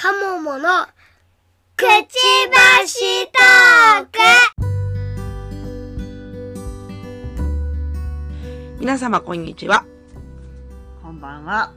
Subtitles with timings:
[0.00, 0.86] カモモの
[1.74, 2.14] くち
[2.52, 4.18] ばしトーク
[8.78, 9.84] 皆様こんにちは。
[11.02, 11.72] こんばんは。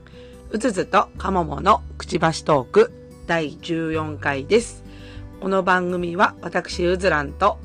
[0.50, 2.92] うつつとかもものくちばしトーク
[3.26, 4.84] 第14回です。
[5.40, 7.58] この番組は私うずらんと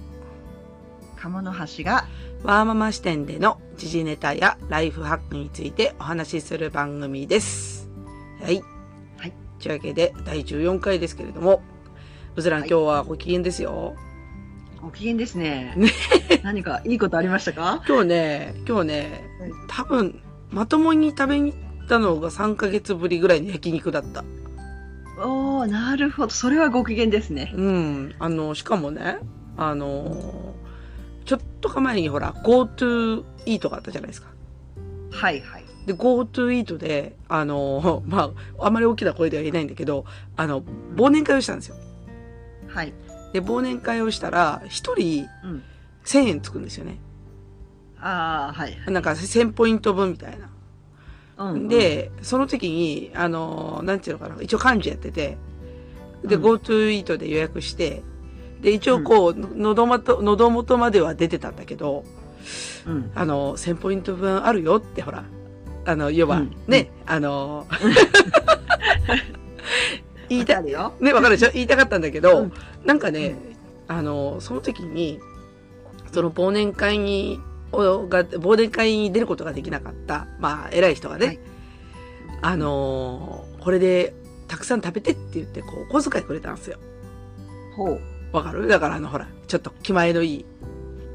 [1.18, 2.08] 鴨の橋が
[2.42, 7.92] ワーママ視点での時事ネタやライフハックについてお話しする番組です。
[8.42, 8.77] はい。
[9.68, 9.80] はい。
[9.80, 11.62] というわけで第14回ですけれども、
[12.36, 13.96] うずらん、はい今日はご機嫌ですよ。
[14.82, 15.74] ご機嫌ですね。
[15.76, 15.90] ね
[16.44, 17.84] 何かいいことありましたか？
[17.88, 24.24] 今日ね、今日ねはい、多分まともに食べに行ったのが3ヶ月ぶりぐらいの焼肉だった。
[25.20, 26.30] おー、なるほど。
[26.30, 27.52] それはご機嫌ですね。
[27.56, 28.16] うん。
[28.20, 29.18] あの、しかもね、
[29.58, 30.54] あの、
[31.26, 34.28] ちょっとか前にほら、GoTo イートがあったじゃないですか。
[35.12, 35.57] はいはい。
[35.88, 40.06] で、GoTo イートで、あの、 まあ、あまり大きな声では言えないんだけど、
[40.36, 40.62] あの、
[40.96, 41.78] 忘年会をしたんですよ。
[42.68, 42.94] はい。
[43.32, 45.64] で、忘年会をしたら、一人うん。
[46.04, 47.00] 1000円つくんですよね。
[48.00, 48.78] あー、はい。
[48.92, 50.50] なんか1000ポイント分みたいな。
[51.46, 55.38] うん、うん、で、その時に、あの、なんていうのかな、一応幹事やってて、
[56.26, 58.04] で、うん GoTo イートで予約して、
[58.62, 62.04] で、一応こう、喉元、喉元までは出てたんだけど、
[62.86, 63.12] うん。
[63.16, 65.24] あの、1000ポイント分あるよって、ほら、
[65.88, 66.56] あの、要は、うん。
[66.68, 67.66] ね、あの、
[70.28, 70.94] 言いたい、よ。
[71.00, 71.52] ね、わかるでしょ？
[71.54, 72.54] 言いたかったんだけど、うん。
[72.86, 73.36] なんかね、
[73.88, 75.22] あの、その時に、
[76.12, 77.40] その忘年会に、
[77.72, 81.40] おが、忘年会に出ることができなかった、まあ、偉い人がね、はい。
[82.42, 84.14] あのーこれで、
[84.50, 86.80] たくさん食べてって言って、こう、お小遣いくれたんですよ。
[87.78, 88.00] ほう。
[88.34, 88.68] わかる？
[88.68, 90.46] だから、あの、ほら、ちょっと気前のいい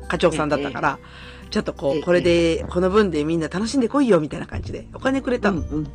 [0.09, 0.99] 課長さんだったから、
[1.53, 5.61] ちょっとこう、ええこれで、この分でみんな楽しんでこいよ、みたいな感じで、お金くれたの。
[5.61, 5.87] うんうん。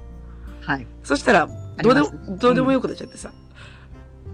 [0.62, 0.86] はい。
[1.04, 1.50] そしたら、
[1.82, 3.32] どうでもね、どうでもよくなっちゃってさ。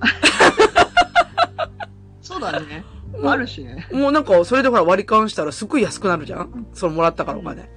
[2.22, 2.84] そうだね。
[3.24, 3.88] あるしね。
[3.94, 7.70] もうなんか、それでほら割り勘したらすっごい安くなるじゃんそのもらったからお金。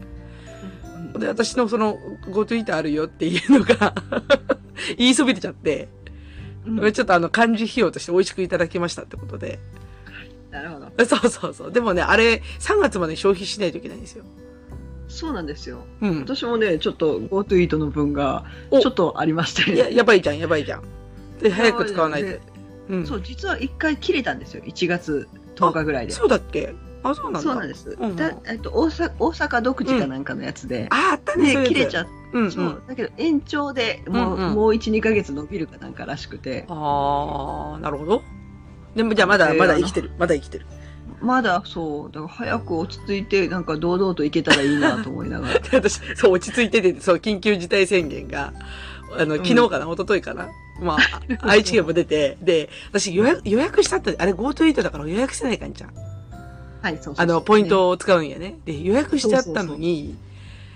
[1.14, 3.94] うんで、私のその、GoTo イートあるよっていうのが
[4.98, 5.88] 言いそびれちゃって、
[6.66, 9.60] うんちょっとあの、漢字費用として美味しくいただきましたってことで。
[10.56, 10.86] なるほど。
[11.04, 11.72] そうそうそう。
[11.72, 14.24] でもね、あれ、3月まで消費しないといけないんですよ。
[15.08, 15.84] そうなんですよ。
[16.00, 16.20] うん。
[16.20, 19.76] 私もね、ちょっと GoTo イートの分がおちょっとありまして。
[19.76, 20.82] や、やばいじゃん、やばいじゃん。
[21.40, 22.40] で、早く使わないとで。
[22.88, 23.06] うん。
[23.06, 24.62] そう、実は一回切れたんですよ。
[24.64, 26.12] 1月10日ぐらいで。
[26.12, 26.74] そうだっけ？
[27.02, 27.40] あ、そうなんだ。
[27.40, 27.96] そうなんです。
[27.98, 32.50] うんうんだえっと大阪大阪独自かなんかのやつで、あ、あったね、切れちゃっうんうん。
[32.52, 38.22] そう、だけど延長でもう,、うんうんもう1、2ヶ月伸びるかなんからしくて、ああ、なるほど。
[38.96, 40.10] でも、じゃあまだ、でまだ生きてる。
[40.18, 40.66] まだ生きてる。
[41.20, 45.58] まだそう、だから早く落ち着いて、なんか堂々といけたらいいなと思いながら。
[45.60, 48.52] で私、そう、落ち着いてて、そう、緊急事態宣言が、
[49.18, 50.48] あの、うん昨日かな、一昨日かな？
[50.80, 50.96] まあ、
[51.40, 55.90] あ 愛知県も出て、で、私予約、予約したって、あれ GoTo イートだから予約してないかんじゃん。
[56.82, 58.58] はい、そうそうそうあの、ポイントを使うんやね。
[58.64, 60.26] で、予約しちゃったのに、うん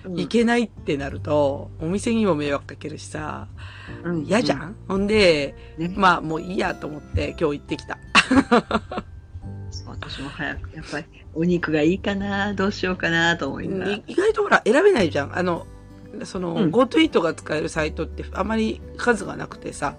[0.05, 3.49] 行けないってなると、お店にも迷惑かけるしさ、
[4.05, 7.99] うん嫌じゃん、ほんで、ねまあ、もういいやと思って今日行ってきた。
[9.87, 14.01] 私も早く、やっぱりお肉がいいかな、どうしようかなと思いながら。
[14.07, 15.37] 意外とほら、選べないじゃん。
[15.37, 15.67] あの、
[16.25, 19.97] その、うん GoTo イートが使えるサイトってあまり数がなくてさ、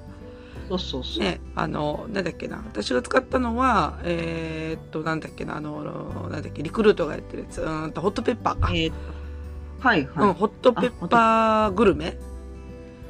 [0.67, 1.23] そうそうそう。
[1.23, 8.71] ね、あの、なんだっけな、私が使ったのは、えーっと、なんだっけな、あの、なんだっけ、リクルートがやってるやつ、うーんと、ホットペッパーか。
[8.73, 8.91] えー
[9.81, 12.17] とはい、うん、はホットペッパーグルメ？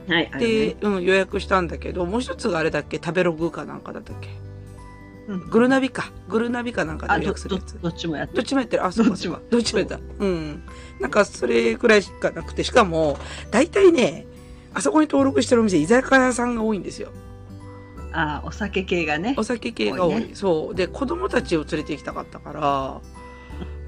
[0.08, 0.12] い。
[0.12, 4.30] はい、でね、うん、予約したんだけど、もう一つがあれだっけ、食べログかなんかだったっけ？
[5.28, 6.12] うんグルナビか。
[6.28, 7.80] グルナビかなんかであ、予約するやつ。
[7.80, 8.86] どっちもやってどっちもやってる。
[8.86, 10.00] あ、そうかどっちもどっちもやった。
[10.20, 10.64] うん。
[11.00, 13.18] なんか、それくらいしかなくて、しかも、
[13.52, 14.26] 大体ね、
[14.74, 17.10] あそこに登録してるお店、居酒屋さんが多いんですよ。
[18.14, 19.44] あ、お酒系がねお。
[19.44, 20.16] 酒系が多い。
[20.16, 20.76] 多いねそう。
[20.76, 23.02] で、子供たちを連れて行きたかったから、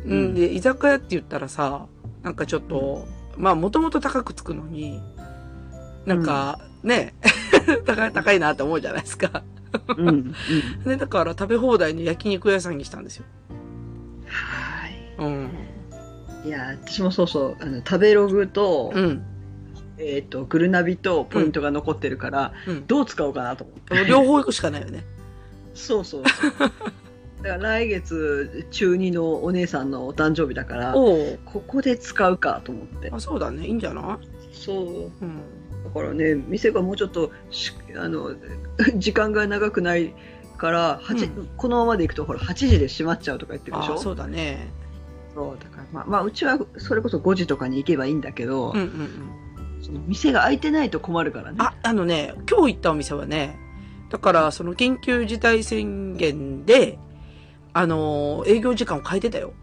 [0.06, 1.88] ううんん、で、居酒屋って言ったらさ、
[2.24, 3.06] なんかちょっと、
[3.38, 5.02] まあ、もともと高くつくのに、
[6.06, 7.14] なんか、ね、
[7.86, 9.44] 高い、高いなって思うじゃないですか。
[9.98, 10.10] うん。
[10.10, 10.34] うん。
[10.86, 13.26] で、だから食べ放題の焼肉屋さんにしたんですよ。
[14.28, 15.16] はい。
[15.18, 15.50] うん。
[16.46, 19.24] いや、私もそうそう、あの、食べログと、うん。
[19.98, 22.88] えっ、と、グルナビとポイントが残ってるから、うん。
[22.88, 24.06] どう使おうかなと思って。
[24.06, 25.06] 両方行くしかないよね。
[25.74, 26.72] そうそうそう。
[27.44, 30.94] だから来月、中2のお姉さんのお誕生日だから。
[30.94, 31.38] こ
[31.68, 33.10] こで使うかと思って。
[33.12, 33.68] あ、そうだね。
[33.68, 34.28] いいんじゃない？
[34.56, 35.12] そう。
[35.22, 35.42] うん。
[35.84, 38.32] だからね、店がもうちょっとし、あの、
[38.96, 40.14] 時間が長くない
[40.58, 43.94] から、八うこのままでいくと、ほら、8時で閉まっちゃうとか言ってるでしょ？
[43.96, 44.72] あ、そうだね。
[45.36, 48.90] そうだから、まあ、まあ、うちはそれこそ5時とかに行けばいいんだけど、うんうん
[49.82, 51.58] その店が開いてないと困るからね。
[51.60, 53.60] あ、あのね、今日行ったお店はね、
[54.10, 56.98] だから、その緊急事態宣言で、
[57.74, 59.54] あのー営業時間を変えてたよ。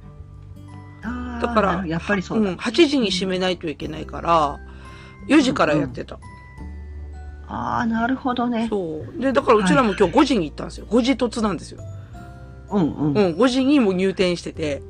[1.41, 2.51] だからやっぱりそうだ。
[2.53, 4.59] ん、8時に閉めないといけないから、
[5.29, 6.19] 4時からやってた。
[7.49, 8.69] ああ、なるほどね。
[8.69, 9.21] そう。
[9.21, 10.87] で、だからうちらも今日5時に行ったんですよ。
[10.89, 11.81] 5時突なんですよ。
[12.71, 13.15] うんうん。
[13.15, 14.83] うん、5時にもう入店してて、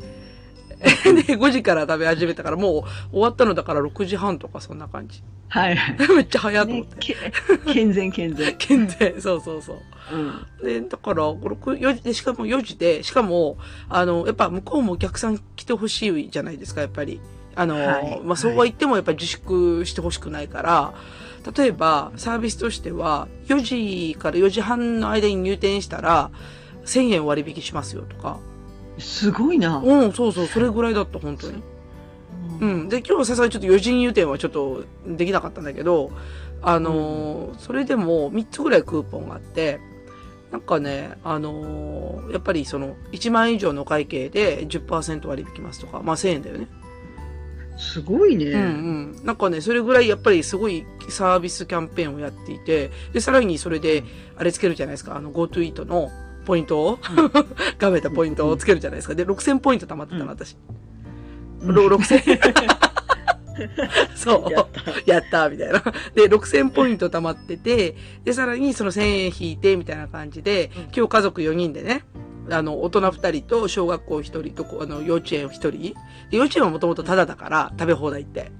[0.80, 0.90] で、
[1.36, 5.22] 5時から食べ始めたから、もう終わったのだから6時半とかそんな感じ。
[5.48, 6.08] はいはい。
[6.16, 6.94] めっちゃ早いと思って。
[6.94, 8.56] ねけ健全健全。
[8.58, 9.76] 健全、そうそうそう。
[10.12, 10.66] うん。
[10.66, 17.20] で、だから、6、4時で、しかも4時で、しかも、あの、やっぱ向こうもお客さん来てほしいじゃないですか、やっぱり。
[17.56, 20.94] あの、はいまあ、そうは言ってもやっぱり自粛してほしくないから、
[21.56, 26.30] 例えば、サービスとしては、4時から4時半の間に入店したら、
[26.84, 28.38] 1000円割引しますよとか。
[28.98, 29.78] すごいな。
[29.78, 31.62] うん、そうそう、それぐらいだった、本当に。
[32.60, 32.88] うん。
[32.88, 36.10] で、今日はさすがにちょっと4時入店はちょっとできなかったんだけど、
[36.62, 39.80] あのーそれでも3つぐらいクーポンがあって、
[40.50, 46.68] なんかね、あのーやっぱりその、1万円以上の会計で10%割引きますとか、まあ1000円だよね。
[47.78, 48.46] すごいね。
[48.50, 49.24] うんうん。
[49.24, 54.04] なんかね、それぐらいやっぱりすごいサービスキャンペーンをやっていて、で、さらにそれで、
[54.36, 56.10] あれつけるじゃないですか、あの、GoTo イートの
[56.44, 56.98] ポイントを、
[57.78, 59.14] がめたポイントをつけるじゃないですか。
[59.14, 60.56] で、6000ポイント貯まってたの、うん私。
[61.62, 62.80] うんろ6000
[64.14, 65.10] そう。
[65.10, 65.48] やった。
[65.48, 65.80] みたいな。
[66.14, 72.04] で、6000ポイント貯まってて、で、さらにその1000円引いて、みたいな感じで、うん今日家族4人でね、
[72.50, 75.70] あの、大人2人と小学校1人と、あの、幼稚園1人。
[76.30, 78.50] で幼稚園はもともとタダだから、食べ放題って。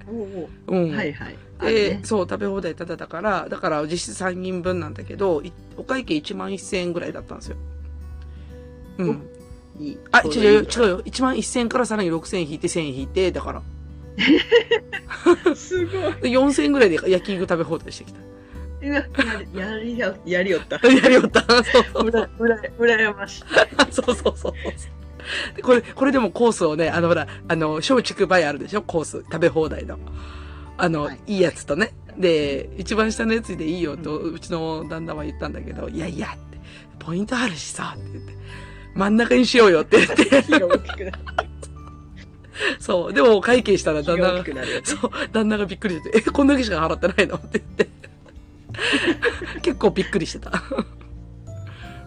[0.67, 0.95] うん。
[0.95, 1.35] はいはい。
[1.59, 7.57] あで、るねそう、食べ放題タダだから、だから実質3人分なんだけど、いお会計1万1000円ぐらいだったんですよ。
[8.97, 9.27] うん。
[9.79, 11.01] いいあ、違うよ、違うよ。
[11.03, 13.61] 1万1000円からさらに6000円引いて1000円引いて、だから。
[14.17, 16.13] い すごい。
[16.21, 18.19] で4000円ぐらいで焼き肉食べ放題してきた。
[18.81, 19.05] や
[19.53, 20.75] り、やりや、やりよった。
[20.87, 21.41] やりよった。
[21.63, 23.43] そうそううら、うら、うらやましい。
[23.91, 24.53] そうそうそうそう。
[25.55, 28.81] でこれ、これでもコースをね、あのほら、あの、松竹梅あるでしょ？
[28.81, 29.19] コース。
[29.31, 29.99] 食べ放題の。
[30.77, 31.93] あの、はいい、いやつとね。
[32.17, 36.59] で、一番下のやつでいいよと、うちの旦那は言ったんだけど、いやいやって、
[36.99, 38.33] ポイントあるしさ、って言って。
[38.95, 41.11] 真ん中にしようよって言って。
[42.79, 43.13] そう。
[43.13, 44.43] でも会計したら旦那が。
[44.83, 47.37] そう、旦那がびっくりして、え、こんだけしか払ってないの？
[47.37, 47.89] って言って。
[49.61, 50.51] 結構びっくりしてた。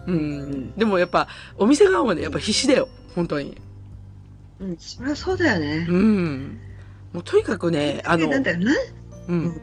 [0.07, 0.41] うん。
[0.41, 1.27] んでもやっぱ、
[1.57, 2.87] お店側もね、やっぱ必死だよ。
[3.15, 3.57] 本当に。
[4.59, 5.85] うん、そりゃそうだよね。
[5.89, 6.59] うん。
[7.11, 8.71] もうとにかくね、あの、なんだよな？
[9.27, 9.61] うん。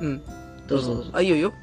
[0.00, 0.22] うん。
[0.66, 1.10] どうぞどうぞ。
[1.14, 1.54] あ、いいよいいよ。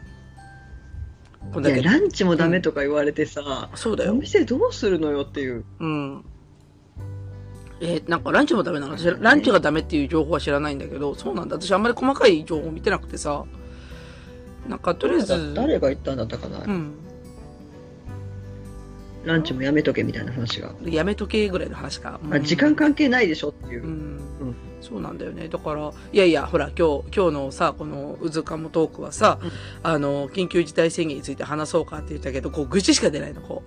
[1.52, 1.82] こだけ。
[1.82, 4.14] ランチもダメとか言われてさ、おそうだよ。
[4.14, 5.66] 店どうするのよっていう。
[5.80, 6.26] うん。
[7.82, 8.98] えーなんかランチもダメなの？
[8.98, 11.58] 私、ランチがダメっていう情報は知らないんだけど、そうなんだ。
[11.58, 13.44] 私あんまり細かい情報見てなくてさ。
[14.70, 16.94] なんか、とりあえず、誰が言ったんだったかな、うん。
[19.26, 20.74] ランチもやめとけみたいな話が。
[20.86, 22.20] やめとけぐらいの話か。
[22.32, 23.88] あ時間関係ないでしょっていうう。
[23.88, 23.90] ん。
[23.90, 23.94] う
[24.46, 25.48] んそうなんだよね。
[25.48, 33.64] だから、いやいや、ほら、今日、今日のさ、この、うずかもトークはさ、うんあの、緊急事態宣言について話そうかって言ったけど、こう、愚痴しか出ないの、こ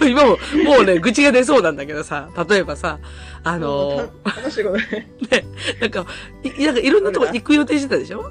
[0.00, 0.06] う。
[0.08, 0.30] 今も、
[0.64, 3.00] もうね、愚痴が出そうなんだけどさ、例えばさ、
[3.42, 4.82] あの、た話ごめん。
[5.80, 6.06] なんか、
[6.44, 8.30] い、なんかいろんなとこ行く予定してたでしょ？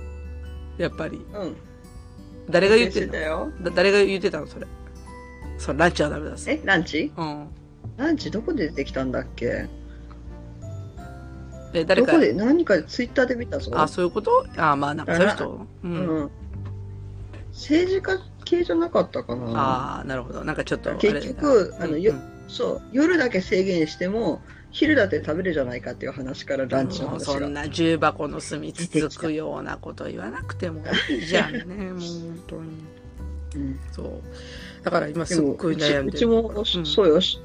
[0.78, 1.18] やっぱり。
[1.34, 1.56] うん。
[2.50, 3.12] 誰が言ってた
[3.76, 4.66] 誰が言ってたのそれ？
[5.58, 6.50] そう、ランチはダメだし。
[6.50, 7.12] え、ランチ？
[7.18, 7.48] うん。
[7.98, 9.68] ランチどこで出てきたんだっけ？
[11.74, 12.34] え、誰かどこ、で？
[12.34, 13.72] 何かツイッターで見たぞ。
[13.76, 14.46] あ、そういうこと？
[14.58, 15.68] あ、まあ、なんかそういう人う。
[15.84, 15.94] うん
[16.26, 16.30] ん。
[17.54, 19.46] 政治家系じゃなかったかな。
[19.56, 20.44] ああ、なるほど。
[20.44, 20.96] なんかちょっと。
[20.98, 22.82] 結局あのようんそう。
[22.94, 31.64] 夜だけ制限しても、昼だって食べるじゃないかっていう話からランチの話そんな重箱の隅つつくようなこと言わなくてもいいじゃんね。
[31.66, 32.62] も う本当に。
[33.56, 34.22] うんそう。
[34.88, 36.18] だから今ですもっごい悩んでる。
[36.18, 37.20] うちも、うんそうよ。
[37.20, 37.40] し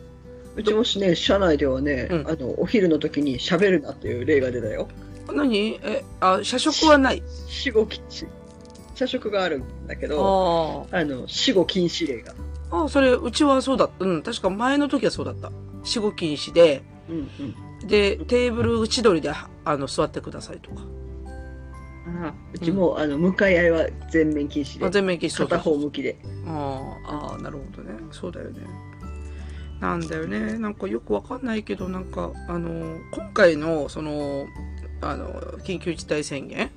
[0.54, 4.86] うちもしね、社内ではね、うんあの、お昼の時に喋るなっていう例が出たよ。
[5.32, 5.80] 何？
[5.82, 7.22] え、あ、社食はない？
[7.48, 8.28] 死後禁止。
[8.94, 12.34] 社食があるんだけど、ああの、死後禁止令が。
[12.70, 12.84] あ。
[12.84, 14.04] あそれ、うちはそうだった。
[14.04, 15.50] うん、確か前の時はそうだった。
[15.82, 17.30] 死後禁止で、うん
[17.80, 17.88] うん。
[17.88, 20.82] で、テーブル千鳥で、あの、座ってくださいとか。
[22.06, 24.94] あうちも、あの、向かい合いは全面禁止あで。
[24.94, 26.16] 全面禁止片方向きで。
[26.46, 27.94] ああなるほどね。
[28.10, 28.60] そうだよね。
[29.80, 30.58] なんだよね。
[30.58, 34.46] なんかよくわかんないけど、なんか、あの、今回の、その、
[35.00, 35.28] あの、
[35.64, 36.70] 緊急事態宣言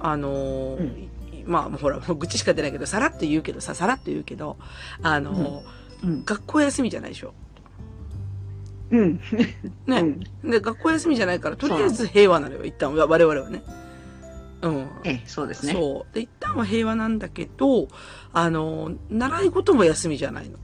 [0.00, 1.08] あの、うんい
[1.46, 4.58] まあ、ほら、もう愚痴しか出ないけど、さらっと言うけどさ、さらっと言うけど、
[5.02, 5.62] あの、
[6.04, 6.24] うん。
[6.24, 7.32] 学校休みじゃないでしょ。
[8.90, 9.20] うん。
[9.86, 10.00] ね。
[10.00, 13.62] うんで、学校休みじゃないから、とりあえず平和なのよ、一旦、我々はね。
[14.62, 14.88] うん。
[15.04, 15.72] ええ、そうですね。
[15.72, 16.14] そう。
[16.14, 17.88] で、一旦は平和なんだけど、
[18.32, 20.58] あの、習い事も休みじゃないの。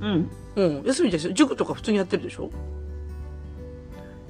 [0.00, 0.30] うん。
[0.56, 0.82] うん。
[0.84, 2.50] 休みじゃない塾とか普通にやってるでしょ？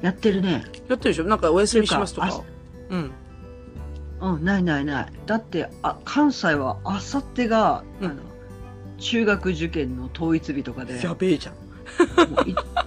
[0.02, 0.50] やってるね。
[0.52, 1.25] やってるでしょ？
[1.25, 2.44] なんかお休みしますとていうか。
[2.90, 3.12] うん。
[4.21, 5.12] うん、ないないない。
[5.26, 8.23] だって、あ、関西はあさってが、うんあの、
[8.99, 11.54] 中学受験の統一日とかで、やべえじゃん。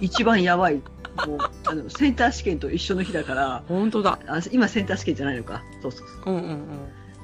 [0.00, 0.80] 一番やばい。
[1.26, 4.18] もう、あの、センター試験と一緒の日だから、本当だ。
[4.26, 5.62] あ今センター試験じゃないのか。
[5.82, 6.34] そうそうそう。
[6.34, 6.66] うんうんうん。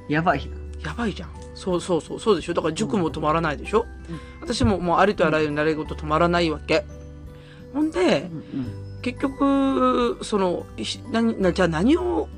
[0.08, 0.90] やばい日だ。
[0.90, 1.30] やばいじゃん。
[1.54, 2.20] そうそうそう。
[2.20, 6.84] そうでしょだから塾も止まらないでしょ、うん私ももうありとあらゆる習い事止まらないわけ。
[7.72, 10.64] ほんで、うん結局、その、
[11.40, 12.28] なじゃあ何を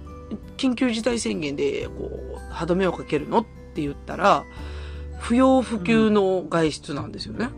[0.57, 3.45] 緊急事態宣言で、こう、歯止めをかけるのっ
[3.75, 4.45] て言ったら、
[5.21, 7.51] 不要不急の外出なんですよね。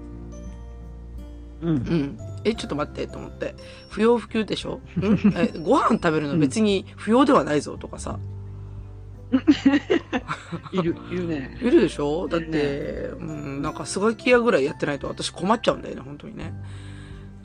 [1.63, 1.69] うん。
[1.69, 1.79] うんう。
[1.79, 2.19] ん。
[2.49, 3.55] え、ちょっと待って、と思って。
[3.91, 4.81] 不要不急でしょ？
[5.01, 5.35] ん？
[5.37, 8.19] え、ご飯食べるの別に不要ではないぞとかさ。
[10.73, 11.59] いる、いるね。
[11.61, 12.29] いるでしょ？
[12.29, 16.55] だって、うん、なんかスガキ屋ぐらいやってないと私困っちゃうんだよね、本当にね。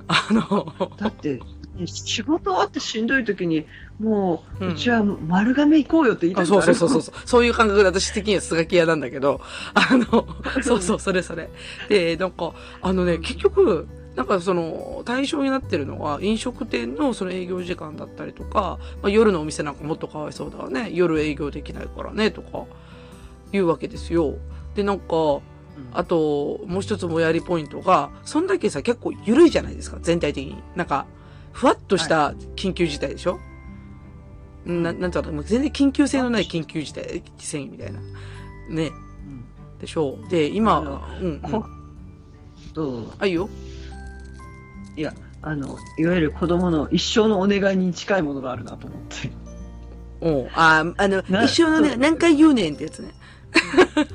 [0.08, 1.40] あの、だって、
[1.86, 3.66] 仕事終わってしんどい時に、
[4.00, 7.16] もう、ううんちは丸亀行こうよって言いたあくなるそうそうそうそう。
[7.26, 9.42] そういう感覚で私的にはスガキ屋なんだけど、
[9.74, 10.28] あの、
[10.62, 11.50] そうそう、それそれ。
[11.88, 20.90] で、なんか、あのね、結局、なんかその、対象になってるのは、飲食店のその営業時間だったりとか、まあ、夜のお店なんかもっとかわいそうだわね。
[20.92, 22.66] 夜営業できないからね、とか、
[23.54, 24.36] いうわけですよ。
[24.76, 25.40] で、なんか、
[25.94, 30.62] あと、もう一つもやりポイントが、そんだけさ、結構緩いじゃないですか、全体的に。
[30.76, 31.06] なんか、
[31.54, 33.40] ふわっとした緊急事態でしょ、
[34.66, 38.00] な、なんていうの、もう全然緊急性のない緊急事態宣言みたいな。
[38.70, 39.46] ね、うん
[39.80, 40.30] でしょう。
[40.30, 40.80] で、今、
[41.20, 41.66] うん、うんこ。
[42.74, 43.50] どうぞあ、いいよ。
[44.96, 49.32] いや、あの、いわゆる子供の一生のお願いに近いものがあるなと思って。
[50.22, 53.12] おうあ、あの、な一生のね、何回言うねんってやつね。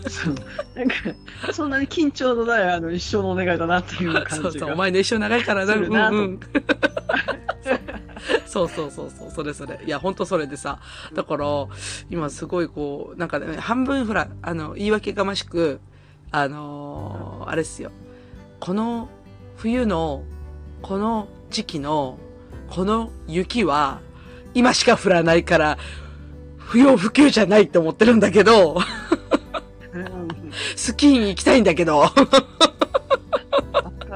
[0.09, 0.35] そう。
[0.75, 0.95] なんか、
[1.52, 4.37] そんなに緊張のない、あの、一生のお願いだなっていう感じが。
[4.37, 6.40] そうそう、お前の一生長いからな、するなとうんうん。
[8.47, 9.80] そうそうそうそう、それそれ。
[9.85, 10.80] いや、ほんとそれでさ。
[11.14, 11.47] だから、
[12.09, 15.80] 今すごいこう、なんかね、半分ほら、あの、言い訳がましく、
[16.30, 17.90] あのーあれっすよ。
[18.61, 19.09] この
[19.56, 20.23] 冬の、
[20.86, 22.16] この時期の、
[22.70, 24.00] この雪は、
[24.54, 25.78] 今しか降らないから、
[26.58, 28.74] 不要不急じゃないって思ってるんだけど、
[29.92, 30.28] うん
[30.76, 31.98] スキーに行きたいんだけど。
[31.98, 32.20] わか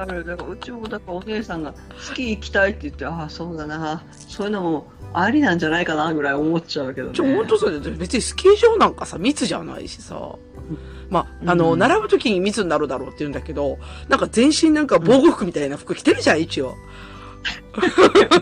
[0.05, 0.23] る。
[0.23, 4.03] だから、うちも、だからお姉さんが、スキー行きたいって言って、ああ、そうだな。
[4.13, 7.13] そういうのも、ありなんじゃないかな、ぐらい思っちゃうけどね。
[7.13, 7.95] ちょ、ほんとそうだよ。
[7.97, 10.35] 別にスキー場なんかさ、密じゃないしさ。
[11.11, 13.77] まあ、あの、うん並ぶ時に密になるだろうって言うんだけど、
[14.09, 16.75] なんか全身なんか防護服みたいな服着てるじゃん、一応。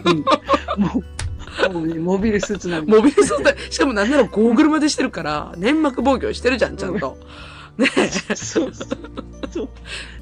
[0.06, 0.20] う ん
[0.82, 1.04] も
[1.70, 7.18] う、もうねモビルスーツなんモビルスーツ、しかもなんならゴーグルまでしてるから、粘膜防御してるじゃん、ちゃんと。
[7.78, 7.88] ね
[8.36, 8.88] そうそう。
[9.52, 9.70] そう。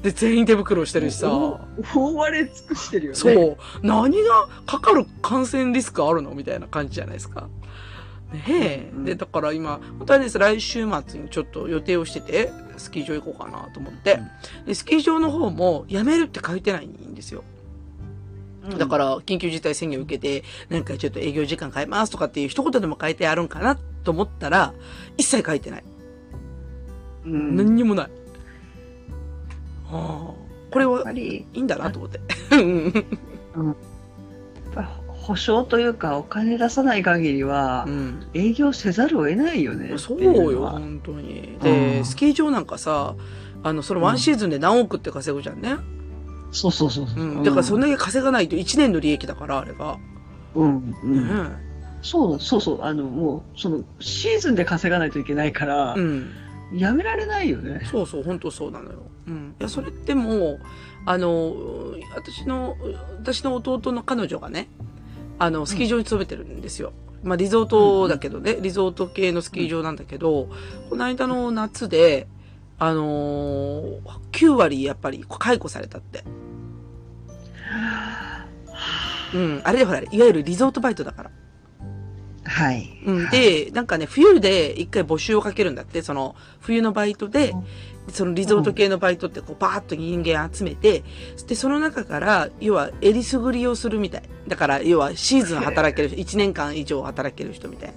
[0.02, 1.30] で、全員手袋してるしさ。
[1.34, 1.60] お
[1.94, 3.18] 覆われ尽くしてるよね。
[3.18, 3.56] そう。
[3.82, 6.30] 何がかかる感染リスクあるの？
[6.30, 7.48] みたいな感じじゃないですか。
[8.32, 8.90] ねえ。
[8.94, 14.20] うんで、だから今、本当はです、来週末にちょっと予定をしてて、スキー場行こうかなと思って。
[14.66, 17.44] で、スキー場の方も、辞めるって書いてないんですよ。
[18.70, 24.74] うんだから、緊急事態宣言を受けて、なんかちょっと営業時間変えますとかっていう一言でも書いてあるんかなと思ったら、
[25.16, 25.84] 一切書いてない。
[27.24, 28.10] うん何にもない。
[29.90, 32.20] はあ、これはいいんだなと思って。
[32.52, 32.56] う
[33.62, 33.76] ん
[35.28, 38.26] 保証というか、お金出さない限りはう、ん。
[38.32, 39.98] 営業せざるを得ないよね。
[39.98, 41.58] そうよ、は本当に。
[41.60, 43.14] うで、んスキー場なんかさ、
[43.62, 45.76] あの、そのワンシーズンで何億って稼ぐじゃんね。
[46.50, 47.40] そうそうそうそうう。
[47.40, 47.42] ん。
[47.42, 49.98] だからそんだけ稼がないと1年の利益だから、あれが。
[50.54, 51.12] うん、うん。
[51.12, 51.56] うん。
[52.00, 52.82] そうそうそう。
[52.82, 56.30] あの、もう、その、シーズンで稼がないといけないからう、ん。
[56.72, 57.82] やめられないよね。
[57.84, 59.02] そうそう、本当そうなのよ。
[59.26, 59.54] うん。
[59.60, 60.60] いや、それってもう、
[61.04, 61.54] あの、
[62.14, 62.78] 私の、
[63.18, 64.70] 私の弟の彼女がね、
[65.38, 66.92] あの、スキー場に勤めてるんですよ。
[67.22, 70.48] まあ、リゾートだけどね、リゾート系のスキー場なんだけど、
[70.88, 72.26] この間の夏で、
[72.78, 76.24] あのー、9割やっぱり解雇されたって。
[79.34, 79.60] うん。
[79.64, 81.30] あれでほら、いわゆるリゾートバイトだから。
[82.44, 82.88] はい。
[83.04, 83.30] うん。
[83.30, 87.52] で、なんかね、冬で一回募集をかけるんだって、その、冬のバイトで、
[88.10, 91.04] そのリゾート系のバイトってこう、バーッと人間集めて、
[91.46, 94.22] で、その中から、要は、えりすぐりをするみたい。
[94.46, 97.94] だから、要は、シーズン働ける人、1年間以上働ける人みたいな。
[97.94, 97.96] っ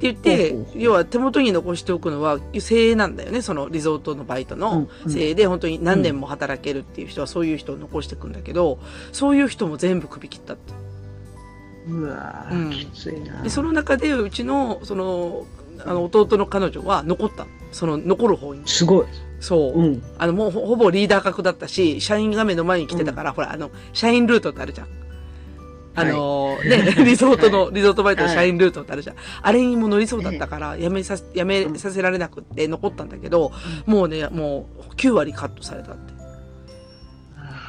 [0.00, 8.78] て言って要は手元に残しておくのは、精鋭なんだよね、そのリゾートのバイトの精鋭で、本当に何年も働けるっていう人はそういう人を残していくんだけど、
[9.12, 10.72] そういう人も全部首切ったって。
[11.88, 13.42] ううわー、うんきついな。
[13.42, 15.46] で、その中で、うちの、その、
[15.84, 17.50] あの、弟の彼女は残ったの。
[17.72, 18.62] その、残る方に。
[18.66, 19.06] すごい。
[19.40, 19.78] そう。
[19.80, 20.02] うん。
[20.18, 24.88] あの、もうほほぼリーダー格だったし、社員画面の前に来てたから、ほら、あの、社員ルートってあるじゃん。
[25.94, 29.16] あのーね、 リゾートの、リゾートバイトの社員ルートってあるじゃん。
[29.42, 33.52] あれにも乗りそうだったから、やめさせ、やめさせられなくって残ったんだけど、
[33.86, 36.12] もうね、もう9割カットされたって。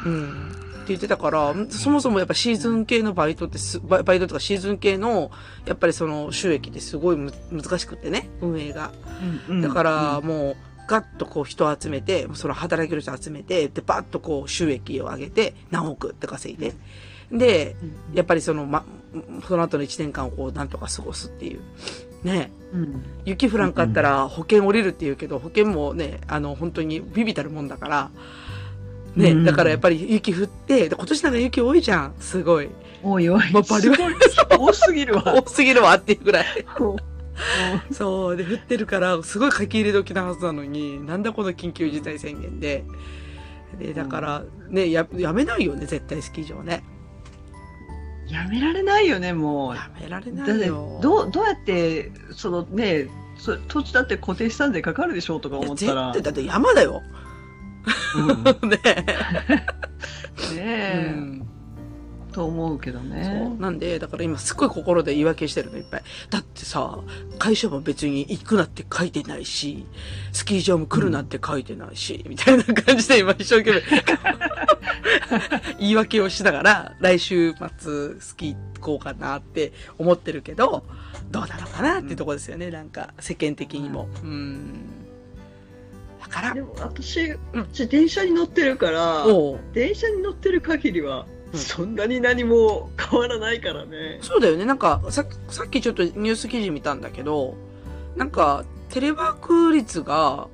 [0.05, 0.60] うん。
[0.81, 5.31] って言ってたから、そもそもやっぱシーズン系のバイトってす、バイトとかシーズン系の、
[5.65, 8.91] やっぱりその収益ってすごいむ難しくってね、運営が。
[9.49, 10.55] うんだから、もう、
[10.87, 16.73] ガッとこう人を集めて、その働ける人集めて、で、バッとこう収益を上げて、何億って稼いで。
[17.31, 18.83] で、うんやっぱりその、ま、
[19.47, 21.61] その後の1年間をこう、なんとか過ごすっていう。
[22.23, 23.03] ねうん。
[23.25, 28.11] 雪降らんかったら保険降りるって言うけど、保険もね、あの、本当にビビたるもんだから、
[29.15, 32.69] ね、うんだからやっぱり雪降って、で今年なんか雪多いじゃん、すごい。
[33.03, 33.51] おいおい。
[33.51, 34.15] もうバリバリ
[34.57, 35.23] 多すぎるわ。
[35.43, 36.45] 多すぎるわっていうぐらい。
[36.79, 36.95] うん
[37.91, 38.37] そう。
[38.37, 42.83] で、降ってるから、すごい書き入れ時なはずなのに、なんだこの緊急事態宣言で。
[43.79, 46.83] で、だから、ね、や、やめないよね、絶対スキー場ね。
[48.27, 49.75] やめられないよね、もう。
[49.75, 50.99] やめられないよ。
[51.01, 57.01] どうどうやってそのねそ土地だって固定資産税かかるでしょうとか思ったら絶対、だって山だよ。
[58.15, 61.47] うん ねねえ、うん
[62.31, 63.09] と思うけどそう。
[63.09, 66.03] ねなんで、だから今すっごい心で言い訳してるのいっぱい。
[66.29, 66.99] だってさ、
[67.37, 69.85] 会社も別に行くなって書いてないし、
[70.31, 73.81] スキー場も来るなって書いてないし、みたいな感じで今一生懸命
[75.79, 80.85] 言い訳をしながら、来週末スキー行こうかなって思ってるけど、
[81.29, 84.07] どうなのかなっていうところですよね、なんか世間的にも。
[84.23, 85.00] うん。
[86.31, 87.39] だからで、も私、う
[87.73, 89.25] ち電車に乗ってるから
[89.73, 94.63] 電車に乗ってる限りは、うんそんなに何も変わらないからねそうだよね。
[94.63, 97.55] なんか、ささっきちょっとニュース記事見たんだけど、
[98.15, 100.47] なんか、テレワーク率が、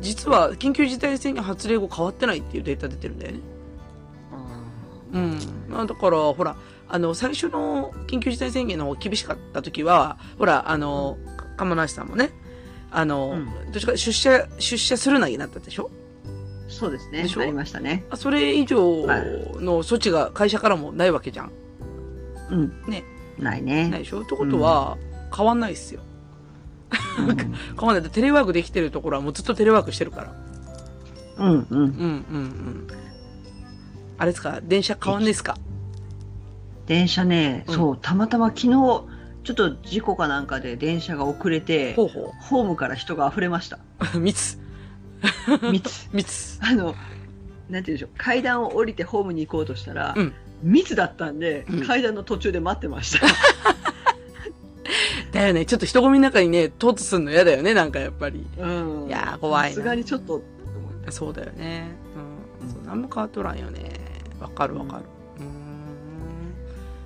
[0.00, 3.40] 実は緊急事態宣言発令後変わってないっていうデータ出てるんだよね。
[5.12, 5.38] うん。
[5.68, 6.56] まあだから、ほら、
[6.88, 11.16] あの、最初の緊急事態宣言の方厳しかった時は、ほら、あの、
[11.56, 12.32] 鴨梨さんもね、
[12.90, 13.72] あの、うん。
[13.72, 15.90] どっちか出社、出社するなになったでしょ？
[16.68, 17.26] そうですね。
[17.36, 18.04] ありましたね。
[18.10, 21.52] あそれ以上の措置が会社からもないわけじゃん。
[22.50, 22.72] うん。
[22.86, 23.04] ね。
[23.38, 23.88] ないね。
[23.88, 24.22] ないでしょ？
[24.22, 24.96] ってことは、
[25.36, 26.00] 変わんないっすよ。
[27.18, 27.36] うん。
[27.36, 27.48] 変
[27.80, 28.10] わんない。
[28.10, 30.32] テレワークできてるところはもうずっとテレワークしてるから。
[31.38, 31.60] うんうん。
[31.60, 32.86] うんうんうん。
[34.18, 34.60] あれですか？
[34.62, 35.56] 電車変わんないですか？
[36.86, 37.74] 電車ね、うん。
[37.74, 39.04] そうたまたま昨日
[39.44, 43.78] ちょっと事故かなんかで電車が遅れてほうほホームから人が溢れました
[44.14, 44.16] う。
[44.20, 44.58] 密。
[45.72, 46.58] 密密。
[46.62, 46.94] あの
[47.68, 53.26] なんていうんでしょう階段を降りてホームに行こうとしたら、うん密だったんで、うん階段の途中で待ってました
[55.32, 55.64] だよね。
[55.64, 58.46] ちょっと人混みの中にね、突すんの嫌だよね、なんかやっぱり。
[58.58, 60.42] うんいやー怖いなさすがにちょっと
[61.08, 61.92] そうだよね。
[62.62, 62.70] うん。
[62.70, 63.92] そう、何も変わっとらんよね。
[64.38, 65.04] わかるわかる。
[65.38, 65.50] うーん。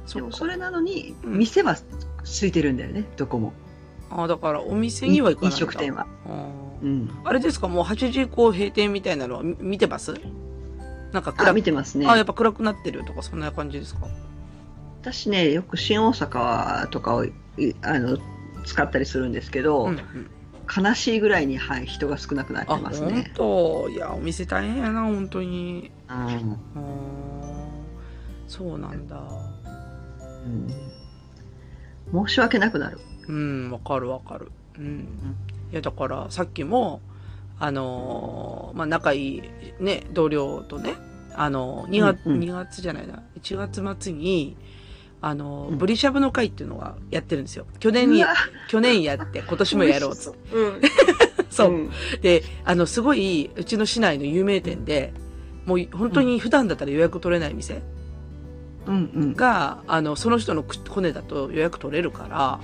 [0.07, 1.77] そっかでもそれなのに、うん店は
[2.24, 3.52] 空いてるんだよねどこも。
[4.10, 5.52] あだからお店には行かない。
[5.52, 6.06] 飲食店は、
[6.82, 10.14] うん、あれですかもう8時以降閉店みたいなのは見見てます？
[11.12, 12.06] なんかあ暗く、見てますね。
[12.06, 14.06] あ、やっぱ暗くなってるとかそんな感じですか？
[15.02, 17.32] 私ねよく新大阪とかをい
[17.82, 18.18] あの
[18.64, 20.30] 使ったりするんですけど、うんうん。
[20.84, 23.30] 悲しいぐらいに、はい、人が少なくなっあ、てます本ね。
[23.34, 23.88] 当？
[23.90, 25.90] いや、お店大変やな、本当に。
[26.08, 26.58] うん。
[28.48, 29.16] そうなんだ。
[30.46, 30.68] うん
[32.12, 32.99] 申し訳なくなる。
[33.29, 34.51] うん、わかるわかる。
[34.79, 35.09] うん。
[35.73, 37.01] いや、だから、さっきも、
[37.59, 39.43] あのーまあ、仲いい
[39.81, 40.95] ね、同僚とね、
[41.35, 44.57] あのー、2月、うんうん2月じゃないな、1月末に、
[45.21, 47.67] あのーうんブリシャブの会っていうのがやってるんですよ。
[47.79, 48.25] 去年に
[48.69, 50.57] 去年やって、今年もやろうっつって。
[50.57, 50.81] うん。
[51.51, 51.73] そう。
[51.73, 51.90] ん
[52.21, 55.14] で、あの、すごい、うちの市内の有名店で、
[55.64, 57.81] もう本当に普段だったら予約取れない店
[58.87, 59.35] うんうん。
[59.35, 62.61] が、あの、その人の骨だと予約取れるから、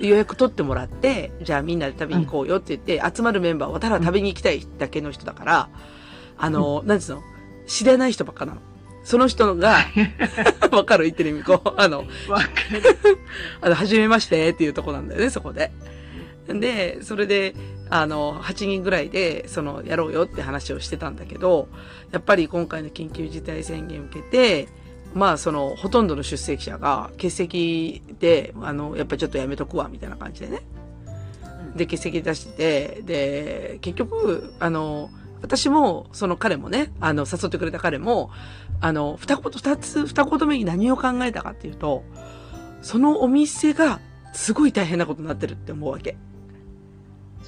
[0.00, 5.68] 予約取ってもらって、じゃあみんなで食べに行こうよって言って、集まるメンバーはただ食べに行きたいだけの人だから、
[6.38, 7.22] あの、なんつうの？
[7.66, 8.60] 知らない人ばっかなの。
[9.04, 9.78] その人が、
[10.72, 11.04] わかる？
[11.04, 12.04] 言ってる意味、こう、あの、
[13.60, 15.70] あの、はじめましてっていうとこなんだよね、そこで。
[16.46, 17.54] で、それで、
[17.90, 21.68] あの、8人ぐらいで、その、やろうよって話をしてたんだけど、
[22.10, 24.68] やっぱり今回の緊急事態宣言を受けて、
[25.14, 30.62] まあ、その、ほとんどの出席者が欠席で、あの、やっぱりちょっとやめとくわ、みたいな感じでね。
[31.76, 35.10] で、欠席出してて、で、結局、あの、
[35.42, 38.30] 私も、その彼もね、あの、誘ってくれた彼も、
[38.80, 42.04] あの、二言、二つ、二言目に何を考えたかっていうと、
[42.80, 44.00] そのお店が、
[44.32, 46.16] すごい大変なことになってるって思うわけ。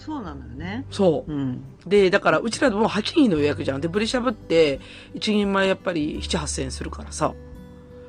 [0.04, 0.84] そうなのよね。
[0.90, 1.32] そう。
[1.32, 1.64] うん。
[1.86, 3.80] で、だから、うちらもう8人の予約じゃん。
[3.80, 4.80] で、ブリしゃぶって、
[5.14, 7.32] 1人前やっぱり7、8千円するからさ。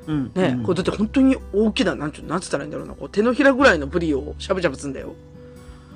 [0.06, 0.30] うん。
[0.34, 2.94] ね、うんこれだって本当に大きな、なんちゅう、なんつったらいいんだろうな。
[2.94, 5.14] こう手のひらぐらいのブリをしゃぶしゃぶすんだよ。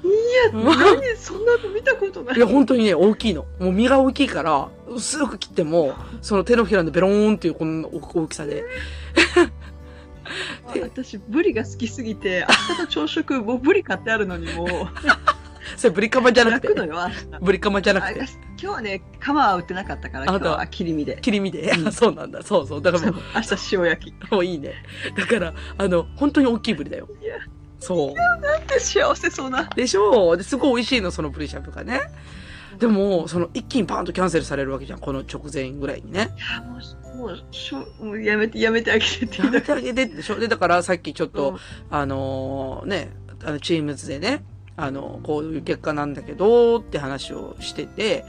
[0.02, 0.08] い
[0.46, 2.40] や、何そんなの見たことないい。
[2.40, 3.44] や、本当にね、大きいの。
[3.58, 8.64] もう身が大きいから、薄く切っても、その手のひらのベローンっていうこの大きさで。
[10.66, 14.68] あ 私、ブリが好きすぎて、明日の朝食、もうブリ買ってあるのにもう、
[15.76, 16.86] それブリカマじゃなくて焼く。
[16.86, 16.96] のよ、
[17.60, 18.20] カマじゃなあくて。
[18.20, 18.26] 今
[18.58, 21.18] 日はね、皮は売ってなかったから、今日は切り身で。
[21.20, 21.70] 切り身で。
[21.70, 22.42] うんそうなんだ。
[22.42, 22.82] そうそう。
[22.82, 24.30] だからもう、明日塩焼き。
[24.32, 24.74] もういいね。
[25.16, 27.08] だから、あの、本当に大きいブリだよ。
[27.22, 27.36] いや
[27.78, 28.14] そう。
[28.14, 29.64] なんて幸せそうな。
[29.74, 32.00] でしょうですごい美味しいの、そのブリしゃぶがね。
[32.78, 35.00] でも、その一気にパーンとキャンセルされるわけじゃん。
[35.00, 36.30] この直前ぐらいにね。
[36.36, 36.78] いや、も
[37.14, 41.58] う、もう、しょもうやめて、やめてあげてってやめてあげてでしょで、だからさっきちょっと、うん
[41.90, 43.10] あのーね、
[43.44, 44.44] あの、チームズでね、
[44.82, 48.24] あの、こういう結果なんだけど、って話をしてて、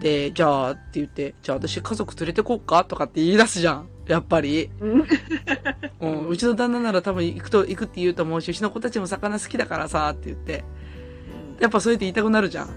[0.00, 3.88] で、じゃあ、って言って、じゃあ私家族連れてこうかとかって言い出すじゃん。
[4.06, 4.70] やっぱり。
[4.80, 10.64] うんうちの旦那なら多分行くと、行くって言うと思うし、うちの子たちも魚好きだからさ、って言って。
[11.60, 12.68] やっぱそうやって言いたくなるじゃん。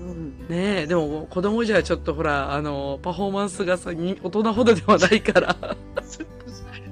[0.00, 5.56] うんねえ、でも子供じゃちょっとほら、あの、パフォーマンスがさ、に大人ほどではないから。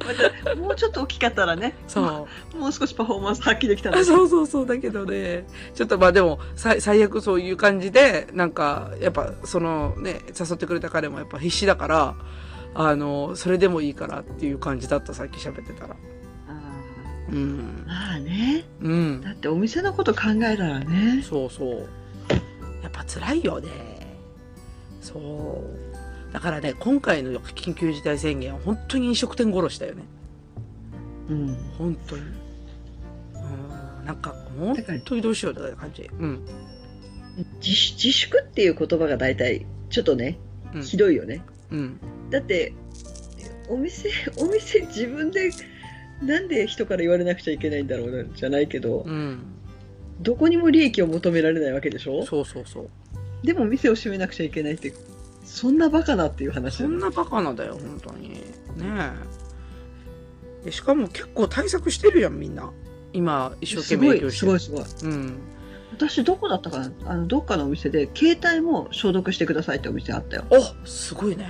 [0.03, 2.57] またもうちょっと大きかったらね、そう。
[2.57, 5.47] もう少しパフォーマンス発揮できたんですあそうそうそうだけどね。
[5.75, 12.15] ちょっとまあでも、さ最悪そういう感じで、なんか、やっぱそのね、誘ってくれた彼もやっぱ必死だから、
[12.75, 15.97] あの、それでもいいからっていう感じだった、さっき喋ってたら。
[16.49, 16.53] あ
[17.31, 17.87] うんー。
[17.87, 19.21] まあね、うん。
[19.21, 21.89] だってお店のこと考えたらね、そうそう。
[22.83, 23.69] やっぱ辛いよね。
[25.01, 25.92] そう。
[26.33, 30.03] だからね、今回の緊急事態宣言は本当に飲食店殺しだよね。
[31.29, 32.23] うん、本当に。
[32.23, 32.27] う
[34.03, 34.07] ん。
[34.07, 36.11] なんか、本当にどうしようって感じ。
[36.19, 36.41] うん。
[37.61, 40.39] 自主自粛っていう言葉が大体ちょっとね、
[40.75, 41.43] うんひどいよね。
[41.71, 42.01] うん。
[42.31, 42.73] だって
[43.69, 45.51] お店お店自分で
[46.23, 49.43] なんで人から言われなくちゃいけないんだろうなじゃないけど、うん。
[50.21, 52.25] どこにも利益を求められないわけでしょ？
[52.25, 52.89] そうそうそう。
[53.47, 54.93] でも店を閉めなくちゃいけないって
[55.45, 58.31] そんなバカなっていう話そんなバカなだよ、本当に。
[58.31, 58.43] ね
[60.63, 60.65] え。
[60.65, 62.71] でしかも結構対策してるやん、みんな。
[63.13, 64.59] 今、一生懸すごい命営業してる。
[64.59, 65.39] すごいすごいうん。
[65.93, 66.93] 私どこだったかな？
[67.05, 71.47] あのどっかのお店で携帯も消毒してくださいってお店あったよおすごいね。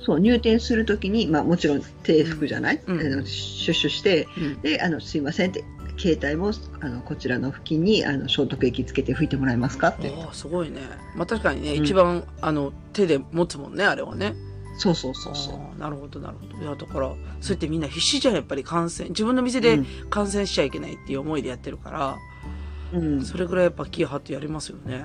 [0.00, 4.60] そう入店するときに、まあ、もちろん制服じゃない、うんあのシュッシュしてうん。
[4.62, 5.62] であのすいませんって
[6.02, 10.80] 携帯もあのこちらの付近にあの消毒液つけて拭いてもらえますかってああ、すごいね。
[11.14, 14.34] まあ確かにね、うん一番、あの、手で持つもんね、あれはね。
[14.78, 16.62] そうそうそうそうなるほど、なるほど。
[16.62, 17.08] いや、だから、
[17.40, 19.10] そうやってみんな必死じゃん、やっぱり感染。
[19.10, 22.18] 自分の店でうん感染しちゃいけないっていう思いでやってるから、
[22.92, 25.04] うんそれぐらいやっぱ気張ってやりますよね。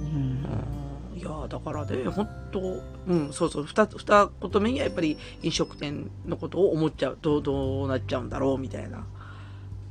[0.00, 2.60] うんうんいやーだからね、本当
[3.06, 7.18] うん、そうそう、二つ、二言目にはやっぱり飲食店のことを思っちゃう。
[7.22, 9.06] どう、どうなっちゃうんだろう、みたいな。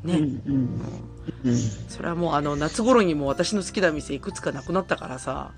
[0.04, 0.14] ね。
[0.14, 0.82] うんうん
[1.44, 1.56] うん
[1.90, 5.52] それはもうあの、夏頃にも私の好きな店いくつかなくなったからさ、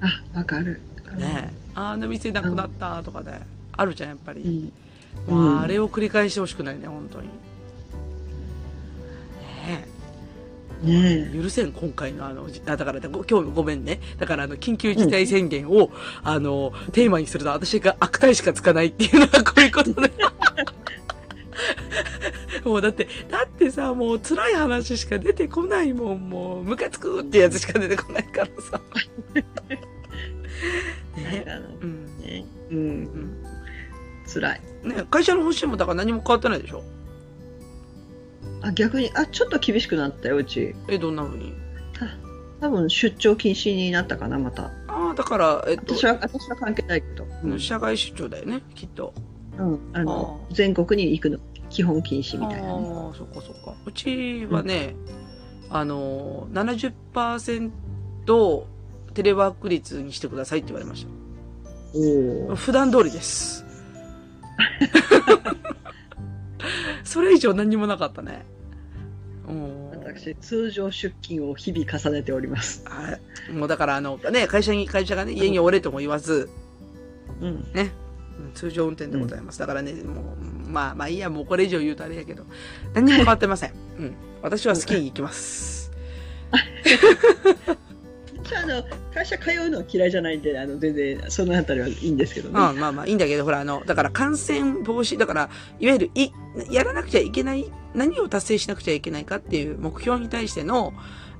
[0.00, 0.80] あわかる
[1.16, 3.40] ねあの店なくなったとかね、
[3.72, 4.40] あるじゃん、やっぱり。
[4.42, 4.72] うん
[5.28, 7.28] まあ、うんあれを繰り返してほしくないね、本当に。
[9.66, 9.88] ね
[10.82, 14.00] ねえ許せん、今回のあの、だから、ご今日ごめんね。
[14.18, 15.90] だから、あの、緊急事態宣言を、
[16.22, 20.10] あの、テーマにすると、私が悪態しかつかないっていうのはこういうことで。
[22.64, 28.80] もうだって、だってさ、もう辛い話しか出てこないもん、もう、ムカつくってやつしか出てこないからさ。
[31.16, 31.44] ね。
[31.80, 32.06] うん。
[32.20, 32.44] ね。
[32.70, 32.78] うん。
[32.78, 33.44] うん。
[34.32, 34.60] 辛い。
[34.84, 36.82] ね会社の方針もだから何も変わってないでしょ？
[38.62, 40.74] あ逆にあちょっと厳しくなったようち。
[40.88, 41.52] え、どんな風に？
[42.60, 44.70] 多分出張禁止になったかなまた。
[44.88, 49.12] ああ、だから、えっと私、は私は関係ないけど、うん社外出張だよね、きっと。
[49.58, 51.38] うんあのあ全国に行くの
[51.70, 53.74] 基本禁止みたいなねああ、そっかそっか。
[53.84, 54.94] うちはね、
[55.70, 57.70] あの、70%
[59.14, 61.06] テレワーク率にしてくださいって言われまし
[61.94, 62.56] おた。
[62.56, 63.64] 普段通りです。
[67.02, 68.44] それ以上何にもなかったね。
[69.48, 73.18] うん私通常出勤を日々重ねておりますは
[73.50, 73.52] い。
[73.52, 76.48] もうだからあの、ね、会社に、会社がね、家におれとも言わず、
[77.40, 78.03] うんね、うん
[78.54, 79.58] 通常運転でございます。
[79.58, 80.34] だからね、も
[80.66, 82.44] う、まあまあいいや、もうこれ以上言うとあれやけど、
[82.94, 83.72] 何にも変わってません。
[83.98, 84.14] うん。
[84.42, 85.90] 私はスキーに行きます。
[88.42, 92.54] 私 はあの会社通うのは嫌いじゃないんで、あの全然そのあたりはいいんですけどね。
[92.54, 96.30] まあまあまあいいんだけど、ほら、あの、だから感染防止、だから、いわゆる、い、
[96.70, 100.92] やらなくちゃいけない、何を達成しなくちゃいけないかっていう目標に対しての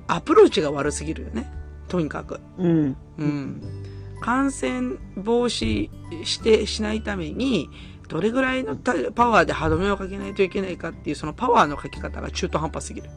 [0.07, 1.51] アプローチが悪すぎるよね。
[1.87, 2.39] とにかく。
[2.57, 2.97] うん。
[3.17, 3.61] うん。
[4.21, 5.89] 感染防止
[6.23, 7.69] して、しないために、
[8.07, 13.09] どれぐらいのたパワーで歯止めをかけないといけないかっていう、そのパワーのかけ方が中途半端すぎる。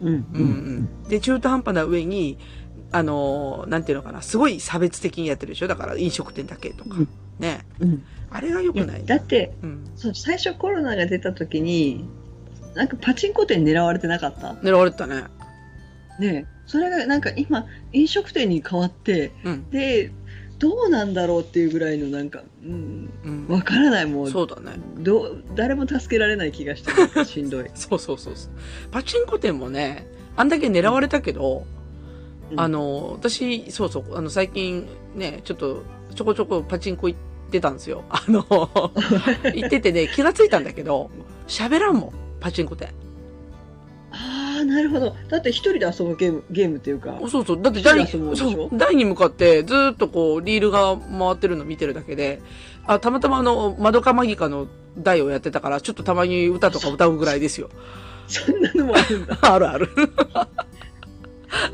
[0.00, 0.08] うん。
[0.08, 1.08] ううんうん。
[1.08, 2.38] で、中途半端な上に、
[2.94, 5.66] あのーなんていうのかな、すごい差別的にやってるでしょ？
[5.66, 6.96] だから飲食店だけとか。
[6.96, 7.64] うんね。
[7.80, 8.04] うん。
[8.30, 9.04] あれが良いやくない？
[9.04, 9.90] だって、うん。
[9.96, 12.04] そう最初コロナが出た時に、
[12.74, 14.52] なんかパチンコ店狙われてなかった？
[14.62, 15.24] 狙われてたね。
[16.22, 19.70] ねえそれがなんか今、飲食店に変わって、うん。
[19.70, 20.12] で、
[20.58, 23.46] どうなんだろうっていうぐらいのなんか、うん、うん。
[23.48, 24.78] わからない、もう、そうだね。
[24.98, 26.92] どう誰も助けられない気がして、
[27.26, 27.64] しんどい。
[27.74, 28.52] そうそうそうそう。
[28.90, 30.06] パチンコ店もね、
[30.36, 31.66] あんだけ狙われたけど、
[32.52, 35.82] うんあの、私、そうそう、あの、最近ね、ちょっと、
[36.14, 38.04] ちょこちょこパチンコ行ってたんですよ。
[38.10, 38.44] あの、
[39.54, 41.10] 行っててね、気がついたんだけど、
[41.48, 42.90] 喋らんもん、パチンコ店。
[44.64, 45.14] なるほど。
[45.28, 47.18] だって一人で遊ぶゲーム、ゲームっていうか。
[47.28, 47.62] そうそう。
[47.62, 52.40] だって台そう、台に向かってずーっとこう、リールが回ってるの見てるだけで、
[52.86, 54.66] あ、たまたまあの、マドカマギカの
[54.98, 57.70] 台をやってたから、ちょっとたまに歌とか歌うぐらいですよ。
[58.26, 59.38] そんなのもあるんだ。
[59.42, 59.88] あるある。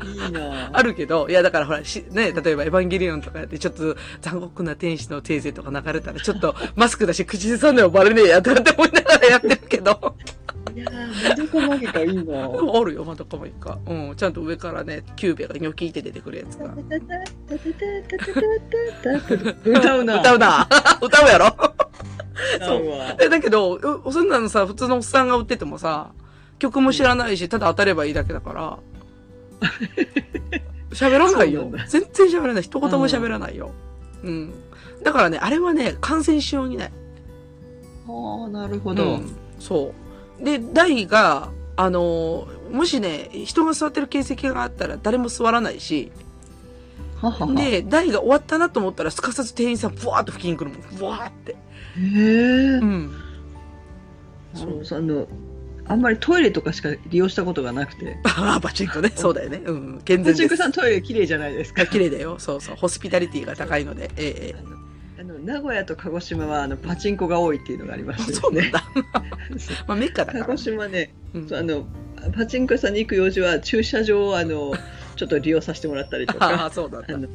[0.03, 10.15] いいなあるけど、いやだからほら、しね、例えばエヴァンゲリオンとかやってちょっと残酷な天使のテーゼとか流れたらちょっとマスクだし口ずさんでもバレねえやとかって思いながらやってるけど。
[10.75, 13.77] いやー、マドカマギカいいな あるよ、まだかもいいか。
[13.85, 16.73] うん、ちゃんと上からね、キューベがニョキって出てくるやつが。
[19.65, 20.19] 歌うな。
[20.19, 20.67] 歌うな。
[21.01, 21.47] 歌うやろ
[22.57, 23.15] 歌うわ。
[23.19, 26.11] えだけど、うそんなのさ、普通のおっさんが売っててもさ、
[26.59, 28.79] 曲も知らないし、ただ当たればいいだけだから。
[30.91, 32.63] 喋らないよな全然喋らない。
[32.63, 33.71] 一言も喋らないよ。
[34.23, 34.53] うん。
[35.03, 36.91] だからね、あれはね、感染しようにない。
[38.07, 39.35] ああ、なるほどうん。
[39.59, 40.08] そう。
[40.41, 46.11] で、台が、あのーもしね、人が座ってる形跡があったら誰も座らないし、
[47.19, 47.53] ははは。
[47.55, 50.97] で、台が終わったなと思ったらすかさず店員さん、ブワーっと吹きに来るもん。
[50.97, 51.53] ブワーって。
[51.53, 51.55] へ
[51.97, 52.85] えう。
[52.85, 53.11] ん。
[54.53, 55.27] そう、その、
[55.87, 58.17] あんまりトイレとかしか利用したことがなくて。
[58.23, 59.11] ああ、パチンコね。
[59.17, 59.61] そうだよね。
[59.65, 60.01] うん。
[60.05, 60.63] 健全ですパチンコ。
[60.63, 61.87] さんトイレ綺麗じゃないですか。
[61.87, 62.35] 綺麗だよ。
[62.37, 62.75] そうそう。
[62.75, 64.11] ホスピタリティが高いので。
[64.15, 64.78] えええあのあの
[65.39, 68.41] 名古屋と鹿児島はあのパチンコが多いっていうのがありまえしてですね。
[68.41, 68.83] そうなんだ。
[69.87, 70.57] まあ、メッカだ鹿児。
[70.57, 71.85] 島ね、うんあの
[72.35, 74.73] パチンコ屋さんに行く用事は駐車場をあの
[75.15, 77.17] ちょっと利用させてもらったりとああ、か、 そうだったあ。
[77.17, 77.27] の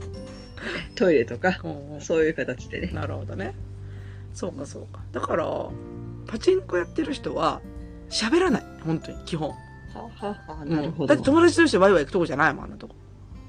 [0.94, 1.58] トイレとか
[2.00, 2.90] そういう形でね。
[2.92, 3.54] なるほどね。
[4.34, 5.00] そうか、そうか。
[5.12, 5.46] だから、
[6.26, 7.60] パチンコやってる人は、
[8.10, 8.62] 喋らない。
[8.84, 9.50] 本当に、基本。
[9.50, 9.54] は
[10.16, 11.14] ははうんなるほど。
[11.14, 12.94] だって友達としてワイワイ行くとこじゃないもん、あんなとこ。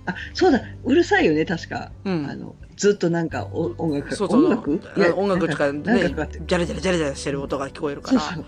[0.07, 1.91] あそうだうるさいよね確か。
[2.05, 2.27] うん。
[2.29, 4.45] あのずっとなんかお音楽そうそう。
[4.45, 4.81] 音楽？
[5.15, 8.19] 音楽とかね、ジャラジャラジャラジャラしてる音が聞こえるから。
[8.19, 8.45] そうそう。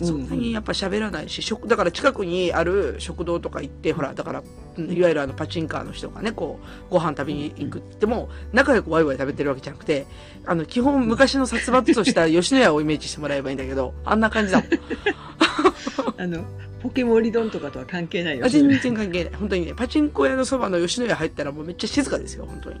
[0.00, 4.42] そんなにやっぱ喋らないし、食、だから近くにある食堂とか行って、ほら、だから、
[4.78, 10.06] いわゆるあのパチンカーの人がね、こう、ご飯食べに行くっても、仲良くワイワイ食べてるわけじゃなくて、
[10.44, 14.68] あの、基本昔の殺伐とした 吉野家をイメージしてもらえばいいんだけど、あんな感じだもん。
[16.18, 16.44] あの
[16.82, 19.34] ポケモリ丼とかとは関係ないよあ全然関係ない。
[19.34, 22.80] 本当にね、パチンコ屋のそばの吉野家入ったらもうめっちゃ静かですよ、本当に。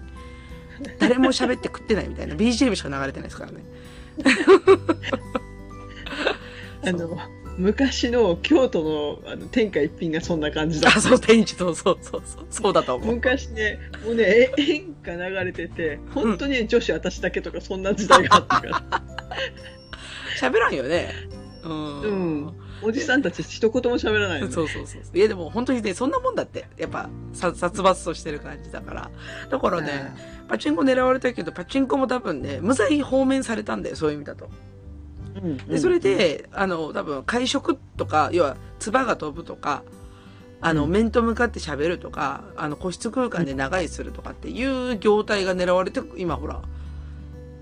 [0.98, 2.34] 誰も喋って食ってないみたいな。
[2.34, 3.62] BGM しか流れてないですからね。
[6.84, 7.18] あの
[7.58, 8.82] 昔の京都
[9.24, 13.14] のあの天下一品がそんな感じだあ、そう、天一と、そうそうそう、そうだと思う。
[13.16, 18.82] 昔ねもうねえ演歌流れてて本当に女子私だけとかそんな時代があったから、
[20.40, 21.12] 喋らんよね。
[21.62, 22.00] うん。
[22.00, 22.06] う
[22.48, 25.02] んおじさんたち一言も喋らないの、ね、そうそうそう。
[25.16, 26.66] いやでも本当にね、そんなもんだって。
[26.76, 29.10] やっぱ、さ殺伐としてる感じだから。
[29.50, 30.12] だからね、
[30.48, 34.50] パチンコ狙われたけど、パチンコも多分ね、無罪放免されたんだよ、そういう意味だと。
[35.42, 39.82] うんで、それで、あの、多分会食とか、要は、唾が飛ぶとか、
[40.60, 46.62] あの、うん面と向かって喋るとか、あの、個室空間で長居するとかっていう業態が狙われて、今ほら、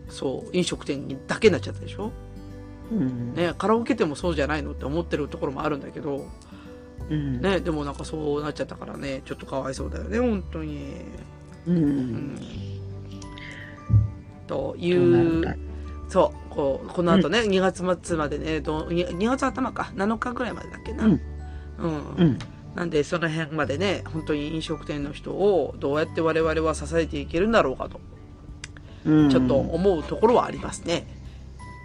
[0.08, 2.10] そう、飲食店にだけになっちゃったでしょ？
[2.90, 6.26] うんね、カラオケ店もそうじゃないのって思ってるところもあるんだけど、
[7.08, 10.96] うんね、でもなんかそうなっちゃったからね、ちょっとかわいそうだよね、本当に。
[11.66, 12.38] うんうん。
[14.46, 15.56] といどう
[16.08, 21.04] そう、こう、この後ね、2月末までね、どう 2, 2月頭か、7日ぐらいまでだっけな。
[21.04, 21.20] うん
[21.78, 22.38] うんうん
[22.74, 28.00] なんで、その辺までね、本当に飲食店の人をどうやって我々は支えていけるんだろうかと、
[29.04, 31.06] うんちょっと思うところはありますね。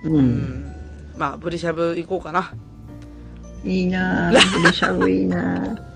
[0.03, 0.75] ううんん。
[1.17, 2.53] まあ、ブリシャブ行こうかな。
[3.63, 5.83] いいなぁブルシャブいいなぁ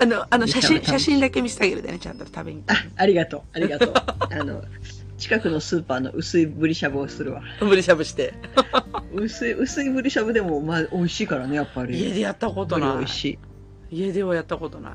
[0.00, 3.42] あの、あの、写真、写真だけ見せてあげるでね、ちゃんと食べにあ、ありがとう。
[3.52, 3.92] ありがとう。
[4.30, 4.62] あの、
[5.16, 7.42] 近くのスーパーの薄いブリしゃぶをするわ。
[7.58, 7.64] て。
[7.64, 8.34] ブリしゃぶして。
[9.12, 11.98] 薄い、薄いブリしゃぶでも、まあ、美味しいからね、やっぱり。
[11.98, 12.98] 家でやったことない。
[12.98, 13.38] 美味しい。
[13.90, 14.92] 家ではやったことない。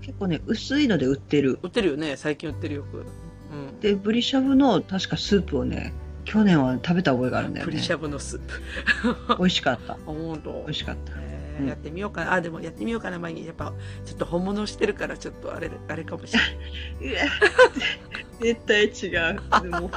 [0.00, 1.58] 結構ね、薄いので売ってる。
[1.62, 2.98] 売ってるよね、最近売ってるよく。
[2.98, 3.80] うん。
[3.80, 5.92] で、ブリしゃぶの、確かスープをね、
[6.26, 7.82] 去年は食べた覚えがあるんだよねブリ。
[7.82, 9.36] しゃぶのスープ。
[9.38, 9.94] 美味しかった。
[9.94, 11.12] あ、ほんと美味しかった。
[11.16, 12.34] えーうんやってみようかな。
[12.34, 13.46] あ、でもやってみようかな、前に。
[13.46, 13.72] やっぱ、
[14.04, 17.30] ちょっと本物してるから、ちょっとあれ、あれかもしれない。
[18.42, 19.40] 絶対違う。
[19.62, 19.90] でも、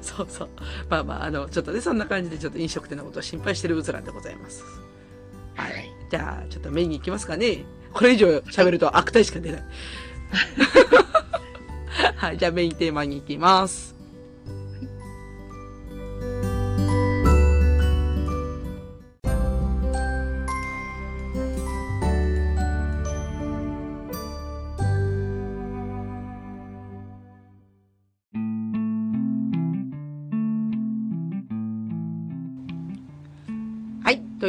[0.00, 0.48] そうそう。
[0.88, 4.64] まあまあ、あの、ちょっとね、そんな感じで、ちょっと飲食店のことを心配してるうずらでございます。
[5.56, 5.92] はい。
[6.10, 7.64] じゃあ、ちょっとメインに行きますかね。
[7.92, 9.62] これ以上喋ると悪態しか出ない。
[12.16, 12.38] はい。
[12.38, 13.93] じゃあ、メインテーマに行きます。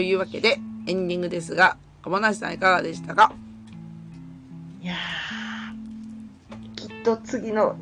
[0.10, 0.14] い。
[0.14, 3.34] うわけで、エンディングですが、鴨梨さんいかがでしたか？
[4.82, 7.76] いやーきっと次の、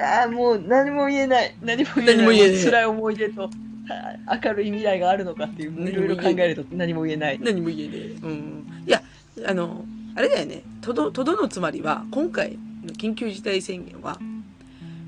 [0.00, 1.56] あーもう何も言えない。
[1.60, 2.64] 何も言えない。
[2.64, 3.50] 辛い思い出と、
[4.28, 7.40] あ明るい未来があるのかっていう、いろいろ考えると何も言えない。
[7.40, 7.98] 何も言えねえ。
[8.22, 8.84] うん。
[8.86, 9.02] いや、
[9.46, 10.62] あの、あれだよね。
[10.80, 14.18] とど、とどのつまりは、今回の緊急事態宣言は、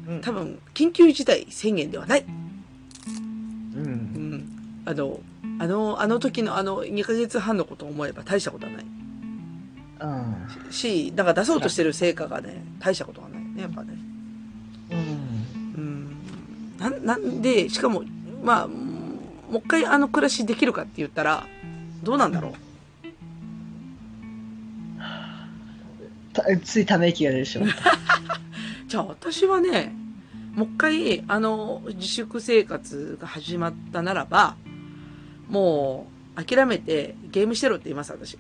[0.09, 2.25] うん多分、緊急事態宣言ではない。
[3.77, 3.89] うんう。
[3.89, 4.49] ん。
[4.85, 5.21] あの、
[5.61, 8.87] あの、あの時のあの2ヶ月半のことを思えば大したことはない。
[10.01, 10.07] う
[10.70, 10.73] ん。
[10.73, 13.92] し、だから出そうとしてる成果がね、大したことはないね、やっぱね。
[14.90, 14.99] うん。
[14.99, 16.16] うん。
[16.79, 18.05] なん、なんで、しかも、
[18.42, 18.75] まあ、も
[19.53, 21.46] う一回あの暮らしできるかって言ったら、
[22.03, 22.53] どうなんだろう。
[26.33, 27.62] たついため息が出るでしょ。
[28.88, 29.94] じゃあ私はね、
[30.55, 34.57] もう一回、あの、自粛生活が始まったならば、
[35.51, 38.39] もう、諦めてゲームしてろって言います、私。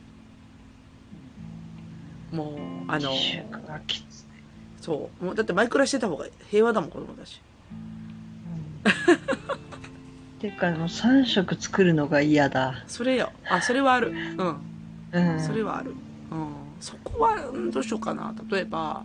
[2.32, 2.56] も
[2.88, 3.10] う、あの、
[4.80, 5.24] そう。
[5.24, 7.42] もうだってマイクラしてた方が平和だもん、子供だし。
[10.40, 12.82] ていうか、あの、3食作るのが嫌だ。
[12.86, 13.30] それよ。
[13.48, 14.08] あ、それはある。
[14.10, 14.56] うん。
[15.12, 15.40] うん。
[15.40, 15.94] それはある。
[16.30, 16.54] うん。
[16.80, 18.34] そこは、うんどうしようかな。
[18.50, 19.04] 例えば、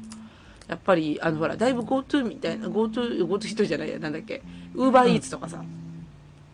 [0.68, 4.41] やっぱり、あの、ほら、だいぶ GoTo みたいな、GoTo、GoTo 人じゃないや、なんだっけ、
[4.76, 5.85] UberEats とかさ、うん、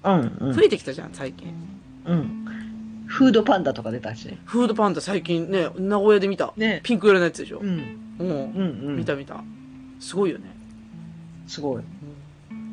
[0.03, 0.09] う
[0.49, 0.61] ん増。
[0.63, 1.53] えてきたじゃん、最近。
[2.05, 2.45] うん。
[3.07, 4.37] フードパンダとか出たし。
[4.45, 6.53] フードパンダ最近ね、名古屋で見た。
[6.55, 6.79] ね。
[6.83, 7.59] ピンク色のやつでしょ。
[7.59, 8.15] うん。
[8.19, 8.27] うん。
[8.27, 8.95] うん、うん。
[8.97, 9.43] 見た見た。
[9.99, 10.45] すごいよね。
[11.47, 11.83] すごい。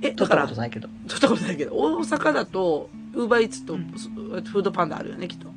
[0.00, 0.88] え、だから撮ったこと、ないけど。
[1.08, 5.48] 撮ったことないけど、大阪だと、ウーバーイーツと、うんフードパンダあるよね、きっと。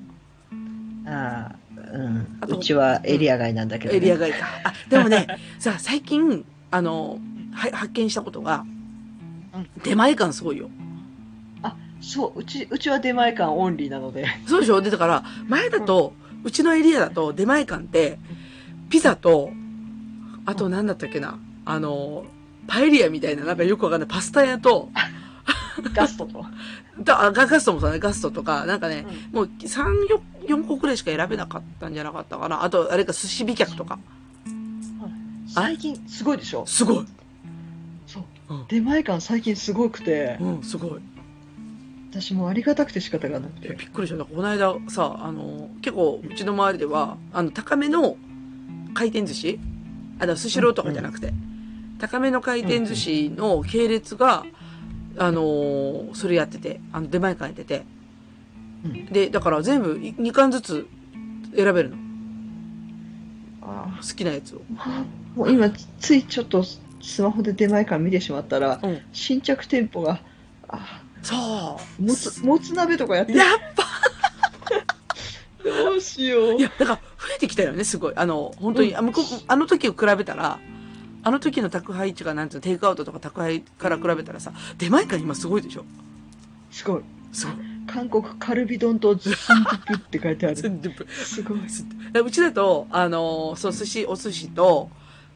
[1.05, 1.55] ああ、
[1.93, 3.97] うんうちはエリア外なんだけど、ね。
[3.97, 4.47] エリア外か。
[4.63, 5.27] あ、でもね、
[5.59, 7.19] さ、最近、あの、
[7.53, 8.65] は発見したことが、
[9.83, 10.69] 出前感すごいよ。
[12.01, 14.25] そう、うち、うちは出前館オンリーなので。
[14.47, 14.81] そうでしょ？
[14.81, 18.17] で、だから、前だと、うちのエリアだと出前館って、
[18.89, 19.51] ピザと、
[20.45, 22.25] あと何だったっけな、あの、
[22.67, 24.89] パエリアみたいな、なんかよくわかんない、パスタ屋と、
[25.93, 26.45] ガストと。
[27.03, 29.83] だあガガストもそうね、ガストとか、なんかね、もう3、
[30.47, 32.63] 4、4個くらいしか選べなかったんじゃなかったかな。
[32.63, 33.99] あと、あれか、寿司美脚とか。
[35.53, 36.65] 最近すごいでしょ？
[36.65, 37.05] すごい。
[38.07, 38.23] そう。
[38.49, 41.01] うん出前館最近すごくて、うん、すごい。
[42.11, 43.75] 私もうありがたくて仕方がなくえて。
[43.75, 44.25] びっくりした。
[44.25, 48.17] この間さ、あの、結構、うちの周りでは、あの、高めの
[48.93, 49.59] 回転寿司
[50.19, 51.33] あの、スシローとかじゃなくて、
[51.99, 54.43] 高めの回転寿司の系列が、
[55.17, 57.85] あの、それやってて、あの、出前館やってて、
[58.83, 60.87] うんで、だから全部2巻ずつ
[61.55, 61.97] 選べるの。
[63.61, 64.61] あ好きなやつを。
[64.77, 65.69] あもう今、
[65.99, 66.63] ついちょっと
[67.01, 69.01] スマホで出前館見てしまったら、うん。
[69.13, 70.21] 新着店舗が、
[70.67, 72.03] あそう。
[72.03, 73.47] もつ、もつ鍋とかやってやっ
[75.63, 76.55] どうしよう。
[76.55, 77.01] いや、だから増
[77.35, 78.13] えてきたよね、すごい。
[78.15, 80.59] あの、本当に、うんあ向こうあの時を比べたら、
[81.23, 85.85] あの時の宅配地がなんていうの、テイクアウトとか宅配から比べたらさ、出前館今すごいでしょ
[86.71, 87.01] すごい。
[87.31, 87.55] すごい。
[87.87, 90.55] 韓国カルビ丼とズンドゥプって書いてある。
[90.55, 91.59] すごい。
[92.25, 94.89] うちだと、あの、そう、寿司、お寿司と、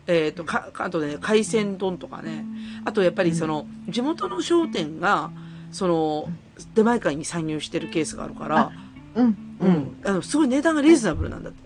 [0.08, 2.46] えっ、と、か、あとね、海鮮丼とかね。
[2.86, 5.32] あと、やっぱりその、地元の商店が、
[5.72, 6.30] その、
[6.74, 8.72] 出前館に参入してるケースがあるから、
[9.16, 9.26] うん。
[9.28, 9.96] ううんん。。
[10.04, 11.60] あの、すごい値段がリーズナブルなんだって。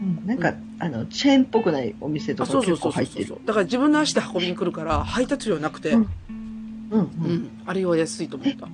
[0.00, 3.24] うんなんか、あの、チェーンっぽくないお店とあ、かそうそうそう結構入ってる。
[3.26, 3.46] そうそう。
[3.46, 6.08] だから自分の足で運びに来るから、配達料なくて、うん
[6.90, 7.32] うんううん。
[7.34, 7.50] ん。
[7.66, 8.68] あれは安いと思った。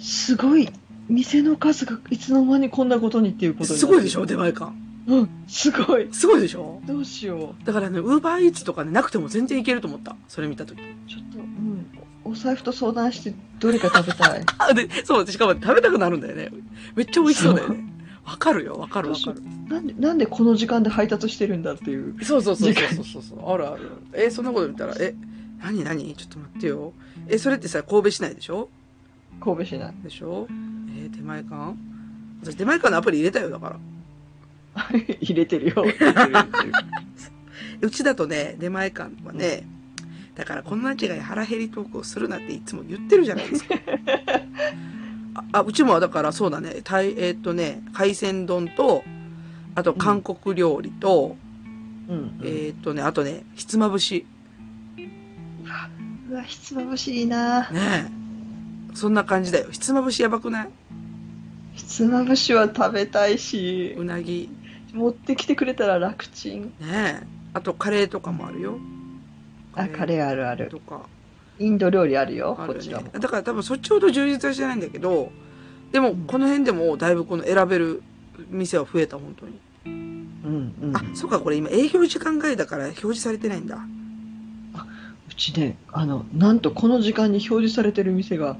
[0.00, 0.68] すごい。
[1.08, 4.72] 店の数がいつの間にこんなことにっていうことすごいでしょ出前館。
[5.06, 6.08] うん、すごい。
[6.10, 10.16] すごいでしょどうしよだからね、ウーバーイーツとかね、なくても全然いけると思った。
[10.26, 10.78] それ見たとき。
[10.78, 10.80] う。
[11.08, 11.45] ちょっと、うん。
[12.26, 14.42] お財布と相談して、どれか食べたい。
[14.58, 16.50] あ、で、そう、しかも食べたくなるんだよね。
[16.94, 17.84] めっちゃ美味しそうだよね。
[18.24, 19.42] わかるよ、わかるわかる。
[19.68, 22.16] なんで、なんでこの時間で配達してるんだっていう。
[22.24, 23.52] そうそうそうそうそうそう。
[23.52, 23.90] あるある。
[24.14, 25.14] え、そんなこと見たら、え、
[25.62, 26.14] 何何？
[26.14, 26.92] ちょっと待ってよ。
[27.28, 28.68] え、それってさ、神戸市内でしょ？
[29.40, 29.94] 神戸市内。
[30.02, 30.48] でしょ？
[30.50, 31.74] えー出前館？
[32.42, 33.78] 私出前館のアプリ入れたよ、だから。
[35.20, 35.84] 入れてるよ。
[37.80, 39.66] うちだとね、出前館はね、
[40.36, 43.74] だからこんな違い腹減りトークをするなっていつも言ってるじゃないですか。
[45.34, 49.02] あ、あうちもだからそうだね、たいえーっとね、海鮮丼と、
[49.74, 51.36] あと韓国料理と、
[52.08, 52.40] うん。
[52.44, 54.26] えーっとね、あとね、ひつまぶし。
[56.30, 58.10] うわ、ひつまぶしいいなね
[58.92, 58.96] え。
[58.96, 59.68] そんな感じだよ。
[59.70, 60.68] ひつまぶしやばくない？
[61.74, 64.48] ひつまぶしは食べたいし、うなぎ。
[64.92, 66.62] 持ってきてくれたら楽ちん。
[66.62, 66.72] ね
[67.22, 67.26] え。
[67.52, 68.78] あとカレーとかもあるよ。
[69.76, 70.78] あ、カレーあるあると。
[70.80, 71.06] か。
[71.58, 73.08] インド料理あるよ、あるこちらも。。
[73.12, 75.30] だから多分そっちほど充実はしてないんだけど、
[75.92, 78.02] でもこの辺でもだいぶこの選べる
[78.50, 79.58] 店は増えた、本当に。
[79.86, 80.96] うんうん。
[80.96, 83.78] あ、そうか、これ今営業時間外だから表示されてないんだ。
[85.28, 88.56] うちね、あの、なんとこの時間に表示されてる店が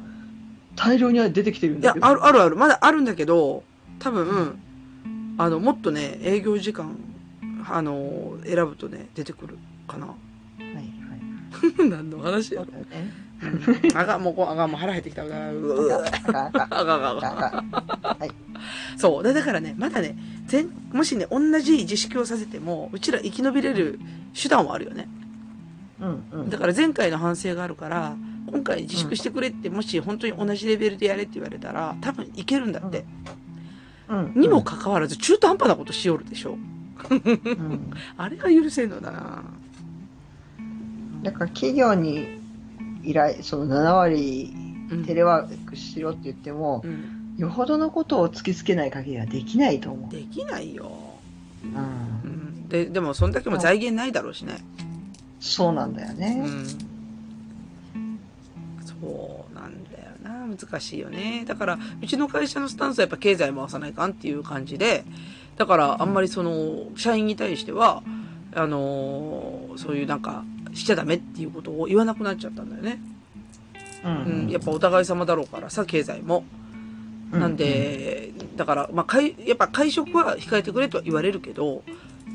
[0.75, 2.07] 大量に出てきてるんいやだけ、ど。
[2.07, 2.57] ある、あるある。
[2.57, 3.63] まだあるんだけど、
[3.99, 4.59] 多分、
[5.39, 6.97] あの、もっとね、営業時間、
[7.69, 10.15] あの、選ぶとね、出てくるかな。
[11.79, 12.69] 何の話やろ？
[13.95, 15.25] あが、もうこう、あが、もう腹減ってきた。
[15.25, 17.19] うわうわあがあがあが。
[17.19, 17.71] あかん
[18.19, 18.31] はい。
[18.97, 19.23] そう。
[19.23, 20.17] だだからね、まだね、
[20.47, 24.01] 全、もしね、同じ自粛をさせても、うちら生き延びれる
[24.41, 25.09] 手段はあるよね。
[26.01, 26.51] うんうん。
[26.51, 28.17] だから前回の反省があるから、
[28.47, 33.05] 今回自粛してくれって、もし本当に同じレベルでやれって言われたら、多分いけるんだって。
[34.09, 36.53] うんにもかかわらず、中途半端なことしよるでしょ。
[36.53, 39.43] うん あれが許せんのだな
[41.23, 42.27] だから企業に
[43.03, 44.55] 依頼、その7割
[44.91, 47.13] うんテレワークしろって言っても、うん。
[47.37, 50.11] よほどのことを突きつけない限りはできないと思う。
[50.11, 50.91] できないよ。
[51.65, 52.35] うんう。
[52.35, 52.69] ん。
[52.69, 54.59] で、でもそんだけも財源ないだろうしね。
[55.41, 56.35] そうなんだようね。
[56.35, 56.67] ん。
[58.85, 60.47] そうなんだよな。
[60.47, 61.45] 難しいよね。
[61.47, 65.05] だから、うちの会社のスタンスはやっぱ経済回さないかんっていう感じで、
[65.57, 68.03] だからあんまりその、社員に対しては、
[68.55, 70.43] あのーそういうなんか、
[70.77, 73.01] しちゃダメっていうことを言わなくなっちゃったんだよね。
[74.05, 74.49] ううん。
[74.51, 76.45] やっぱお互い様だろうからさ、経済も。
[77.33, 81.83] なん、で、だから、まあ、会、やっぱ会食は控えてくれとは言われるけど、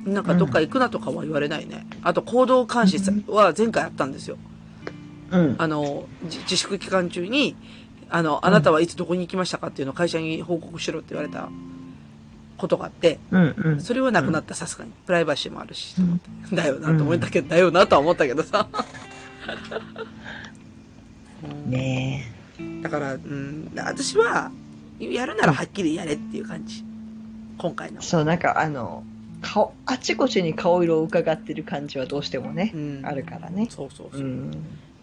[0.05, 1.85] なんかどっか行くなとかは言われないね。
[2.01, 4.37] あと行動監視は前回あったんですよ。
[5.31, 5.55] うん。
[5.57, 7.55] あの、自自粛期間中に、
[8.09, 11.49] あの、あなたはいつどこに行きましたかっていうのを会社に報告しろって言われた
[12.61, 13.81] ことがあって、うんうん。
[13.81, 14.91] それはなくなった、さすがに。
[15.07, 16.21] プライバシーもあるし、うん
[16.55, 18.67] だよなと思ったけど、だよなとは思ったけどさ。
[21.65, 22.31] ね
[22.83, 24.51] だから、うん、私は、
[24.99, 26.83] やるならはっきりやれっていう感じ。
[27.57, 28.05] 今回のえ。。
[28.05, 29.03] そう、なんかあの、
[29.41, 33.01] 顔、あちこちに顔色を伺ってる感じはどうしてもねう、ん。
[33.03, 33.67] あるからね。
[33.71, 34.21] そうそうそう。
[34.21, 34.51] うん。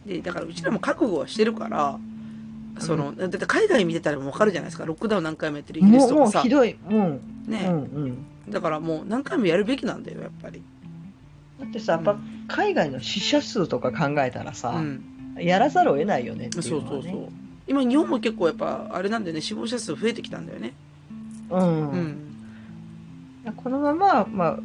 [0.06, 1.98] で、だからうちらも覚悟はしてるから、
[2.80, 4.86] その、だって海外見てたらもうわかるじゃないですか。
[4.86, 6.48] ロックダウン何回もやってるイギリスとかさもうひ。
[6.48, 6.76] どい。
[6.90, 7.20] うん。
[7.46, 8.50] ね、うんうん。
[8.50, 10.62] だからもう何回もやるべきなんだよ、やっぱり。
[11.60, 12.16] だってさ、やっぱ
[12.48, 15.02] 海外の死者数とか考えたらうさ、ん。
[15.38, 17.02] やらざるを得ないよねってそいううのはね。
[17.02, 17.28] そうそう。
[17.68, 20.72] 今日本も結構やっぱ、あれなんだよね、死亡者数増えてきたんだよね。
[21.50, 21.90] うん。
[21.90, 22.16] うん。
[23.56, 24.58] このまま、まあ、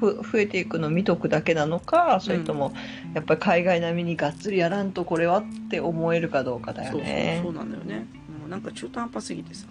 [0.00, 2.72] ふ増えていくのを見とくだけなのか、それとも、
[3.14, 7.40] やっぱり海外並みにがっつりやらんとこれはって思えるかどうかだよそうそう、ね。
[7.44, 8.06] そうなんだよね。
[8.40, 9.66] もうなんか中途半端すぎてさ。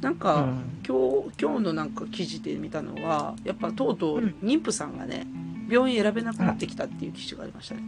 [0.00, 5.26] なんうか、ん今日、今日のなんか記事で見たのは、やっぱとうとううん妊婦さんがね、
[5.68, 7.82] 病院選べなくなってきたっていう記事がありましたね。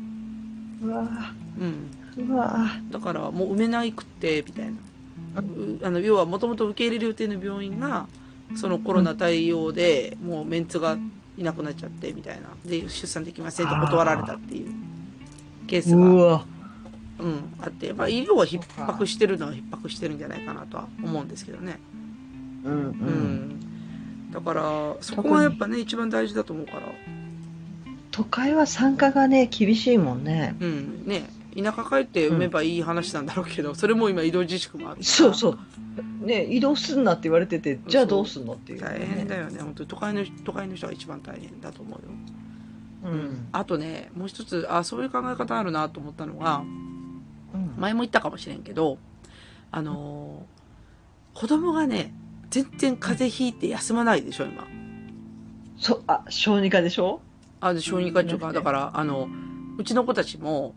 [0.83, 1.09] うわ
[1.59, 1.91] うん。
[2.17, 4.73] ぁうわだからもう埋めないくって、みたいな。
[5.41, 8.07] うあの、要はもともと受け入れる予定の病院が、
[8.57, 10.99] そのコロナ対応でもうメンツが
[11.41, 12.49] いなくなっちゃって、みたいな。
[12.65, 14.71] で、出産できませんと断られたっていう
[15.67, 16.45] ケースうが、わ
[17.19, 21.79] うん、あって、まあ医療は逼迫してるのは逼迫してるんじゃないかなとは思うんですけどね。
[22.65, 22.77] うんう。
[22.77, 22.89] うん
[24.29, 24.31] ん。
[24.33, 26.81] だから、そこがやっぱね、一番大事だと思うから。
[28.11, 30.57] 都会は参加がね、厳しいもんね。
[30.61, 31.05] うん。
[31.07, 31.31] ね。
[31.63, 35.03] 田舎帰って産めばいい話なんだろうけど、それも今移動自粛もある。
[35.03, 35.59] そうそう。
[36.27, 39.61] ね、移動すんなって言われてて、じゃあどうすんのっていう、大変だよね。
[39.61, 41.91] 本当に都会の、都会の人が一番大変だと思
[43.05, 43.13] うよ。
[43.13, 43.49] うん。
[43.53, 46.91] あとね、もう一つ、あ、そういう考え方あるなと思ったのが、うん
[47.79, 48.99] 前も言ったかもしれんけど、
[49.73, 52.13] あのー子供がね、
[52.51, 54.67] 全然風邪ひいて休まないでしょ、今。
[55.79, 57.21] そ、あ、小児科でしょ？
[57.61, 59.29] あ、で、小児科っていうか、うんだから、あの、
[59.79, 60.75] うちの子たちも、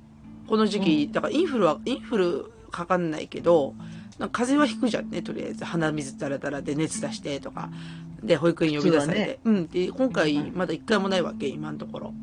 [0.47, 3.75] この時期、だからインフルは、インフルかかんないけど、
[4.19, 5.65] なんか風邪はひくじゃんね、とりあえず。
[5.65, 7.69] 鼻水だらだらで熱出してとか。
[8.21, 9.39] で、保育園呼び出されて。
[9.43, 9.67] うん。
[9.67, 12.13] で、今回、まだ一回もないわけ、今のところ。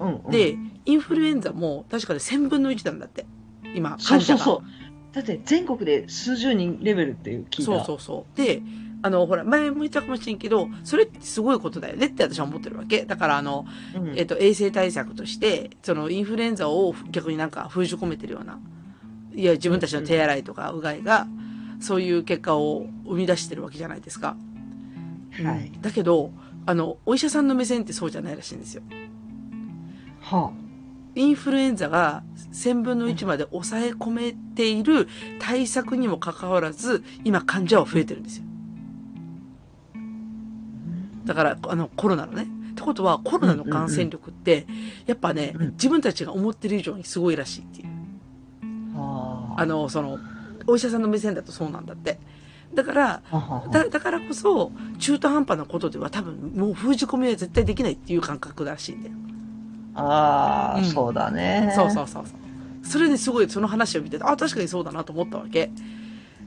[0.00, 0.30] うん、うん。
[0.30, 3.26] で、インフルエンザも、確かに1000分の1なんだって。
[3.74, 4.38] 今、そう患者が。
[4.44, 5.14] そうそう。
[5.14, 7.64] だって全国で数十人レベルっていう聞いた。
[7.64, 8.36] そうそうそう。
[8.36, 8.62] で、
[9.04, 13.04] あの、ほら、前も言ったかもしれんけど、それってすごいことだよねって私は思ってるわけ。
[13.04, 14.18] だから、あの、うん。
[14.18, 18.58] えっと、衛生対策として、そのインフルエンザを逆になんか封じ込めてるような、
[19.34, 21.26] いや、自分たちの手洗いとかうがいが、
[21.80, 24.38] そういう結果を生み出してるわけじゃないですか。
[25.38, 26.30] うんはいだけど、
[26.64, 28.82] あの、お医者さんの目線ってそうじゃないらしいんですよ。
[30.20, 30.52] は
[31.14, 35.08] インフルエンザが1000分の1まで抑え込めている
[35.40, 38.44] 対策にもかかわらず、今患者は増えてるんですよ。
[41.24, 42.46] だから、あの、コロナのね。
[42.72, 44.66] ってことは、コロナの感染力って、
[45.06, 47.88] やっぱね、うん自分たちが思ってる以上にすごいらしいっていう。
[48.96, 49.00] あ。
[49.00, 50.18] はあの、その、
[50.66, 52.18] お医者さんの目線だとそうなんだって。
[52.74, 53.22] だから、
[53.70, 59.14] だだからこそ、中途半端なことでは多分、もう封じ込めは絶対できないっていう感覚らしいんだよ。
[59.94, 61.72] ああ、うんそうだね。
[61.76, 62.86] そうそうそうそう。
[62.86, 65.70] それですごいその話を見てて、あ、確かにそうだなと思ったわけ。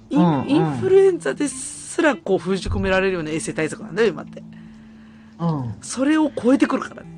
[0.09, 4.43] イン,、うんうんインフルエンザですらこう封じ込められるような衛生対策なんだよ、今って。
[5.39, 5.57] うん。
[5.59, 5.75] うん。
[5.81, 7.09] それを超えてくるからね。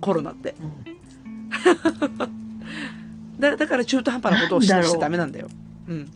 [0.00, 0.54] コロナって。
[3.38, 5.48] だだから中途半端なことをししちゃダメなんだよ。
[5.88, 6.08] うん。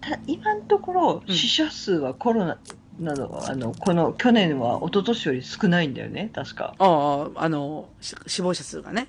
[0.00, 2.58] た今のところ、うん死者数はコロナ
[2.98, 6.74] など、あの、この去年は一昨年より少ないんだよね、確か。
[6.78, 9.08] ああ、あの、し死亡者数がね。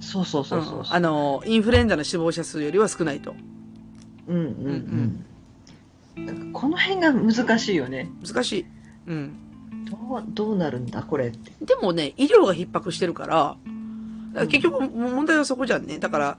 [0.00, 0.80] そうそうそうそう。
[0.80, 3.34] んあの、インフルエンザの死亡者数よりは少ないと。
[4.28, 5.24] うんうん
[6.16, 6.26] うん。
[6.26, 8.10] なんかこの辺が難しいよね。
[8.24, 8.66] 難しい。
[9.06, 9.41] うん。
[9.92, 11.52] どう、どうなるんだ、これって。
[11.64, 13.56] でもね、医療が逼迫してるから、
[14.32, 15.98] だから結局問題はそこじゃんね。
[15.98, 16.38] だから、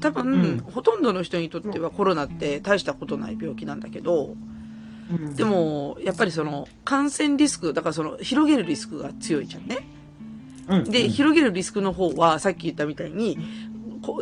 [0.00, 4.34] 多分、うんほとんどの人にとってはコロナって大したことない病気なんだけど、
[5.10, 9.86] うんで、も、やっぱりその、感染リスク、だからその、広げるリスクが強いじゃんね。
[10.66, 13.38] うんで、広げるリスクの方は、さっき言ったみたいに、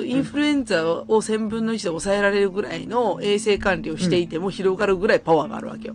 [0.04, 5.94] インフルエンザを1000分の1で抑えられるぐらいの衛生管理をしていても広がるぐらいパワーがあるわけよ。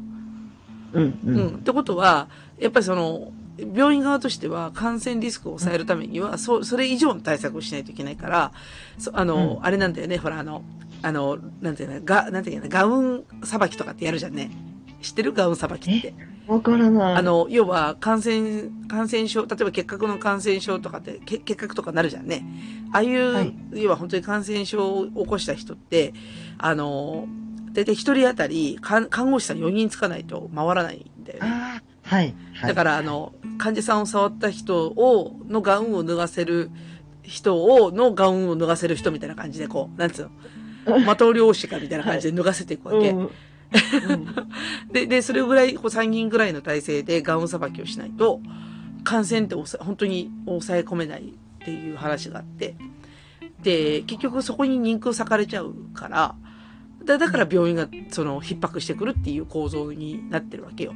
[0.94, 1.48] うんううんん。
[1.50, 2.30] ってことは、
[2.60, 3.32] やっぱりその、
[3.74, 8.52] 病院側としては感染リスクを抑えるためには、そ、それ以上の対策をしないといけないから、
[8.98, 10.64] そあの、うんあれなんだよね、ほら、あの、
[11.02, 14.52] あの、なんていうの、が、なんていうの、ガウンさばきとかってやるじゃんね。
[15.02, 15.34] 知ってる？
[15.34, 16.14] ガウンさばきって。
[16.48, 17.16] わからない。
[17.16, 22.46] あ、の、要は、感染、感染症、例えば結核の感染症とかって、け結核とかなるじゃんね。
[22.94, 26.14] ああいう、はい要は本当に感染症を起こした人って、
[26.58, 27.28] あの、
[27.74, 31.84] 大体一人当たり、看看護師さん4人つかないと回らないんだよね。
[32.08, 32.34] はい。
[32.54, 36.72] はいだから、あ、の、患者さんを触った人を、のガウンを脱がせる
[37.24, 40.30] 人を、のガウンを脱がせる人みたいな感じで、こう、なんつう
[40.86, 43.12] の、 的漁師かみたいな感じで脱がせていくわけ。
[43.12, 43.30] うんうん
[44.94, 48.40] で、で、それぐらい、こう3人ぐらいの体制でガウンさばきをしないと、
[49.04, 52.76] 感染って本当に抑え込めないっていう話があって、
[53.62, 56.36] で、結局そこに人空割かれちゃうから、
[57.04, 60.94] だだから病院がその逼迫してくるっていう構造になってるわけよ。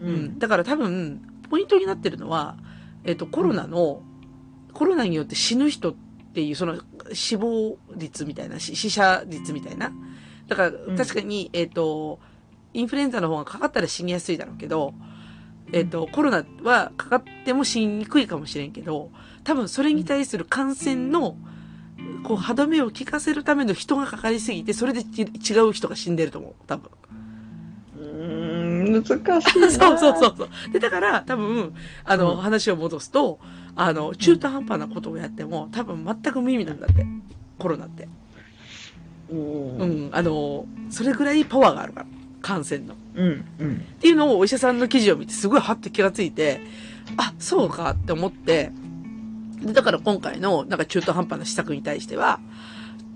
[0.00, 0.38] ううんん。
[0.38, 1.20] だから多分、
[1.50, 2.56] ポイントになってるのは、
[3.04, 4.02] えっ、と、コロナの、
[4.72, 5.94] コロナによって死ぬ人っ
[6.34, 6.80] ていう、その
[7.12, 9.92] 死亡率みたいな、死死者率みたいな。
[10.46, 12.20] だから、ん確かに、えっ、と、
[12.74, 14.94] インフルエンザの方がかかったら死にやすいだろうけど、
[15.72, 19.10] えっ、と、コロナはかかっても死ににくいかもしれんけど、
[19.44, 21.36] 多分それに対する感染の、
[22.24, 26.90] こう、歯止めを効かせるための人がかかりすぎて、それでち違う人が死んでると思う、多分。
[27.96, 29.02] うーん、難
[29.42, 29.70] しいな。
[29.70, 30.72] そうそうそうそう。
[30.72, 31.72] で、だから、多分、
[32.04, 33.38] あの、うん話を戻すと、
[33.76, 37.06] あの、中途半端なことをやっても、多分全く無意味なんだって。
[37.58, 38.08] コロナって。
[39.30, 39.34] う。
[39.34, 40.10] うんん。
[40.12, 42.06] あの、それぐらいパワーがあるから。
[42.40, 42.94] 感染の。
[42.94, 43.44] っうん。
[43.58, 43.80] うん。
[44.00, 46.60] ていうのをお医者さんの記事を見て、すごいはって気がついて、
[47.16, 48.72] あ、そうかって思って、
[49.60, 52.40] で、だから今回の、なんか中途半端な施策に対しては、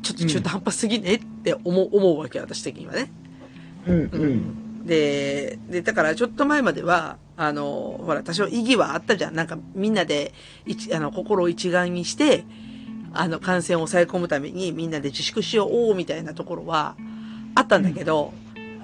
[0.03, 3.11] ちょっと中途半端すぎねって思う、思うわけ、私的にはね。
[3.87, 3.95] うん。
[3.95, 4.62] うん。
[4.85, 9.35] で、で、だからちょっと前までは、あの、ほら、多少意義はあったじゃん。
[9.35, 10.33] なんかみんなで、
[10.67, 12.45] 一、あの、心を一丸にして、
[13.15, 16.97] あの、感染を抑え込むためにみんなで自粛しよう、みたいなところは
[17.55, 18.33] あったんだけど、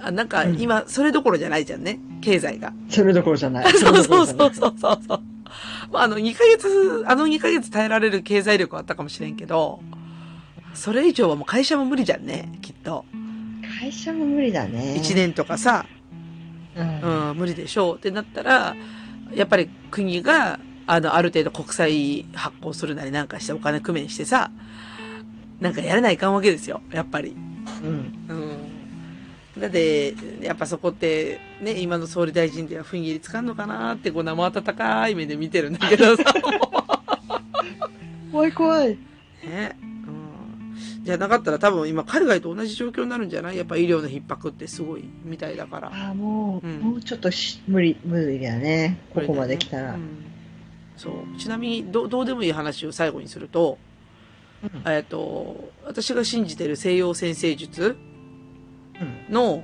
[0.00, 1.98] あなんかうん今、それどころじゃないじゃんね。
[2.20, 2.72] 経済が。
[2.88, 3.72] それどころじゃない。
[3.72, 5.20] そ うそうそうそうそうそう。
[5.92, 9.80] まあ、あの、2ヶ月、あの2ヶ月耐えられる経済力はあったかもしれんけど、
[10.74, 13.04] それ以上はもう会社も無理じゃんね、きっと。
[13.78, 14.96] 会社も無理だね。
[14.98, 15.86] 1年とかさ、
[16.74, 17.30] うん。
[17.30, 18.74] うん、無理でしょうってなったら、
[19.34, 24.50] やっぱり国が、あの、ある程度国債発行するなりなんかしてお金工面してさ、
[25.60, 27.36] なんかやれないかんわけですよ、やっぱり。
[27.84, 28.12] うん。
[29.56, 29.60] うん。
[29.60, 36.24] だって、やっぱそこって、ね、今の総理大臣では踏ん切りつかんのかなって、こう生温かい目で見てるんだけどさ。
[38.32, 38.98] 怖い怖い。
[39.44, 39.87] ね。
[41.12, 41.18] うん。
[41.18, 43.56] じゃなかったら多分今海外と同じ状況になるんじゃない？
[43.56, 45.88] やっぱ医療の逼迫ってすごいみたいだから。
[45.88, 49.00] ああ、もう、うんもうちょっとし無理、無理だね。
[49.14, 49.94] ここまで来たら。
[49.94, 50.24] うん
[50.96, 51.38] そう。
[51.38, 53.78] ちなみにど、どうでもいい話を最後にすると、
[54.64, 57.96] うんえっと、私が信じてる西洋先生術
[59.00, 59.32] うん。
[59.32, 59.62] の、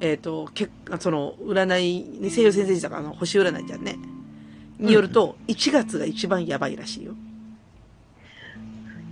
[0.00, 0.68] えっ、と、け
[0.98, 3.96] その、占い、ね西洋先生術だから、あの、星占いじゃんね。
[4.80, 7.14] によると、1月が一番やばいらしいよ。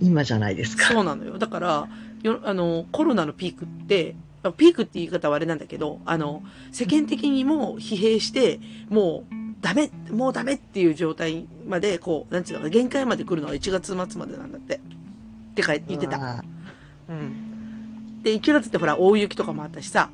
[0.03, 0.93] 今じゃないですか。
[0.93, 1.37] そうなのよ。
[1.37, 1.87] だから、
[2.23, 14.75] よあの、コロナのピークって、あピークって言い方はあれなんだけど、あの、世間的にも疲弊して、もう、ダメ、もうダメっていう状態まで、こう、なんていうのかな、限界まで来るのは1月末までなんだって。
[14.75, 14.79] っ
[15.55, 16.17] てか言ってた。
[16.39, 16.43] あ
[17.07, 18.21] うん。
[18.23, 20.09] で、1月ってほら、大雪とかもあったしさ、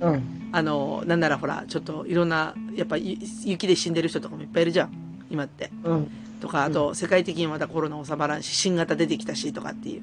[0.00, 0.50] ーうん。
[0.52, 4.90] あの、なんならほら、ちょっといろんな、やっぱゆ雪で死んでる人とかもいっぱいいるじゃん。
[5.30, 5.70] 今って。
[5.84, 6.10] うん。
[6.46, 10.02] とか、あと、世界的にまだコロナ収まらんし、新型出てきたし、とかっていう。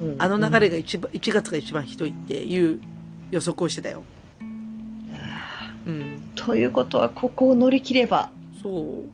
[0.00, 2.80] うんあの流れが一番、1月が一番ひどいっていう
[3.32, 4.02] 予測をしてたよ。
[5.86, 6.30] うん。
[6.36, 8.30] ということは、ここを乗り切れば。
[8.62, 9.04] そ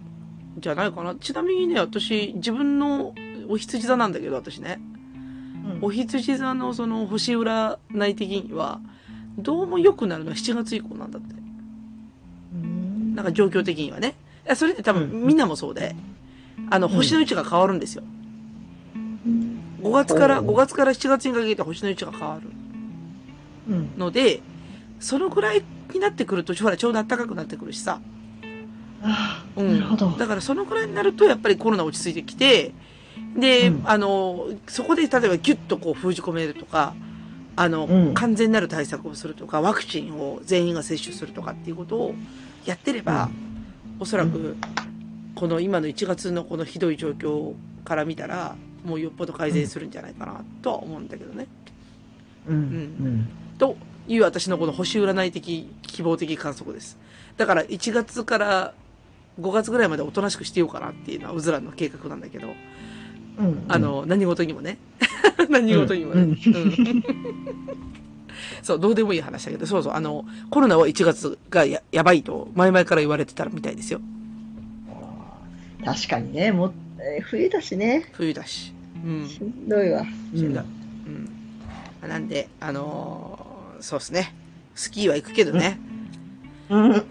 [0.56, 0.60] う。
[0.60, 1.14] じゃないかな。
[1.16, 3.14] ちなみにね、私、自分の
[3.48, 4.78] お羊座なんだけど、私ね。
[5.80, 7.78] お羊座のその星占
[8.08, 8.80] い的には、
[9.38, 11.34] どうも良くなるのは7月以降なんだって。
[12.54, 14.14] うんなんか状況的にはね。
[14.54, 15.96] それって多分うんみんなもそうで、
[16.70, 18.02] あの、ん星の位置が変わるんですよ。
[18.96, 18.98] う
[19.28, 22.48] ん5月から、ほう5月から7月にかけて星の位置が変わる
[23.68, 23.90] うん。
[23.98, 24.40] ので、
[24.98, 28.00] そのぐらいになってくると、ほら、ちょうど暖かくなってくるしさ。
[29.56, 29.72] うん。
[29.74, 30.10] なるほど。
[30.10, 32.72] だからそのぐらいになると、やっぱりコロナ落ち着いてきて、
[33.36, 36.94] で、うんあの、そこで例えばギュッとこう封じ込めるとか、
[37.56, 42.14] あの、うん完全なる対策をするとか、ワクチンを全員が接種するとかっていうことを
[42.64, 43.28] やってれば、
[44.00, 44.56] おそらく、
[45.34, 47.54] この今の1月のこのひどい状況
[47.84, 51.46] から見たら、もうよっぽど改善するんじゃないかなとは思うんだけどね。
[52.46, 52.56] うん。
[52.56, 53.28] うん。
[53.58, 53.76] と
[54.06, 56.98] いう私のこの星占い的、希望的観測です。
[57.36, 58.74] だから1月から
[59.40, 62.48] 5月ぐらいまでおとなしくしてようかなっていうのはうずらの計画なんだけど、
[63.38, 63.64] うん。
[63.68, 64.78] あの、何事にもね。
[65.48, 66.22] 何事にもね。
[66.22, 67.04] うんうん
[68.62, 74.00] そう、どうでもいい話だけど、そうそう、あの、コロナは1月がややばいと前々から言われてたみたいですよ。
[75.84, 78.06] 確かにね、もう、えー冬だしね。
[78.12, 78.72] 冬だし。
[79.04, 79.28] うん。
[79.28, 80.04] しんどいわ。
[80.34, 80.64] しんどい。
[82.02, 82.08] うん。
[82.08, 84.34] なんで、あのーそうですね。
[84.74, 85.78] スキーは行くけどね。
[86.70, 86.90] うん。
[86.92, 87.04] う ん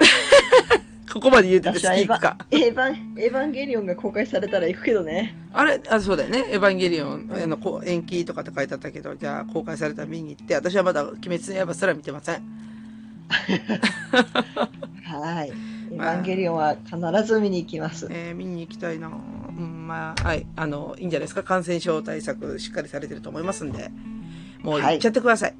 [1.14, 2.38] ここまで言うててスキ私はエヴー行くか。
[2.50, 5.36] ァエヴァン、エヴァンゲリオンが公開されたら行くけどね。
[5.54, 6.46] あれ、あ、そうだよね。
[6.50, 12.42] エヴァンゲリオン、あの、こう延期とかって書いてあったけど、じゃあ公開されたら見に行って、私はまだ鬼滅の刃すら見てません。
[15.04, 15.54] はい。
[15.94, 18.08] エヴァンゲリオンは必ず見に行きます。
[18.10, 19.12] えー見に行きたいなう
[19.52, 20.48] ん、まあ、はい。
[20.56, 21.44] あの、いいんじゃないですか。
[21.44, 23.92] 感染症対策しっかりされてると思いますんで、
[24.62, 25.56] もう行っちゃってください。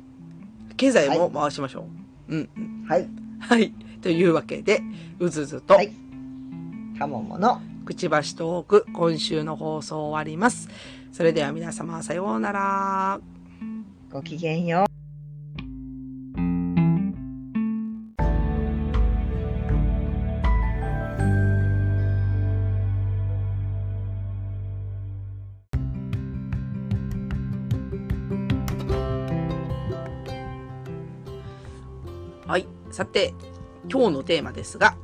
[0.78, 1.86] 経済も回しましょ
[2.30, 2.36] う。
[2.36, 2.86] うんうん。
[2.88, 3.08] はい。
[3.40, 3.74] はい。
[4.02, 4.82] というわけで、
[5.20, 5.94] うずずと、はい
[6.98, 7.62] かももの。
[7.86, 10.70] くちばしトーク、今週の放送終わります。
[11.12, 13.20] それでは皆様、さようなら。
[14.12, 14.93] ごきげんよう。
[32.94, 33.34] さて、
[33.90, 34.96] 今日のテーマですが、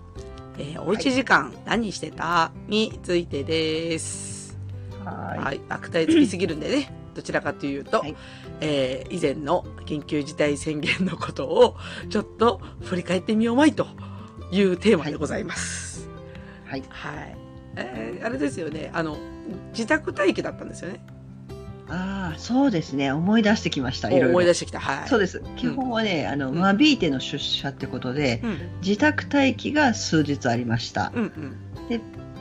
[0.60, 2.52] えーおうち時間何してた？
[2.68, 4.56] についてです。
[5.04, 5.62] ははい。
[5.70, 8.16] 悪態つきすぎるんでね、 どちらかというと、はい
[8.62, 11.78] えー以前の緊急事態宣言のことを、
[12.12, 13.88] ちょっと振り返ってみようまいと
[14.52, 16.08] いうテーマでございます。
[16.68, 16.70] い。
[16.70, 16.84] はい。
[16.92, 17.38] はい。
[17.76, 19.18] えーあれですよね、あの、
[19.72, 21.04] 自宅待機だったんですよね。
[21.90, 23.12] ああ、そうですね。
[23.12, 24.10] 思い出してきました。
[24.10, 24.30] いろいろ。
[24.30, 24.80] 思い出してきた。
[24.80, 25.10] はい。
[25.10, 25.42] そうです。
[25.56, 28.58] 基本はね、あの、うん間引いての出社ってことで、うん。
[28.82, 31.12] 自宅待機が数日ありました。
[31.16, 31.56] うんうん。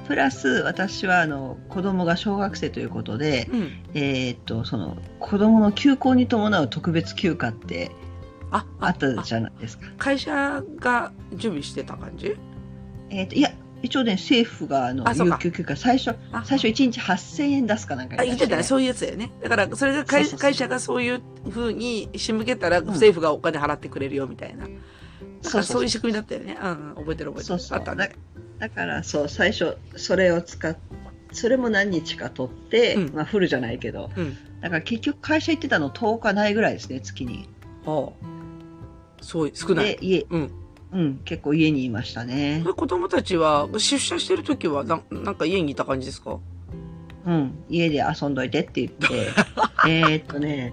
[0.06, 3.70] プラス、私は、あの、子供が小学生ということで、うん。
[3.94, 7.90] えーっと、その、子供の休校に伴う特別休暇って
[8.50, 9.86] あ、あったじゃないですか。
[9.98, 12.36] 会社が準備してた感じ？
[13.10, 13.50] えーっと、いや、
[13.82, 19.30] 一応ね、政府が、あの有給休暇、最初、あ最初1日8000円出すかなんかあ、言ってたそういうやつだよね。
[19.42, 24.66] だから、それが会社がそういう風に仕向けたら、ん政府がお金払ってくれるよ、みたいな
[25.42, 26.56] だからそういう仕組みだったよね。
[26.96, 27.76] 覚えてる覚えてる。
[27.76, 28.10] あったね。
[28.58, 30.76] だからそう最初それを使っ
[31.32, 34.36] それも何日か取って、うんまあフルじゃないけどうん。
[34.60, 37.48] だから結局会社行ってたの10日ないぐらいですね月に
[37.86, 38.08] ああ。
[39.20, 39.96] そう、少ない。
[39.96, 40.50] で家うん。
[40.92, 46.38] うん結構家にいましたね子供たちは、出社してる時はな、なんか家にいた感じですか？
[47.26, 49.06] うん家で遊んどいてって言って
[49.86, 50.72] えーっとね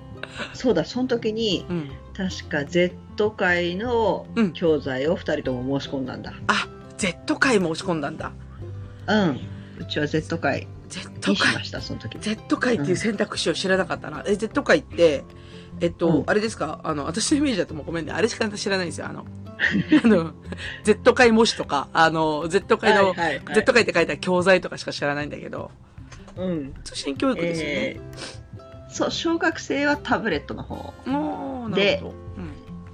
[0.54, 1.90] そうだその時にうん。
[2.16, 6.32] 確か Z 会のうん教材を2人とも申し込んだんだ
[6.98, 8.32] Z 会申し込んだんだ。
[9.08, 9.40] うん
[9.80, 11.66] うちは Z 会 Z にしま会。
[11.66, 14.24] したその時 Z 会っていう選択肢を知らなかったな。
[14.26, 15.26] え、Z 会って、
[15.82, 16.80] えっと、うんあれですか？
[16.84, 18.12] あの、私のイメージだともうごめんね。
[18.14, 19.08] あれしか知らないんですよ。
[19.08, 19.26] あの、
[20.04, 20.32] あの、
[20.84, 25.72] Z 会模試とか、あの、Z 会の、はいはいはい Z 会って書いた教材とかしか知らないんだけど、
[26.38, 27.74] うん通信教育ですよね。
[27.76, 28.46] えー
[28.96, 30.94] そう小学生はタブレットの方
[31.76, 32.14] でほ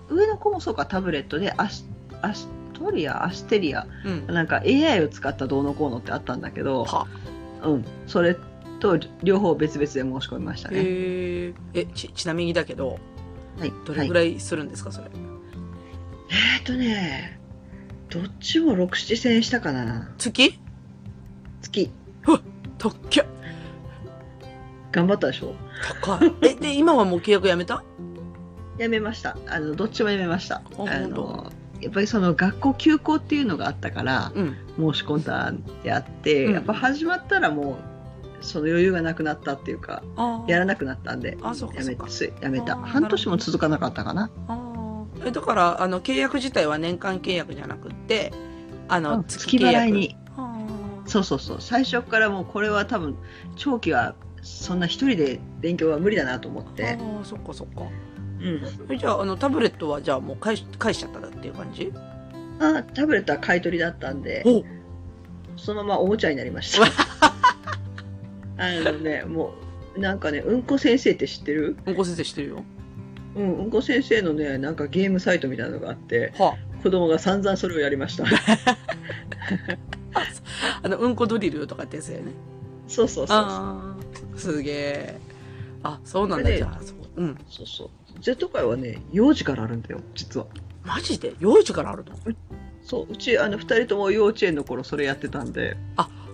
[0.10, 0.16] ど。
[0.16, 1.88] 上の子もそうかタブレットでアス
[2.24, 3.24] アストリア？
[3.26, 3.86] アステリア？
[4.04, 4.26] うん。
[4.28, 4.34] うん。
[4.34, 7.06] なんか AI を使ったどうのこうのってあったんだけど、は。
[7.64, 8.36] うん、それ
[8.82, 10.80] と両方別々で申し込みましたね。
[10.80, 11.54] へえ。
[11.74, 13.00] え、ち、ちなみにだけど、
[13.60, 15.08] はい、どれぐはい、らいするんですか、それ？
[16.30, 17.40] えっ、とね
[18.10, 20.10] どっちも6、7千円したかな。
[20.18, 20.60] 月？
[21.62, 21.92] 月。
[22.78, 23.26] とっけ
[24.92, 25.54] 頑張ったでしょ。
[26.04, 26.34] 高い。
[26.42, 27.84] え、で、今はもう契約やめた？
[28.78, 29.38] やめました。
[29.48, 30.56] あのどっちもやめました。
[30.56, 31.52] あ本の
[31.82, 34.56] やっぱりその学校休校っていうのがあったからうん。
[34.94, 36.54] 申し込んだんであって、うん。
[36.54, 37.91] やっぱ始まったらもう
[38.42, 41.98] その余裕がなくなったっていうかあやらなくなったんでやめ
[42.42, 42.76] やめた。
[42.76, 44.30] 半年も続かなかったかな。
[45.26, 48.34] え、だから、あの、契約自体は年間契約じゃなくって、
[48.88, 49.74] あの、うん月契約。
[49.74, 50.18] 月払いに。
[51.06, 51.58] そうそうそう。
[51.62, 53.16] 最初からもうこれは多分
[53.56, 57.82] 長期はそんな一人で勉強は無理だなと思って、あー、そっかそっか。
[58.42, 61.94] うん、えじゃあ、あの、タブレットはじゃあもう返し、返しちゃったっていう感じ？
[62.60, 64.64] あタブレットは買い取りだったんでお。
[65.58, 66.86] そのままおもちゃになりました
[68.62, 69.53] あのねも
[69.95, 71.76] うなんかねうんこ先生って知ってる？
[71.86, 72.64] うんこ先生知ってるよ。
[73.36, 78.28] うんうんこ先生のねなんかゲームサイトみたいなのがあっては子供が散々それをやりましたあ、
[80.84, 82.32] あの、うんこドリルとかってやつだよね。
[82.88, 83.95] そうそうそうあ
[84.36, 85.20] あ、すげえ。
[85.84, 86.97] あ、そうなんだ、じゃあ、そう。
[87.16, 87.38] うん。
[87.49, 87.89] そうそう
[88.20, 90.47] Z 会はね幼児からあるんだよ実は
[90.84, 91.34] マジで？
[91.39, 92.12] 幼児からあるの？
[92.84, 95.78] そううちあの2人とも幼稚園の頃それやってたんで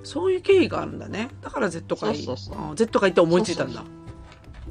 [0.03, 1.29] そういう経緯があるんだね。
[1.41, 2.15] だから Z 会。
[2.15, 3.83] そうそうそうあー Z 会って思いついたんだ。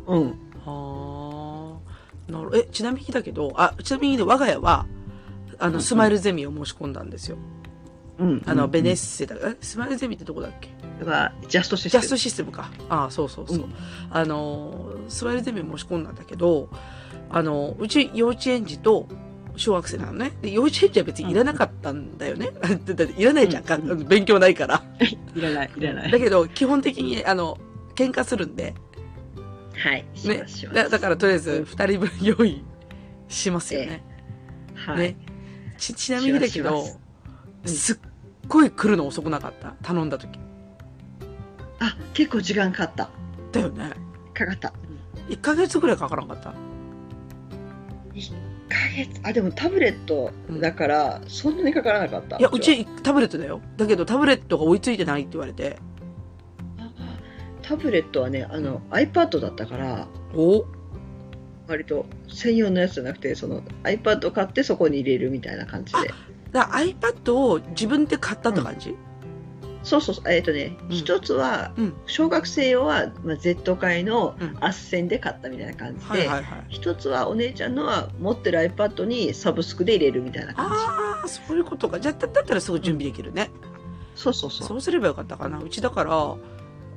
[0.07, 1.79] うんは
[2.29, 2.33] あ。
[2.33, 4.87] なるえ、ちなみにだけど、あ、ちなみにね我が家は、
[5.59, 7.37] あの、スマイルゼミを申し込んだんですよ。
[8.19, 9.37] うんあの、うんベネッセだ。
[9.37, 10.71] え、スマイルゼミってどこだっけ？
[11.05, 12.71] はジャストシステムジャストシステムか。
[12.89, 13.57] ああ、そうそうそう。
[13.59, 13.75] うん
[14.11, 16.71] あの、スマイルゼミ申し込んだんだけど、
[17.31, 19.07] あの、うち幼稚園児と
[19.57, 20.33] 小学生なのね。
[20.43, 22.51] で、幼稚園児は別にいらなかったんだよね。
[22.61, 24.83] だっていらないじゃん勉強ないから。
[25.35, 27.59] いらないいらないだけど、基本的に、あの、
[27.95, 28.75] 喧嘩するんで、
[29.79, 30.43] はいしね
[30.73, 32.65] だだからとりあえずうん二人分用意
[33.29, 34.03] しますよね。
[34.75, 35.17] はい、ね
[35.77, 36.87] ち、ちなみにだけど
[37.67, 37.97] すっ
[38.49, 39.75] ごい来るの遅くなかった？
[39.83, 40.39] 頼んだ時。
[41.79, 43.11] あ結構時間かかった
[43.53, 43.91] だよね。
[44.33, 44.73] かかった
[45.29, 46.55] 1ヶ月ぐらいかからんかった
[48.15, 48.37] ？1ヶ
[48.69, 49.21] 月。
[49.23, 52.39] あでもタブレットだからそんなにかからなかった。
[52.39, 53.61] いや、うちタブレットだよ。
[53.77, 55.79] だけどタブレットが追いついてないって言われて。
[56.79, 56.91] あ
[57.63, 60.65] タブレットはねあの iPad だったからお。
[61.69, 65.99] 割と専用のやつじゃなくてその iPad を買ってそこに入れるみたいな感じで。
[66.53, 68.97] だ iPad を自分で買ったって感じ、そう
[69.87, 76.29] そうそうえっ、とねうん一、つはうん小学生用は、まあ、Z 界のうん斡旋で買ったみたいな感じで。
[76.69, 82.01] 一つはお姉ちゃんのは持ってる iPad にサブスクで入れるみたいな感じああ、そういうことか。
[82.01, 83.51] じゃあ、だだったらすぐ準備できるね。
[84.17, 85.61] そうそうそうそうすればよかったかな。
[85.61, 86.37] うちだから、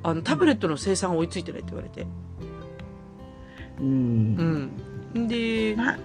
[0.02, 2.06] あの、タブレットの生産追いついてないって言われて。
[3.78, 4.70] うん
[5.14, 5.28] うん。
[5.28, 5.98] で、な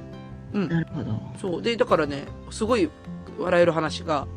[0.53, 0.69] うん。
[0.69, 1.61] なるほどそう。
[1.61, 2.89] で、だからね、すごい
[3.39, 4.27] 笑える話が、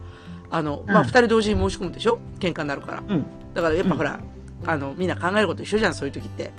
[0.50, 2.18] あの、まあ、うん二人同時に申し込むでしょ？
[2.40, 3.02] 喧嘩になるから。
[3.06, 3.24] うん。
[3.54, 3.96] だからやっぱうん。
[3.98, 4.20] ほら、
[4.66, 6.50] あの、みんな考えること一緒じゃん、そういう時って。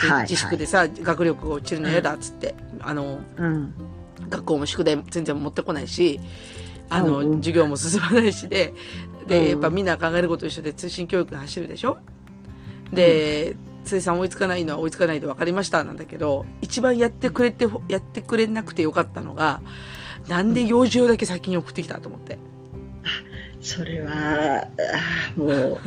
[0.00, 3.74] ではい自粛でさ、学力が落ちるの嫌だっつって、あの、うん。
[4.28, 6.20] 学校も宿題全然持ってこないし、
[6.90, 8.74] あの、授業も進まないしで、
[9.26, 9.50] で、うん。
[9.50, 11.98] やっぱみんな考えること一緒で通信教育が走るでしょ？
[12.92, 19.60] で、生産追いつかないのは追いつかないで分かりましたなんだけど、一番やってくれて、やってくれなくてよかったのが、
[20.28, 22.38] なんで幼児用だけ先に送ってきたと思って。
[23.64, 25.80] それはあーもう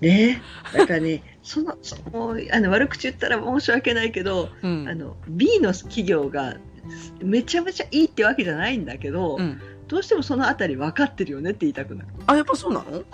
[0.00, 0.40] ね
[0.72, 4.88] だからねそのそもうあの悪口言ったら申し訳ないけどうん。
[4.88, 6.56] あの B の企業が
[7.22, 9.60] めちゃめちゃいいってわけじゃないんだけど、うん。
[9.88, 12.08] どうしてもそのあたり分かってるよねって言いたくなる。
[12.26, 12.92] あ、やっぱそうなの？
[12.92, 13.04] やっ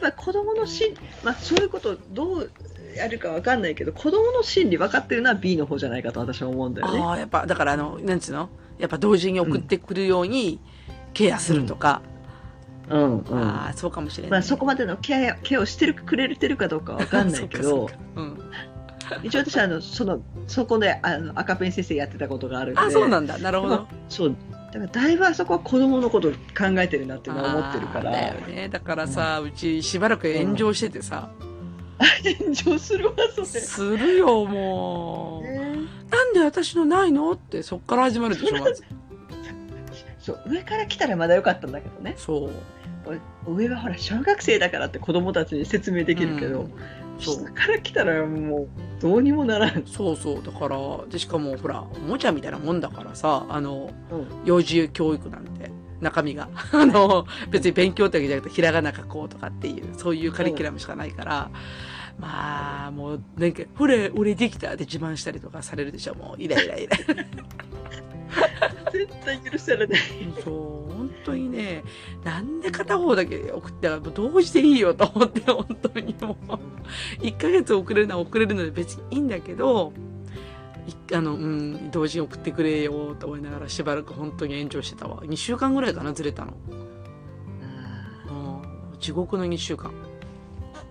[0.00, 2.50] ぱり子供の心理、まあそういうことどう
[2.94, 7.00] やるか分かんないけど、子供の心理分かってるのは B の方じゃないかと私は思うんだよね。
[7.00, 8.48] ああ、やっぱ、だからあの、なんつうの？
[8.78, 10.60] やっぱ同時に送ってくるように
[11.14, 12.02] ケアするとか。
[12.10, 12.15] うん
[12.88, 13.24] うん。
[13.32, 14.30] ああ、そうかもしれない。
[14.30, 18.50] まあそこまでのケアケアをしてるくれてるかどうかわかんないけどそうか、そうかうん。
[19.22, 23.38] 一応私はあのそのそこであの赤ペン先生やってたことがあるんで、あ、そうなんだ。
[23.38, 23.86] なるほど。
[24.08, 26.38] そうだからだいぶあそこは子供のことを考
[26.78, 28.68] えてるなっていうのは思ってるかあーだらよね。
[28.68, 31.30] だからさ、うちしばらく炎上しててさ、
[32.40, 33.46] 炎上するわそれ。
[33.46, 35.48] するよ、もう。
[35.48, 35.76] ね
[36.10, 37.32] なんで私のないの？
[37.32, 38.84] って、そっから始まるでしょ、まず。
[40.20, 42.50] そう上から来たらまだよかったんだけどねそう。
[43.46, 46.72] 上はほら小学生だからって子供たちに説明できるけど、うん
[47.18, 48.68] 下から来たらもう
[49.00, 50.42] どうにもならん、そうそう。
[50.42, 50.78] だから、
[51.10, 56.48] で、しかも、ほら、おもちゃみたいなもんだからさ、あの、うん幼児教育なんて、中身が。
[56.72, 61.50] あの、別に勉強ってわけじゃなくて、ひらがな書こうとかっていう、そういうカリキュラムしかないから、
[62.18, 66.96] まあ、もう、なんか、ほれ、俺できたって自慢したりとかされるでしょ、もう、イライライラ。
[68.92, 70.00] 絶対許されない
[70.42, 70.50] そ
[70.88, 71.84] う、本当にね、
[72.24, 79.92] なんで片方だけ送ったら、もう同時でいいよと思って、本当にもう、1ヶ月遅れるのは遅れるので別にいいんだけど、
[80.86, 85.22] いあの、うん、同時に送ってくれよと思いながらしばらく本当に炎上してたわ。
[85.24, 86.54] 2週間ぐらいかな、ずれたの。
[86.70, 86.86] うん
[89.00, 89.92] 地獄の2週間。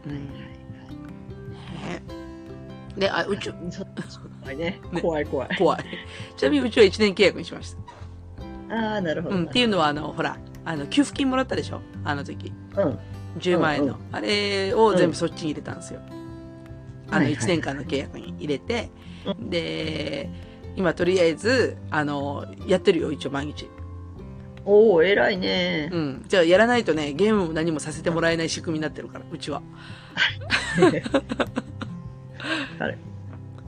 [0.06, 2.04] ね
[2.98, 3.88] で、あ、うち、そう
[4.46, 5.84] 怖いねね怖い怖い怖い。
[6.38, 7.76] ちなみにうちは1年契約にしまし
[8.70, 8.76] た。
[8.76, 11.82] ああなるほど、うん、っていうのは、あの、ほら、あの、給付金もらったでしょ？
[12.04, 12.54] あの時。
[12.78, 13.00] うん
[13.40, 13.96] 10万円の。
[13.96, 16.00] うんあれを全部そっちに入れたんですよ。
[17.10, 18.90] あの、はいはい1年間の契約に入れて、
[19.26, 20.30] うで、
[20.76, 23.68] 今とりあえず、あの、やってるよ、一応毎日。
[24.68, 26.26] おお偉いねう、ん。
[26.28, 29.62] じゃあ、やらないとね、ゲームも何もさせてもらえない仕組みになってるから、うちは。
[32.80, 32.98] あれ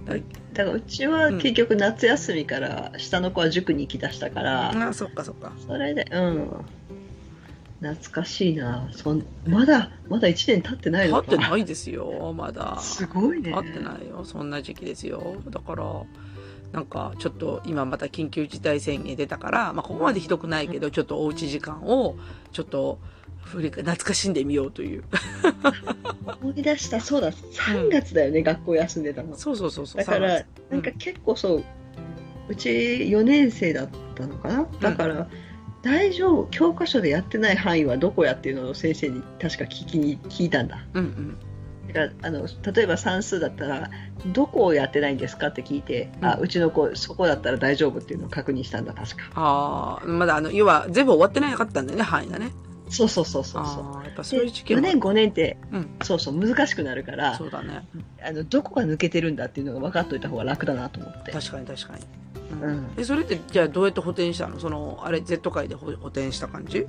[0.05, 0.15] だ
[0.58, 5.53] だからうちは結局夏休みから下の子は塾に行きだしたから、あ、そっかそっか。
[5.68, 6.66] それでうん
[7.80, 12.80] 懐かしいなそんまだまだ1年経ってないのか経ってないですよ、まだ。
[12.80, 15.36] すごいね経ってないよ、そんな時期ですよ。
[15.47, 15.86] だから、
[16.72, 22.16] なんか、ちょっと今また緊急事態宣言出たから、まあ、ここまでひどくないけど、ちょっとおうち時間を、
[22.51, 22.97] ちょっと、
[23.44, 25.04] 振り懐かしんでみようという。
[26.42, 27.32] 思い出したそうだ。
[27.32, 29.36] 3月だよね、学校休んでたの。
[29.36, 30.04] そうそうそうそう。
[30.04, 31.64] だから3なんか結構そう
[32.50, 34.68] うち4年生だったのかな？
[34.82, 35.30] だから、
[35.82, 36.48] 大丈夫？
[36.52, 38.70] 教科書でやってない範囲はどこやっていうの？
[38.70, 40.86] を先生に確か聞きに聞いたんだ。
[40.94, 41.38] うんうん。
[41.88, 43.90] だからあの例えば算数だったら
[44.34, 45.48] どこをやってないんですか？
[45.48, 46.44] って聞いて、あうん。
[46.44, 49.24] うちの子そこだったら大丈夫っていうのを確認したんだ確か。
[49.36, 52.52] ああ、まだあの、要は全部終わってなかったんだよね、範囲がね。
[52.90, 54.06] そうそうそうそうそう。
[54.06, 54.82] やっぱそういう時期4も。
[54.82, 55.90] 年5年って、うん。
[56.04, 57.86] そうそう難しくなるからそうだね。
[58.24, 61.32] あのどこが抜けてるんだっていうのが分かっといた方が楽だなと思って。
[61.32, 62.06] 確かに確かに。
[62.62, 62.78] ううん。
[62.78, 64.60] ん、え、それって、じゃあどうやって補填したの？
[64.60, 66.86] その、あれ、Z 会で補補填した感じ？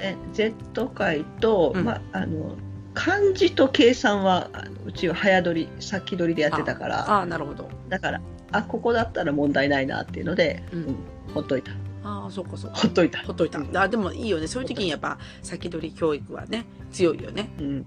[0.00, 1.84] え Z 会と、うん。
[1.84, 2.56] まああの
[2.94, 4.50] 漢字と計算は
[4.84, 7.10] うちは早取り先取りでやってたから。
[7.10, 7.70] ああ、なるほど。
[7.88, 8.20] だから
[8.50, 10.82] あここだったら問題ないなっていうので、うん。
[10.84, 10.96] うん
[11.32, 11.72] ほっといた
[12.04, 12.76] ああ、そうかそうか。
[12.76, 13.60] ほっといたほっといた。
[13.80, 14.46] あでもいいよね。
[14.46, 17.50] そういう時にやっぱ、先取り教育はね、強いよね。
[17.58, 17.84] うんうん。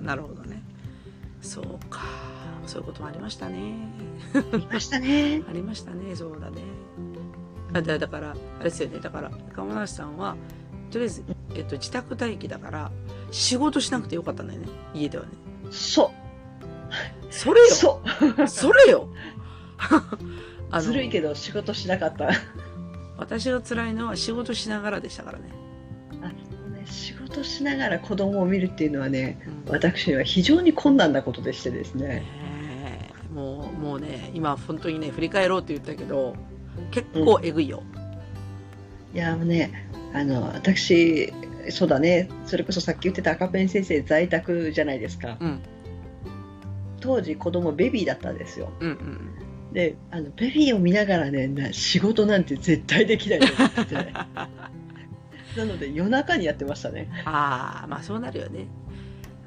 [0.02, 0.62] んなるほどね。
[1.40, 2.02] そうか。
[2.66, 3.74] そういうこともありましたね。
[4.54, 6.14] いましたね ありましたね。
[6.14, 6.62] そうだね。
[7.72, 8.98] あだだから、あれですよね。
[8.98, 10.36] だから、鴨梨さんは、
[10.90, 11.24] とりあえず、
[11.54, 12.90] えっと、自宅待機だから、
[13.30, 14.68] 仕事しなくてよかったんだよね。
[14.94, 15.30] 家ではね。
[15.70, 16.10] そ
[17.30, 18.02] それよそ
[18.48, 19.08] それよ
[20.70, 22.30] あうずるいけど仕事しなかった
[23.20, 25.44] 私が辛いのは仕事しながらでしたからね。
[25.44, 32.24] ね仕事しながら子供を見るっていうのはねうん私には非常に困難なことでしてですね
[33.32, 36.34] もう、もうね、今本当にね、振り返ろうって言ったけど、
[36.90, 37.82] 結構えぐいよ。
[39.14, 41.32] いやもうねあの私
[41.70, 45.60] そうだねそれこそさっき言ってた赤ペン先生在宅じゃないですかうん。
[47.00, 49.39] 当時子供ベビーだったんですようんうん。
[49.72, 54.12] であのベビーを見ながらねな仕事なんて絶対できないと思ってね
[55.56, 58.66] なので夜中にやってましたねああ、まあそうなるよね。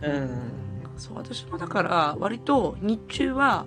[0.02, 0.64] うん
[0.98, 3.66] そう、私もだから、割と日中は、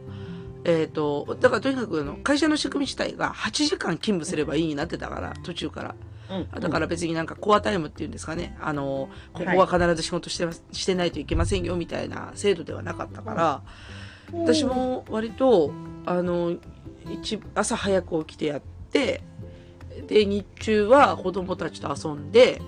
[0.64, 5.94] えっ、と、だからとにかくあの会社の仕組み自体が8時間勤務すればいいになってたから、途中から。
[6.28, 8.56] うんだから別になんかコアタイムっていうんですかね。
[8.60, 13.62] あの、ここは必ず仕事してしてないといけませんよみたいな制度ではなかったから、
[14.32, 15.72] 私も割と、
[16.04, 16.56] あの、
[17.10, 19.22] 一朝早く起きてやっって、
[20.06, 22.62] で、日中は子供たちと遊んで、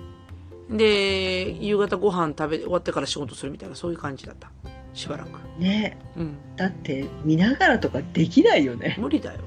[0.69, 4.51] で、夕方ご飯食べ終わってから仕事するみたいな、そういう感じだった。
[4.93, 5.39] しばらく。
[5.59, 6.37] ねうん。
[6.55, 8.95] だって見ながらとかできないよね。
[8.99, 9.39] 無理だよ。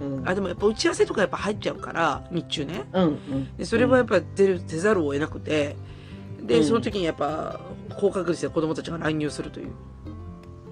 [0.00, 0.16] うん。
[0.18, 2.84] うんあ、でもやっぱ打ち合わせとかやっぱ入っちゃうから、日中ね。
[2.92, 3.56] うんうん。
[3.56, 5.76] でそれはやっぱ出る、出ざるを得なくて、
[6.42, 7.60] で、うんその時にやっぱ、
[7.96, 9.72] 高確率で子供たちが乱入するという。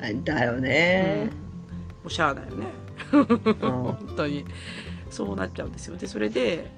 [0.08, 1.30] うんだようんね。
[2.02, 2.66] もうしゃあないよね。
[3.12, 4.44] うん本当に。
[5.10, 5.96] そうなっちゃうんですよ。
[5.96, 6.70] で、それで、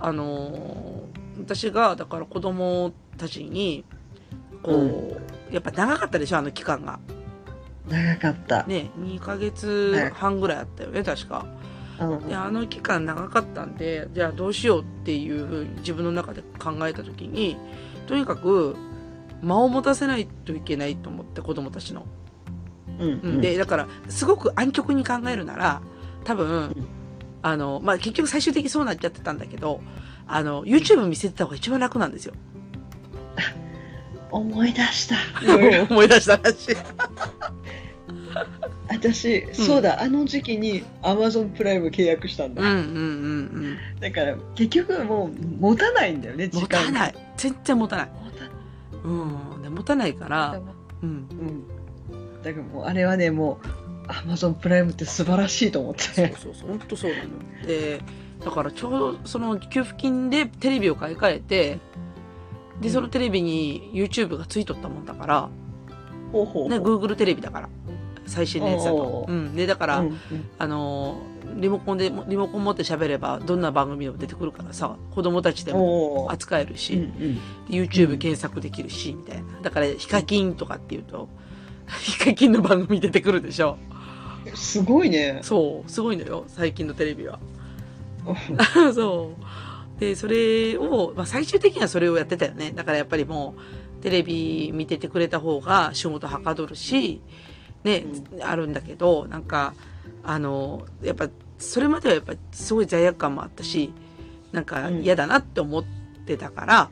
[0.00, 3.84] あのー私が、だから子供たちに、
[4.62, 5.18] こ
[5.50, 7.00] う、やっぱ長かったでしょ、あの期間が。
[7.88, 8.64] 長かった。
[8.64, 11.46] ね、2ヶ月半ぐらいあったよね、確か。
[12.00, 17.56] うんで、あの期間長かったんで、じゃあどうしようっていうふうに自分の中で考えた時に、
[18.06, 18.76] とにかく、
[19.42, 22.06] 間を持たせないといけないと思って、子供たちの。
[22.98, 25.82] うんうん、で、だから、すごく暗極に考えるなら、
[26.24, 26.86] 多分、ん
[27.42, 29.80] あの、まあ、結局最終的にそうなっちゃってたんだけど、
[30.26, 32.34] あの、YouTube 見せてた方が一番楽なんですよ。
[34.30, 35.16] 思い出した。
[35.90, 36.76] 思い出した話。
[38.88, 42.62] 私、そうだ、あの時期に Amazon プライム契約したんだ。
[42.62, 42.80] うんうんうんう
[43.98, 44.00] ん。
[44.00, 46.86] だから、結局もう持たないんだよね、時持間。
[46.86, 47.14] たない。
[47.36, 48.10] 全然持たない。
[48.24, 48.50] 持たない。
[49.04, 49.62] うん。
[49.62, 50.60] で持たないから、
[51.02, 51.08] うん。
[51.08, 51.73] うん。
[52.44, 56.34] だからもう、あれはね、もう、Amazon プライムって素晴らしいと思っそうて。
[56.36, 56.68] そうそう。
[56.68, 57.28] 本当そうなのよ。
[57.66, 58.00] で、
[58.44, 61.78] だからちょうどその給付金でテレビを買い替えて、
[62.80, 65.48] で、そのテレビに YouTube がついとったもんだから、
[66.32, 67.68] ほうほうね、Google テレビだから。
[68.26, 69.54] 最新のやつだとうん。
[69.54, 70.18] で、だから、うんうん
[70.58, 77.08] あのー、リモコンで、リモコン持って喋れば、どんな番組でも出てくるからさ、子供たちでも扱えるうんし、
[77.68, 79.60] YouTube 検索できるし、みたいな。
[79.60, 81.28] だから、ヒカキンとかっていうと、
[82.00, 83.78] ヒカキンの番組出てくるでしょ。
[83.88, 83.94] うん
[84.52, 85.40] すごいね。
[85.42, 87.38] そう、すごいのよ、最近のテレビは。
[88.94, 89.32] そ
[89.96, 90.00] う。
[90.00, 92.72] で、それを、まあ、最終的にはそれをやってたよね。
[92.74, 93.54] だからやっぱりも
[94.00, 97.22] う、テレビ見ててくれた方が仕事はかどるし、
[97.84, 98.04] ね、
[98.42, 99.74] あるんだけど、なんか、
[100.22, 101.28] あの、やっぱ、
[101.58, 103.92] それまではやっぱすごい罪悪感もあったし、
[104.52, 105.84] なんかうん嫌だなって思っ
[106.26, 106.90] てたから、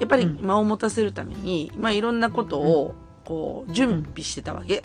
[0.00, 2.94] やっぱりうん間を持たせるために、まあいろんなことを、
[3.24, 4.82] こう、準備してたわけ。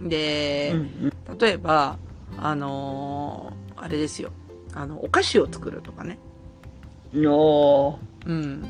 [0.00, 1.98] で、うん例えば、
[2.38, 4.30] あのーあれですよ。
[4.74, 6.18] あの、お菓子を作るとかね。
[7.14, 7.26] うん。
[7.26, 8.66] おーうん。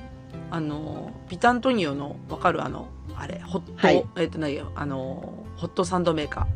[0.51, 2.63] あのー、ビタントニオの、わかる？
[2.65, 4.55] あの、あれ、ホット、はいえっ、と何？
[4.55, 6.47] よ、あのー、ホットサンドメーカ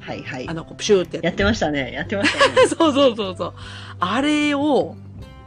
[0.00, 0.50] はいはいー。
[0.50, 0.54] あ。
[0.54, 1.92] の、こうプシューってややってましたね。
[1.92, 2.66] やってましたね。
[2.68, 3.54] そうそうそうそう。
[4.00, 4.96] あれを、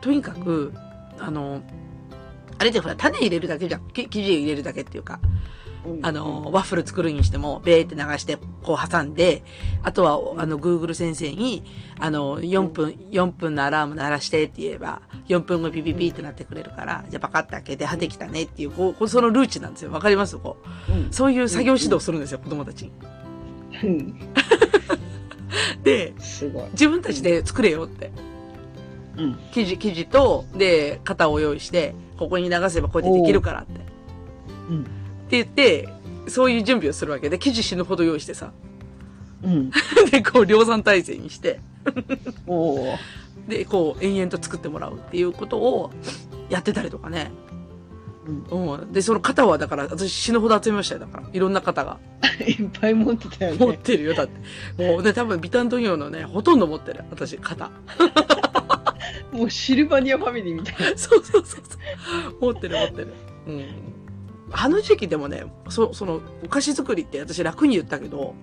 [0.01, 0.73] とにかく、
[1.19, 1.61] あの、
[2.59, 3.87] あれってほら、種入れるだけじゃん。
[3.89, 5.39] き生地入れるだけっていうか、うん
[6.01, 9.43] あの、ワッフル作るにしても、ベーって流して、こう挟んで、
[9.81, 11.63] あとは、あの、Google 先生に、
[11.99, 19.91] あの、4分、4分のアラーム鳴らしてって言えば、4分後ピピピってなってくれるから、じゃあパカって開けて、はできたねっていう、こう、そのルーチなんですよ。
[19.91, 20.37] わかります？
[20.37, 20.57] こ
[20.89, 20.91] う。
[20.91, 22.91] うんそういう作業指導するんですよ、子供たちに。
[23.83, 24.19] うん
[25.83, 26.13] で。
[26.73, 28.11] 自分たちで作れよって。
[29.17, 29.39] うん。
[29.51, 33.71] 生地、生地と、で、型を用意して、ここに流せばこうやってできるからって。
[33.73, 33.81] って
[34.69, 34.85] うん。
[35.31, 35.89] 言って、
[36.27, 38.51] そういう準備をするわけで、生地死ぬほど用意してさ。
[39.43, 39.71] うん。
[40.11, 41.59] で、こう量産体制にして、
[42.47, 42.97] おー
[43.47, 45.91] で、こう延々と作ってもらうっていうことを
[46.49, 47.31] やってたりとかね。
[48.51, 48.73] うん。
[48.73, 48.91] うん。
[48.91, 51.01] で、その型はだから、私死ぬほど集めましたよ。
[51.01, 51.97] だから、いろんな型が。
[52.45, 53.77] いっぱい持ってたよ持っね。
[53.77, 54.27] てるよ、だっ
[54.77, 54.91] て。
[54.91, 57.03] もうね、多分ビタントニオのね、ほとんど持ってる。
[57.09, 57.71] 私、型。
[59.31, 60.97] もうシルバニアファミリーみたいな。
[60.97, 62.41] そうそうそうそう。
[62.41, 63.13] 持ってる持ってる。
[63.47, 63.65] うん。
[64.51, 68.33] あの時期でもね、そ、その、お菓子作りって私楽に言ったけど、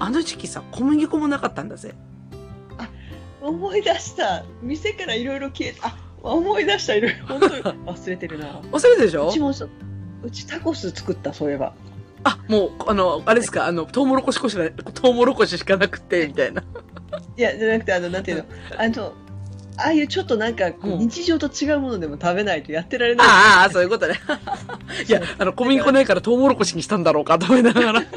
[0.00, 1.94] あの時期さ、小麦粉もなかったんだぜ。
[3.40, 4.44] 思い出した。
[4.62, 5.88] 店からいろいろ消えた。
[5.88, 6.94] あ、思い出した。
[6.94, 7.26] いろいろ。
[7.26, 8.60] 本当に 忘れてるな。
[8.70, 9.28] 忘れてるでしょ？
[9.28, 9.66] うちもさ、
[10.22, 11.74] うちタコス作った、そういえば。
[12.24, 16.62] あ、もう、あの、あれですか、あの、トウモロコシしか、トウモロコシしかなくて、みたいな。
[17.36, 18.44] いや、じゃなくて、あの、なんていうの、
[18.78, 19.12] あの、
[19.82, 23.26] ああいうちょっとなんかこう、うん日常と違うものでも食べないとやってられない。
[23.28, 24.20] ああ、そういうことね。
[25.08, 28.00] いや、あの、小麦粉ないからトウモロコシにしたんだろうかと思いながら。
[28.00, 28.08] 違う。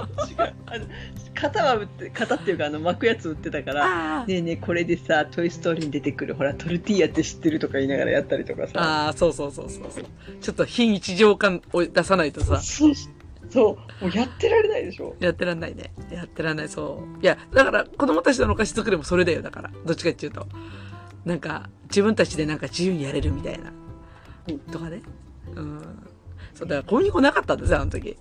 [0.67, 0.85] あの、
[1.33, 9.07] 型は売って、型っていうか、あの、巻くやつ売ってたから、あねえねえ、これでさ、トイストーリーに出てくる、ほら、トルティーヤって知ってるとか言いながらやったりとかさ。
[9.07, 10.03] あー、そうそうそうそうそう。
[10.41, 12.93] ちょっと非日常感を出さないとさ、そう、
[13.49, 15.15] そう、もうやってられないでしょ。
[15.19, 15.91] やってらんないね。
[16.11, 17.23] やってらんない、そう。
[17.23, 19.71] いや、だから、子供たちとのお菓子作りもそれだよ、だから。
[19.85, 20.47] どっちかっていうと。
[21.25, 23.71] なんか、自分たちでなんか自由にやれるみたいな
[24.47, 24.59] うん。
[24.59, 25.01] とかね。
[25.55, 25.81] うん。
[26.53, 28.15] そう、だから小麦粉なかったんですよ、あの時。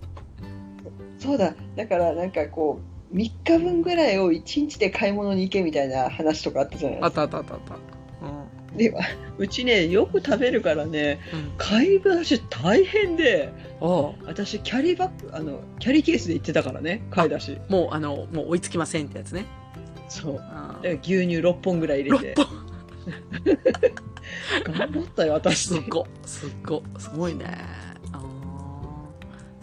[1.19, 2.81] そうだ、だからなんかこ
[3.13, 7.25] う、3日分ぐらいを1日で買い物に行けみたいな話とかあったじゃないあですか。
[7.25, 7.81] ったあったあったあっ
[8.21, 8.27] た。
[8.27, 8.77] うん。
[8.77, 8.93] で
[9.39, 11.53] うちね、よく食べるからね、うん。
[11.57, 14.13] 買い出し大変で、ああ。
[14.27, 17.59] 私、キャリーバッグ、あの、キャリーケースで行ってたからね、買い出し。
[17.69, 19.45] もう、あの、もう追いつきませんってやつね。
[20.09, 20.41] そう。
[21.03, 22.45] 牛乳6本ぐらい入れて6。
[22.45, 22.74] 本
[24.65, 25.69] 頑張ったよ、私。
[25.69, 27.47] すっご、すっご、すごいね。
[28.13, 28.25] あー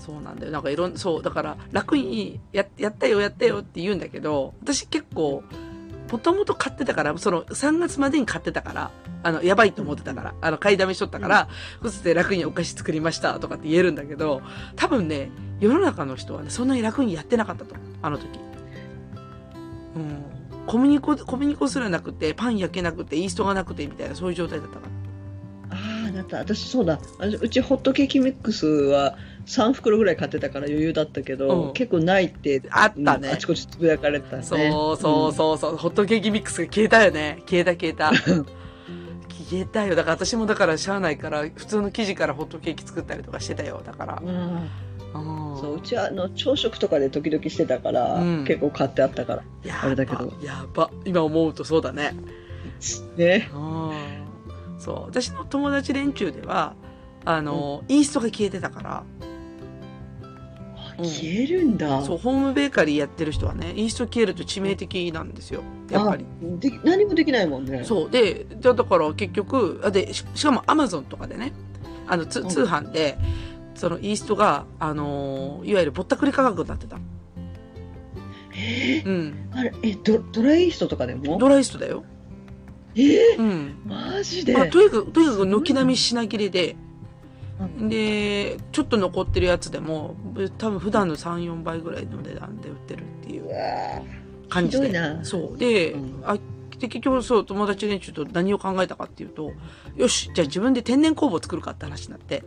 [0.02, 0.52] そうなんだよ。
[0.52, 5.44] なんかいろん、そう、だから楽にや、やったよ、やったよって言うんだけど、私結構、
[6.12, 8.92] もともと買ってたから、その3月までに買ってたから、
[9.24, 11.48] あの、やばいと思ってたから、あの、買いだめしとったから、
[11.82, 14.42] そして楽にお菓子作りましたとかって言えるんだけど、
[14.76, 17.76] 多分ね、世の中の人はね、そんなに楽にやってなかったと。
[18.02, 18.28] あの時。
[19.96, 20.31] うん。
[20.68, 25.78] 小麦粉、小麦粉すらなくて、パン焼けなくて、イーストがなくて、みたいな、そういう状態だったから。
[25.78, 26.38] ああ、だった。
[26.38, 27.00] 私そうだ。
[27.20, 34.44] あうちホットケーキミックスは3袋ぐらい買ってたから余裕だったけど、うん結構ないって、あったねうんあちこちつぶやかれてたね。
[34.44, 37.42] そうそうそうそう、ホットケーキミックスが消えたよね。
[37.48, 38.12] 消えた消えた。
[39.52, 39.96] 消えたよ。
[39.96, 43.82] だから私もだからしゃあないから、普通の生地からホットケーキ作ったりとかしてたよ。
[43.86, 44.22] だから。
[44.24, 44.70] うん。
[45.14, 49.44] うんうんそううちはあの朝食とかで時々してたから、うん結構買ってあったから。
[49.84, 50.90] あれだけどやば。
[51.06, 52.14] 今思うとそうだね。
[53.18, 53.50] ね。
[53.54, 53.92] うん。
[54.80, 54.96] そう。
[55.06, 56.76] 私の友達連中では、
[57.26, 59.32] あの、イーストが消えてたから、うん
[61.04, 62.02] 消えるんだ。
[62.04, 65.64] そう、ホームベーカリーやってる人はね、イースト消えると致命的なんですよ。
[65.90, 66.26] やっぱり。
[66.26, 67.84] あで何もできないもんね。
[67.84, 68.10] そう。
[68.10, 71.54] で、じゃあだから結局、あで、ししかもアマゾンとかでね、
[72.08, 73.18] あの、通販で、
[73.82, 77.00] そのイーストが、あのーいわゆるぼったくり価格になってた。
[78.54, 79.08] えー？
[79.08, 79.50] うん。
[79.52, 81.40] あれ、え、ドドライイーストとかでも？
[81.40, 82.04] ドライイーストだよ。
[82.94, 83.82] えー、うん。
[83.88, 86.76] マジで、まあ、とにかく、とにかく軒並み品切れで、
[87.80, 93.50] うんで、ちょっと残ってるやつでも、ぶ多分普段の3、4倍ぐらいの値段で売ってるっていう
[94.48, 94.90] 感じで。
[94.90, 95.58] ひどいなそう。
[95.58, 96.38] で、うんあ
[96.78, 99.54] で結局そう、友達連中と何を考えたかっていうと、
[99.96, 102.44] よし、じゃあ自分で天然酵母を作るかって話になって。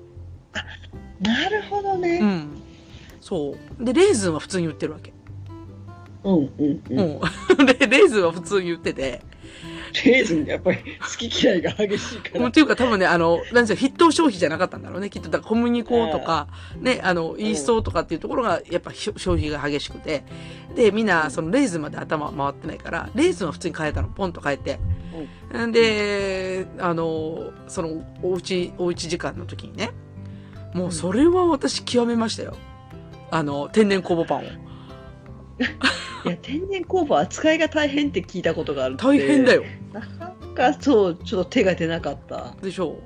[1.23, 2.19] ーなるほどうね。
[2.19, 2.49] ん。
[3.21, 3.85] そう。
[3.85, 5.13] で、レーズンは普通に売ってるわけ。
[6.25, 7.21] うん、うん、うん。
[7.59, 7.67] うん。
[7.67, 9.23] で、レーズンは普通に売ってて、
[10.05, 12.47] レーズン、やっぱり好き嫌いが激しいから。
[12.47, 15.09] っていうか多分ね、あの、なんですよ、筆頭消費じゃなかったんだろうね。
[15.09, 16.49] きっと、だから小麦粉とか、
[16.81, 20.25] ね、あの、イーストとかっていうところが、やっぱ消費が激しくて。
[20.75, 24.09] で、みんな、そのレーズンまで頭回ってないから、レーズンは普通に変えたの。
[24.09, 24.81] ポンと変えて。
[25.65, 29.93] んで、あの、その、おうち、おうち時間の時にね、
[30.75, 32.57] もうそれは私極めましたよ。
[33.31, 34.43] あの、天然酵母パンを。
[34.43, 39.55] いや、天然酵母扱いが大変って聞いたことがある大変だ。
[39.55, 39.63] よ。
[39.93, 42.55] なかなかそう、ちょっと手が出なかった。
[42.61, 42.99] でしょ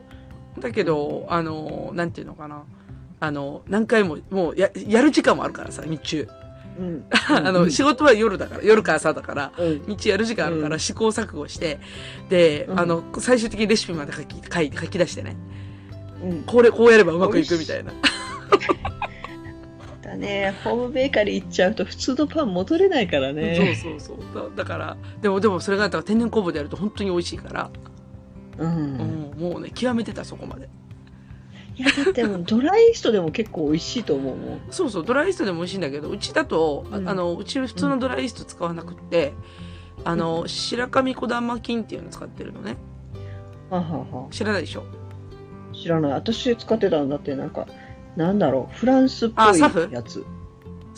[0.57, 0.61] う。
[0.61, 2.64] だけど、あの、なんていうのかな。
[3.21, 6.29] あの、何回も、もうや、やる時間もあるからさ、日中。
[6.79, 7.05] うん。
[7.29, 9.83] あの、うん仕事は夜だから、夜か朝だから、うん。
[9.89, 11.81] 日中やる時間あるかうんら試行錯誤して、
[12.29, 15.37] で、うんあの、最終的にレシピまで書き、書い書き出してね。
[16.23, 16.43] うん。
[16.45, 17.93] これ、こうやればうまくいくみたいな。
[20.03, 23.77] だね、ホームベーカリー行っちゃうと普通のパン戻れないからね。
[23.77, 24.49] そうそうそう。
[24.57, 27.71] だだから、でも、でもそれが、だから天然酵母でやると本当に美味しいから、
[28.59, 28.64] う。
[28.64, 30.69] うんん、もうね、極めてた、そこまで。
[31.77, 34.61] いや、だってもうドライイーストでも結構美味しいと思うもん。
[34.71, 39.33] そうそう、ドライイーストでも美味しいんだけど、うちだと、あうんあの、うち普通のドライイースト使わなくって、
[40.05, 42.77] あの、白神小玉菌っていうの使ってるのね。
[43.71, 44.85] ははは知らないでしょ？
[45.83, 46.12] 知らない。
[46.12, 47.66] 私使ってたんだって、なんか、
[48.16, 49.61] なんだろう、フランスっぽい
[49.92, 50.25] やつ。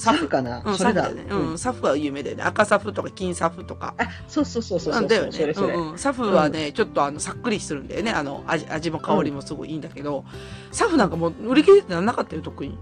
[0.01, 0.28] サフ？
[0.28, 1.12] かな、うん、それだ。
[1.12, 1.27] ね。
[1.28, 2.43] ううんん、サフは有名だよね。
[2.43, 3.94] 赤サフとか金サフとか。
[3.98, 5.07] あ、そうそうそうそうそう。
[5.07, 5.32] だよね。
[5.32, 5.74] それそれ。
[5.74, 5.98] う。
[5.98, 8.11] サフはね、ちょっとあの、さっくりするんだよね。
[8.11, 10.24] あの、味、味も香りもすごいいいんだけど、
[10.73, 12.78] サフなんかもう売り切れてなかったよ、特に。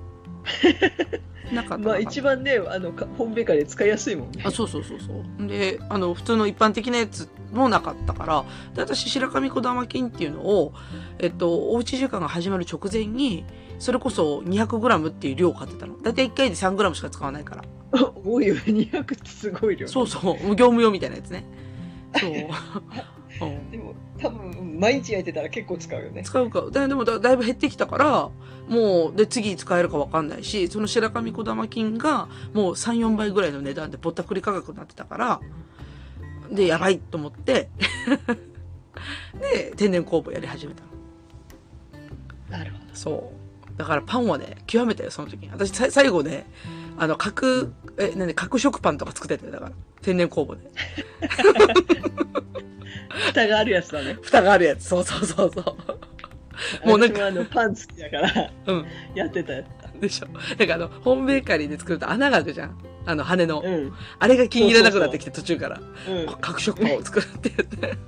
[1.53, 1.85] なかった。
[1.85, 4.45] まあ一番ね、あの、かホームベーカリーで使いやすいもんね。
[4.47, 5.13] あ、そうそうそうそ
[5.45, 5.49] う。
[5.49, 8.45] で、あの、普通の一般的なやつもなかったから、
[8.75, 10.73] で、私、白神小玉菌っていうのを、
[11.19, 13.45] えっと、おうち時間が始まる直前に、
[13.79, 16.01] それこそ 200g っていう量を買ってたの。
[16.03, 17.65] だいたい1回で 3g しか使わないから。
[18.25, 19.89] 多いよね、200ってすごい量。
[19.89, 20.35] そうそう。
[20.55, 21.45] 業務用みたいなやつね。
[22.19, 22.31] そう。
[23.41, 26.23] うんでも、多分、毎日焼いてたら結構使うよね。
[26.25, 26.63] 使うか。
[26.73, 28.31] だでもだだいぶ減ってきたから、
[28.69, 35.41] もう、で、次使えるかわかんないし、その白神小玉菌が、もう3、4倍ぐらいの値段でぼったくり価格になってたから、
[36.51, 37.69] で、やばいと思って、
[39.41, 42.59] で、天然酵母やり始めたの。
[42.59, 43.33] なるほそ
[43.75, 43.79] う。
[43.79, 45.51] だからパンはね、極めたよ、その時に。
[45.51, 46.47] 私、さ最後ね、
[46.99, 49.73] あの、角、え、なんで、角食パンとか作ってたよ、だから。
[50.03, 50.63] 天然酵母で。
[52.35, 52.49] ど。
[53.33, 54.19] 蓋があるやつだね。
[54.21, 54.89] 蓋があるやつ。
[54.89, 55.77] そうそうそうそう。
[56.87, 58.87] もうなんかあの、パン好きだから、うん。
[59.15, 59.63] やってたや
[60.01, 62.79] でしょなんかあの、ホームベーカリーで作ると穴が開くじゃん。
[63.07, 63.63] あの、羽の。
[63.65, 63.93] うん。
[64.19, 65.81] あれが気に入らなくなってきて途中から。
[66.09, 66.27] うん。
[66.41, 67.99] 各食パンを作るって言って。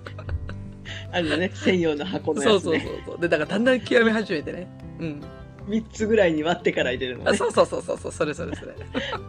[1.12, 2.90] あるよね、専用の箱のそうそうやつね。
[3.06, 3.20] そうそう。
[3.20, 4.68] で、だからだんだん極め始めてね。
[5.00, 5.22] うん。
[5.66, 7.30] 3つぐらいに割ってから入れるのね。
[7.30, 8.74] あそうそうそうそうそう、それそれそれ。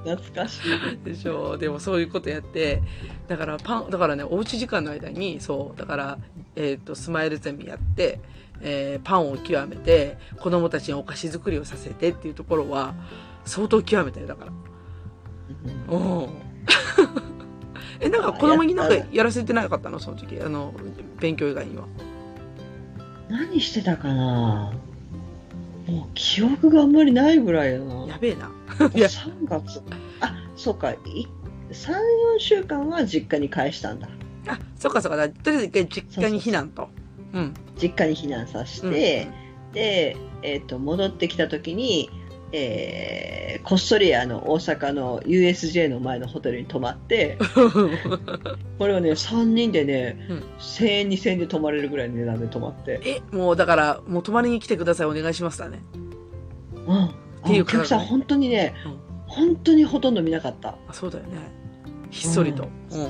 [0.03, 0.61] 懐かし
[1.03, 1.05] い。
[1.05, 2.81] でしょでもそういうことやって、
[3.27, 6.17] だからパン、だからね、おうち時間の間に、そう、だから、
[6.55, 8.19] えっ、と、スマイルゼミやって、
[8.63, 12.93] えーパンを極めて、子供たちにお菓子作りをさせてっていうところは、
[13.45, 14.51] 相当極めたよ、だから。
[15.95, 16.27] うん。
[17.99, 19.99] え、なんか子供になんかやらせてなかったの？
[19.99, 20.39] その時。
[20.41, 20.73] あの、
[21.19, 21.85] 勉強以外には。
[23.29, 24.73] 何してたかな？
[25.87, 28.05] もう記憶があんまりないぐらいだな。
[28.07, 28.51] やべえな。
[28.95, 29.81] いや3月。
[30.19, 30.91] あ、そうか。
[30.91, 30.97] い
[31.71, 31.95] 3、4
[32.39, 34.09] 週間は実家に返したんだ。
[34.47, 35.17] あ、そっかそっか。
[35.17, 36.83] だとりあえず一回実家に避難と。
[36.83, 36.87] う
[37.39, 37.53] ん。
[37.81, 39.27] 実家に避難させて、
[39.73, 42.09] で、えっ、と、戻ってきた時に、
[42.51, 47.37] えーこっそりあの、大阪の USJ の前のホテルに泊まって、
[48.79, 52.99] これをね、3人でね、うん1000円、2000円で泊まれるぐらいの値段で泊まって。
[53.05, 55.83] え、もうだから、もう泊まりに来てください、お願いしますだね。
[56.87, 56.95] うん。
[56.95, 57.13] あ
[57.45, 60.75] ていうお客さん、本当にね、うん本当にほとんど見なかった。
[60.89, 61.37] あ、そうだよね。
[62.09, 62.63] ひっそりと。
[62.63, 62.67] う
[62.97, 63.09] うん。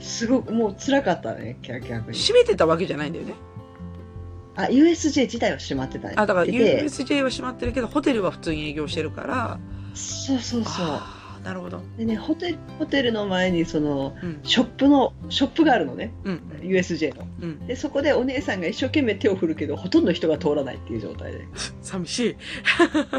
[0.00, 2.18] すごく、もう辛かったね、逆に。
[2.18, 3.32] 閉めてたわけじゃないんだよね。
[4.56, 6.14] あ、USJ 自体は閉まってたね。
[6.16, 9.58] あ、だからで USJ は閉まってるけど、ホテルは普通に営業してるから。
[9.94, 11.00] そうそうそう。
[11.44, 11.82] なるほど。
[11.98, 14.40] でね、ホテル、ホテルの前にその、うん。
[14.44, 16.12] ショップの、ショップがあるのね。
[16.24, 16.42] うん。
[16.60, 17.26] USJ の。
[17.40, 17.66] うん。
[17.66, 21.44] で、そこでお姉さんが一生懸命手を振るけど、ほとんど人が通らないっていう状態で。
[21.82, 22.36] 寂しい。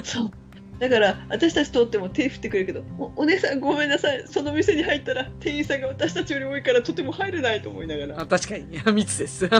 [0.03, 0.31] そう。
[0.79, 4.25] だから、私たち通っても手振ってくれるけど、おお姉さんごめんなさい。
[4.27, 8.19] その店に入ったら、店員さんが私たちより多いからとても入れないと思いながら。
[8.21, 8.93] あ、確かに。
[8.93, 9.45] 密です。
[9.45, 9.51] うん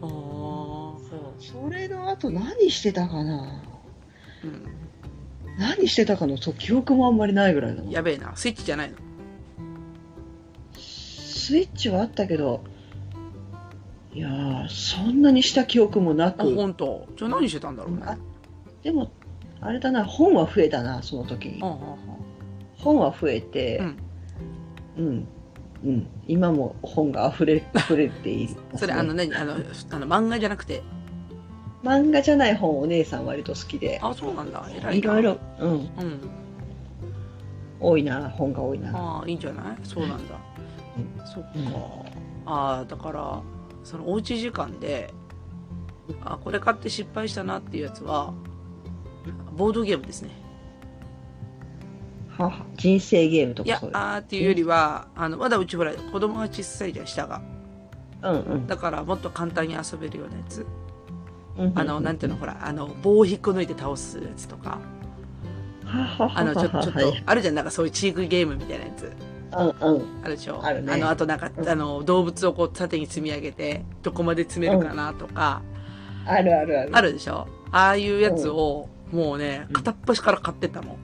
[0.00, 1.00] そ
[1.38, 1.42] う。
[1.42, 3.62] それの後何してたかな？
[4.44, 4.62] うん。
[5.58, 8.32] 何してたかの、そう、記憶もあんまりないぐらいだもんやべえな。
[8.36, 8.96] スイッチじゃないの？
[10.78, 12.64] スイッチはあったけど、
[14.12, 17.06] いやー、そんなにした記憶もなあ、く、ほんと。
[17.16, 18.02] じゃあ何してたんだろうね。
[18.04, 18.16] あ
[18.86, 19.10] でも、
[19.60, 21.66] あれだな、本は増えたな、その時にあ。
[21.66, 21.76] あ
[22.76, 23.96] 本は増えて、うん
[24.96, 25.28] うん、
[25.84, 28.54] うん、今も本が溢れ、 溢れている。
[28.76, 29.34] それ、あの、何？
[29.34, 29.62] あの、あの、
[30.06, 30.82] 漫画じゃなくて？
[31.82, 34.64] 漫画じゃない本お姉さん割と好きで、あ、そうなんだ。
[34.70, 34.92] 偉いな。
[34.92, 35.88] いろいろ、うん、うん。
[37.80, 38.96] 多いな、本が多いな。
[38.96, 39.76] ああ、いいんじゃない？
[39.82, 40.34] そうなんだ。
[41.24, 41.48] そっか。
[41.56, 41.66] うん
[42.48, 43.40] ああ、だから、
[43.82, 45.12] そのおうち時間で、
[46.24, 48.32] あこれ買って失敗したなっていうやつは、
[49.56, 50.30] ボードゲームですね。
[52.36, 53.96] はは人生ゲームとかそう、いう。
[53.96, 57.40] あーっていうよりは、あの、まだうちほら、子供が小さいじゃん、下が。
[58.22, 60.66] うんうんだから、もっと簡単に遊べるようなやつ。
[61.58, 61.72] うん。
[61.74, 64.78] あの、なんていうの、ほら、あの、棒を引っこ抜いて倒すやつとか。
[65.86, 69.12] あの、ちょ、ちょっとはい、あるじゃん、なんかそういうチークゲームみたいなやつ。
[69.52, 70.04] うんうん。
[70.24, 70.60] あるでしょ？
[70.62, 75.62] あるねの、あとなんか、うんあの、動物をこう縦に積み上げて、どこまで積めるかなとか、
[76.26, 76.90] あるあるある。
[76.92, 77.46] あるでしょ？
[77.70, 80.96] ああいうやつを、もうね、うん片っ端から買ってったの。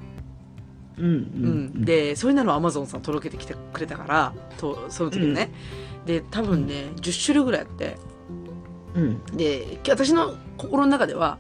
[0.98, 1.82] うんううん。
[1.82, 5.50] ん。、で、そういうのをアマゾンさん届けてきてくれたから、と、その時ね。
[6.06, 7.96] で、多分ね、10種類ぐらいあって、
[8.94, 9.24] うん。
[9.36, 11.38] で、私の心の中では、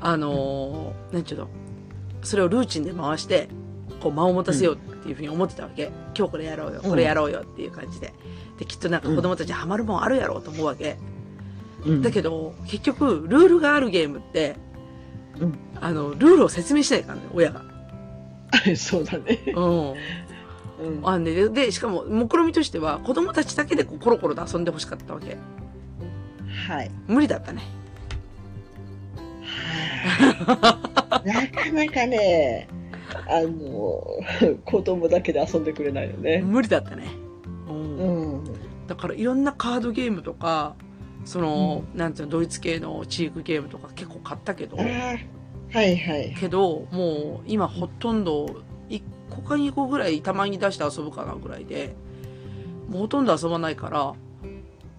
[0.00, 1.48] あのー、なんちゅうの、
[2.22, 3.48] それをルーチンで回して、
[4.00, 5.90] こう間を持たせようっていうふうに思ってたわけ。
[6.16, 8.12] 今日これやろうよ、これやろうよっていう感じで。
[8.58, 10.98] で、きっとなんか子供たちハマるもんあるやろうと思うわけ。
[11.86, 12.02] うん。
[12.02, 14.56] だけど、結局、ルールがあるゲームって、
[15.40, 17.62] うんあの、ルールを説明しないからね、親が。
[18.76, 19.38] そうだね。
[19.54, 19.94] うん。
[20.80, 21.00] うん。
[21.02, 25.36] あんで、しかも、目論みとしては、子供たちだけでこうコロコロと遊んでほしかったわけ。
[26.68, 26.90] はい。
[27.06, 27.62] 無理だったね。
[30.06, 31.28] はい。
[31.28, 32.68] なかなかね、
[33.28, 34.02] あの、
[34.64, 36.38] 子供だけで遊んでくれないよね。
[36.38, 37.08] 無理だったね。
[37.68, 38.44] うんうん。
[38.86, 40.76] だからいろんなカードゲームとか、
[41.24, 44.84] その、なんていうの、ドイツ系のチークゲームとか結構買ったけどは
[45.82, 46.36] いはい。
[46.38, 48.46] けど、もう今ほとんど、
[48.88, 51.94] 1個か2個ぐらいたまに出して遊ぶかなぐらいで、
[52.88, 54.14] もうほとんど遊ばないから、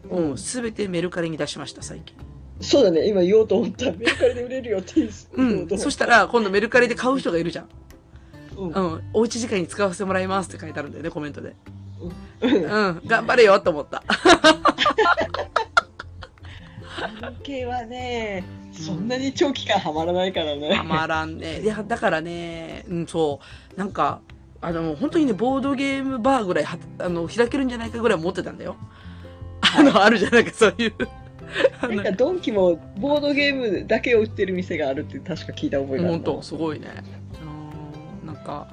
[0.10, 2.15] うん、すべてメルカリに出しました、最近。
[2.61, 3.91] そうだね、今言おうと思った。
[3.91, 5.43] メルカリで売れるよって言う
[5.73, 5.80] ん。
[5.80, 7.69] そしたら、今度メルカリで買う人がいるじゃん。
[8.57, 9.03] うんうん。
[9.14, 11.56] おうち時間に使わせてもらいますって書いてあるんだよね、コメントで。
[12.41, 12.57] うんう
[12.91, 13.02] ん。
[13.06, 14.03] 頑張れよと思った。
[17.43, 20.76] 系はね、そんなに長期間はまらないからね。
[20.76, 21.61] たまらんね。
[21.61, 23.39] いや、だからね、うん、そ
[23.76, 23.80] う。
[23.80, 24.22] なんか、
[24.61, 28.76] あの、本当にね、ボードゲームバーぐらいは、あの、開けるんじゃないかぐらい思ってたんだよ。
[29.61, 30.93] あの、あるじゃん、なんかそういう。
[31.81, 36.88] なんかドンキもボードゲームだけを売ってる店があるって確か聞いた覚えがある本当すごいね。
[38.23, 38.68] うんなんか、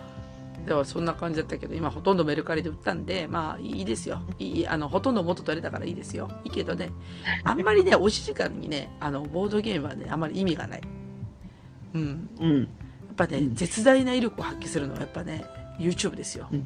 [0.66, 4.22] ではそんな感じだったけど、今ほとんどメルカリで売ったんで、まあいいですよ。
[4.38, 6.30] いい、あの、ほとんど元取れたからいいですよ。
[6.44, 6.92] いいけどね、
[7.42, 10.82] あんまりね、おし時間にね、あの、ボードゲームはね、あんまり意味がない。
[11.94, 12.30] うん。
[12.40, 12.60] うん。
[12.60, 12.68] やっ
[13.16, 15.44] ぱね、うん絶大な威力を発揮するのはやっぱね、
[15.78, 16.48] YouTube ですよ。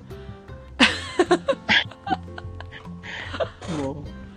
[3.79, 3.97] もう、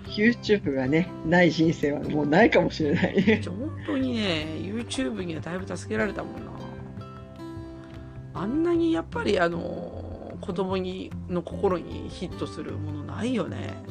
[0.09, 3.43] YouTube がね、ない人生はもうないかもしれない。
[3.43, 6.51] 本当にね、YouTube にはだいぶ助けられたもんな。
[8.33, 13.83] あんなにやっぱりあの、子供にの心にヒットするものないよね。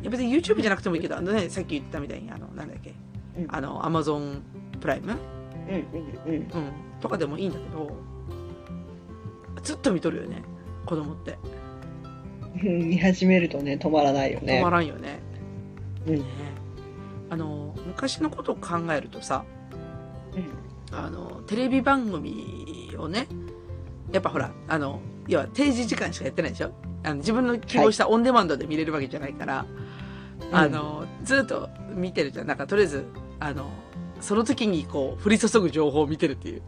[0.00, 2.94] いや別に YouTube じゃなくてもいいけど、あのね、さっき言ったみたいに、あの、なんだっけ、
[3.38, 4.40] うんあの、Amazon
[4.78, 5.12] プライム、
[5.66, 6.34] うんうんうん。
[6.34, 7.90] うん、とかでもいいんだけど、
[9.62, 10.42] ずっと見とるよね、
[10.84, 11.38] 子供って。
[12.62, 14.70] うん見始めるとね、止まらないよね止ま。
[14.70, 15.20] らんよね。
[16.06, 16.24] うんね
[17.30, 19.44] あの、昔のことを考えるとさ、
[20.36, 23.26] うんあの、テレビ番組をね、
[24.12, 26.72] やっぱほら、あの、要は定時時間しかやってないでしょ？
[27.02, 29.66] あの自分の希望したオンデマンドで見れるわけじゃないから、
[30.52, 32.46] あの、ずっと見てるじゃん。
[32.46, 33.04] なんかとりあえず、
[33.40, 33.70] あの、
[34.20, 36.62] その時にこう、降り注ぐ情報を見てるっていう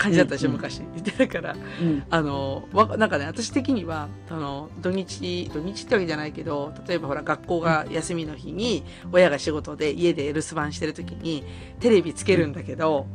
[0.00, 0.78] 感じだったでしょ、うんうん昔。
[0.78, 8.82] で、 だから、うんあの、わなんかね、私的には、あの、土日、土日ってわけじゃないけど、例えばほら、学校が休みの日に、
[9.12, 11.44] 親が仕事で家で留守番してる時に、
[11.80, 13.06] テレビつけるんだけど、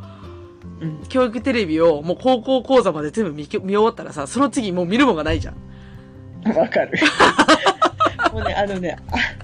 [0.82, 5.56] うん教育テレビをもう高校講座まで全部見見終わったらさ、その次もう見るもんがないじゃん。
[6.56, 6.92] わかる。
[8.34, 8.98] もうね、あのね、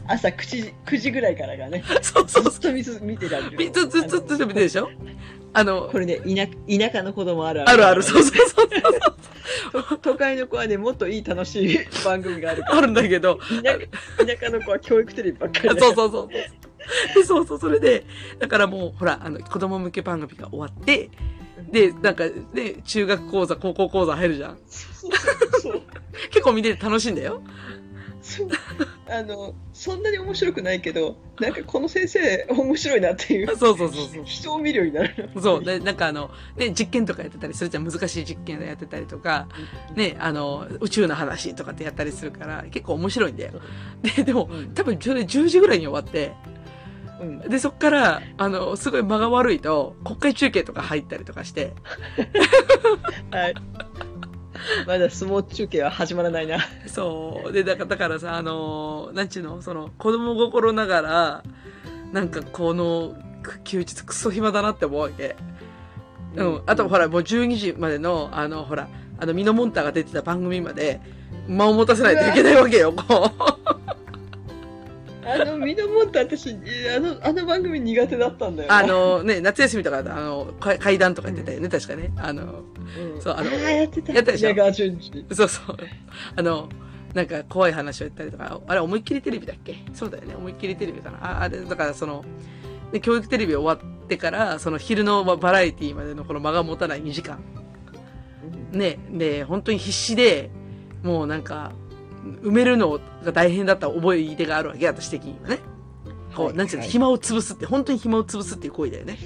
[0.08, 3.52] あ朝9時 ,9 時ぐらいからがね、 そうそうそずっと見つ見てられう。
[3.52, 3.72] る。
[3.72, 4.90] ずっとずっとずっと見てるでしょ？
[5.53, 6.48] あのこ、れね田、
[6.88, 8.69] 田舎の子供あるあるある、そうそうそう。
[9.72, 12.78] と 都会の子はね、もっといい楽しい 番組があるから。
[12.78, 16.28] あるんだけど、田田舎の子は教育テレビばっかりだそうそうそう。
[16.30, 16.49] で
[17.26, 18.06] そうそう、それで、
[18.40, 21.10] だからもう、ほら、あの、子供向け番組が終わって、
[21.72, 24.57] で、なんか、で、中学講座、高校講座入るじゃん。
[24.68, 25.82] そうそうそう
[26.32, 27.41] 結構見てて楽しいんだよ。
[28.22, 28.49] そう
[29.10, 34.23] あのそんなに面白くないけどなんかこの先生面白いなっていうそうそうそうそう。
[34.26, 35.64] 人を見るようになるそう。
[35.64, 37.89] で、なんかあの、ね、実験とかやってたりするじゃん。
[37.89, 39.48] 難しい実験やってたりとか、
[39.95, 43.53] ね、あの、宇宙の話とかってやったりするから、結構面白いんだよ。
[44.02, 44.73] で、でも、うん。
[44.73, 46.34] 多分それ10時ぐらいに終わって、
[47.22, 47.39] うん。
[47.39, 51.73] で、そっから、あの、すごい間が悪いと、国会中継とか入ったりとかして、
[53.31, 53.56] はい
[54.88, 57.52] まだ相撲中継は始まらないなそう。
[57.52, 61.44] で、だから、だからさ、あのーなんちゅうの、その、子供心ながら、
[62.12, 65.36] なんかこの、く休日クソ暇だなって思うわけ。
[66.36, 66.62] うん。
[66.66, 68.88] あと、ほら、もう12時までの、あの、ほら、
[69.20, 71.02] あの、ミノモンターが出てた番組まで、
[71.48, 73.32] 間を持たせないといけないわけよ、こ
[75.23, 78.65] あのミノモンタ私あのあの番組苦手だったんだう。
[78.65, 82.11] よあの、ね、夏休みとか、あの、か階段とかやってたよね、確かね。
[82.18, 85.35] あの、うんそうあのあーやってたやったでしょ？
[85.35, 85.77] そうそう。
[86.35, 86.68] あの、
[87.14, 89.76] なんか怖い話を言ったりとか、あれ思いっきりテレビだっけ？
[89.93, 91.18] そうだよね、思いっきりテレビかな。
[91.39, 92.23] ああれ、だからその、
[92.91, 97.39] で教育テレビ終わってから、その昼のまバラエティまでのこの間が持たない2時間。
[98.72, 100.49] ね、で、本当に必死で、
[101.03, 101.73] もうなんか、
[102.43, 105.60] 埋めるのが大変だった思い出があるわけ、私的にはね。
[106.35, 109.18] こう、はいなんていうの、はい暇を潰すって、本当に暇を潰すっていう行為だよね。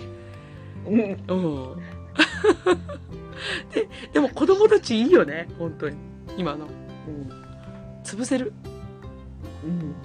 [0.88, 1.76] うんうん。
[3.73, 5.97] で、でも子供たちいいよね、本当に。
[6.38, 6.65] 今の。
[6.65, 7.45] うん
[8.05, 8.53] 潰せる
[9.65, 9.95] うん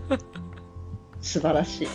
[1.22, 1.88] 素晴らしい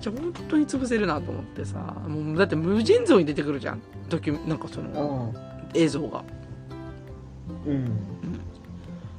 [0.00, 5.34] じゃ 本当に潰せるなと思ってさもうだって無尽蔵に出てくるじゃんドキュなんかその
[5.74, 6.22] 映像が
[7.66, 7.90] うん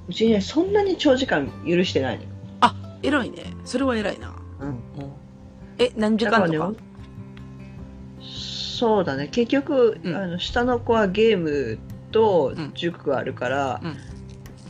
[0.10, 2.30] うんうちねそんなに長時間許してないのよ。
[3.02, 3.53] 偉いね。
[3.65, 4.76] それは偉いな、うんうん。
[5.77, 6.73] え何時間とか？
[8.22, 9.27] そうだね。
[9.27, 10.15] 結局、うん。
[10.15, 11.80] あの下の子はゲーム
[12.11, 12.72] とうん。
[12.73, 13.81] 塾があるから、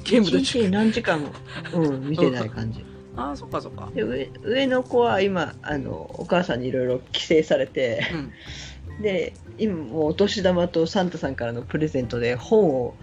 [0.03, 1.29] ゲームと一日に何時間も、
[1.73, 2.85] うん、 見てない感じ。
[3.15, 3.89] ああそっかそっか。
[3.93, 8.31] で上上の子は今あのお母さんにいろいろ規制されてうん。
[9.01, 12.95] で今もうお年玉とサンタさんからのプレゼントで本を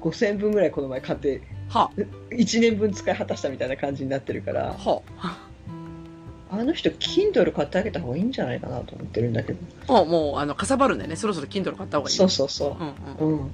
[0.00, 1.42] 5000円分ぐらいこの前買って
[1.78, 1.90] は。
[2.30, 4.70] 1年分使い果たしたみたいな感じになってるから。
[4.70, 5.02] あは。
[6.50, 9.58] あの人 Kindle 買ってあげた方がいいんじゃないかなと思ってるんだけど。
[9.88, 11.16] あもうもうあのかさばるんでね。
[11.16, 12.16] そろそろ Kindle 買った方がいい。
[12.16, 13.22] そうそうそう。
[13.24, 13.38] んうん。
[13.38, 13.50] う、うん、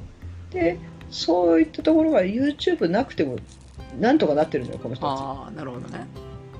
[0.51, 0.79] で
[1.11, 3.37] そういったところは YouTube なくても
[3.99, 5.21] なんとかなってるのよこの人たち。
[5.21, 6.07] ああなるほどね。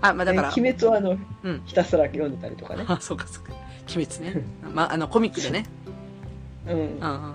[0.01, 1.63] あまあだから、ね鬼滅はあの、うん。
[1.67, 3.53] ひたすら読んでたりとかね、あそうかそうか。
[3.95, 4.43] 鬼滅ね。
[4.75, 5.67] まああのコミックでね。
[6.67, 6.77] うん。
[6.77, 7.35] うん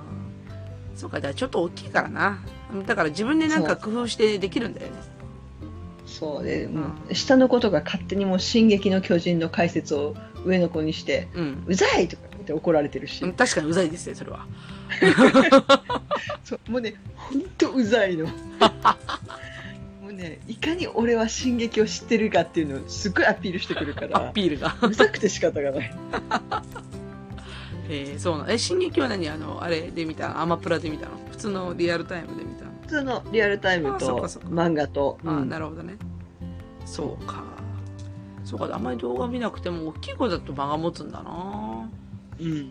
[0.96, 2.40] そうか、だからちょっと大きいからな。
[2.84, 4.94] だから自分でなんか工夫してできるんだよね。
[6.06, 10.16] そうで、もう下の子とか勝手にもう「進撃の巨人」の解説を
[10.46, 13.34] 上の子にしてうん「うざい!」とか言って怒られてるし、うん。
[13.34, 14.46] 確かにうざいですね、それは。
[16.46, 18.28] そうもうねほんとうざいの
[20.02, 24.78] もうねいかに俺は進撃を知ってるかっていうのをすっごいアピールしてくるか アらピールが。
[24.84, 25.94] うざくて仕方がない
[27.88, 28.52] えー、そうなの。
[28.52, 29.30] え、進撃は何？
[29.30, 30.30] あの、あれで見た？
[30.30, 31.20] のアマプラで見たの？
[31.30, 32.55] 普通のリアルタイムで見たの？
[32.86, 34.06] 普通のリアルタイムと
[34.50, 35.50] 漫画と、あうん。
[35.50, 35.98] なるほどね。
[36.86, 37.44] そうか。
[38.44, 41.90] そうか、あんまり動画見なくても、大きい子だと間が持つんだな。
[42.40, 42.70] うん。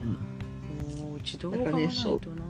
[1.01, 2.45] もううち動画がないとな。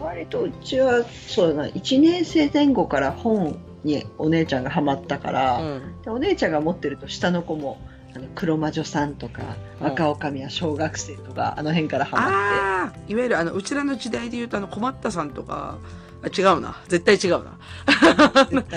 [0.00, 1.68] 割とうちはそうだな。
[1.68, 6.02] 1年生前後から本にお姉ちゃんがハマったから、うん。
[6.02, 7.78] でお姉ちゃんが持ってると下の子も
[8.14, 9.42] あの黒魔女さんとか
[9.80, 15.78] うん若女将は小学生とかあの辺からハマっああいわゆるあの、うちらの時代で言うとあの、困ったさんとか、
[16.22, 16.76] あ違うな。
[16.88, 17.58] 絶対違うな。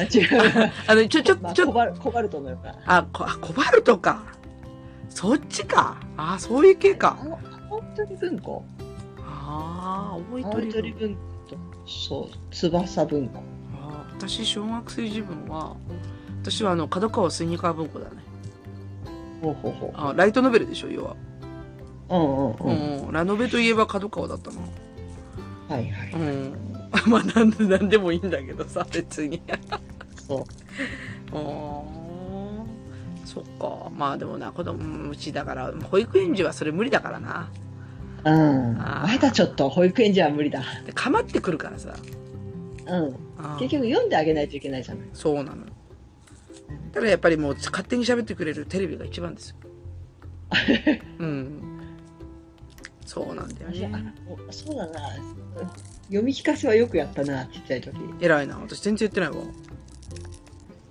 [0.04, 4.24] 違う あの、ちょ、ちょ、まあ、ちょコ、バルコバルトのようなあ、こあコバルトか。
[5.10, 5.98] そっちか。
[6.18, 7.18] あ、そういう系か
[7.70, 8.66] 青鳥文庫
[9.20, 11.20] ああ、青鳥文庫
[11.50, 13.44] とそう翼文庫
[13.82, 15.76] あー私、小学生時分は、
[16.42, 18.24] 私はあの、角川スニーカー文庫だね。
[19.44, 21.16] ほうほうほあライトノベルでしょ、要は。
[22.10, 22.72] ううんうんう
[23.04, 23.12] ん、うん。
[23.12, 24.58] ラノベといえば角川だったな。
[25.70, 26.54] はいはい、うん。
[27.08, 29.42] まあ、なんで、なんでもいいんだけどさ、別に。
[30.28, 30.44] そう
[31.32, 31.84] あー
[33.26, 33.90] そっか。
[33.98, 37.50] まあでもな、子供、うんうちだから、保育園児はそれ無理だからな。
[38.26, 41.94] うんまだちょっと保育園じゃ無理だで、かまってくるからさ。
[42.88, 43.16] うん
[43.60, 45.66] 結局読んであげないといけないじゃないそうなの。
[46.94, 49.56] ただやっぱりもう勝手に喋ってくれるテレビが一番ですよ。
[51.20, 51.74] うん。
[53.06, 53.92] そうなんだよね。
[54.50, 55.00] あそうだな
[56.08, 58.58] 読み聞かせはよくやったなちっちゃい時偉いな。
[58.60, 59.36] 私全然言ってないわ。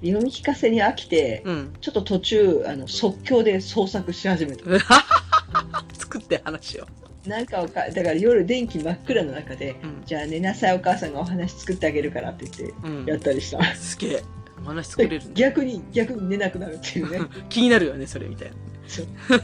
[0.01, 1.73] 読み聞かせに飽きてうん。
[1.81, 4.65] ちょっと途中あの即興で創作し始めた
[5.99, 6.87] 作って話を。
[7.27, 10.03] なんかわかだから夜電気真っ暗の中でうん。
[10.05, 14.23] じゃあ寝なさいお母さんがお話作ってあげるからって言ってうんやったりした、すげえ。
[14.65, 15.23] お話作れる。
[15.35, 18.53] 逆に逆に寝なくなるっていうね 気になるよね、それみたい
[18.87, 19.07] そう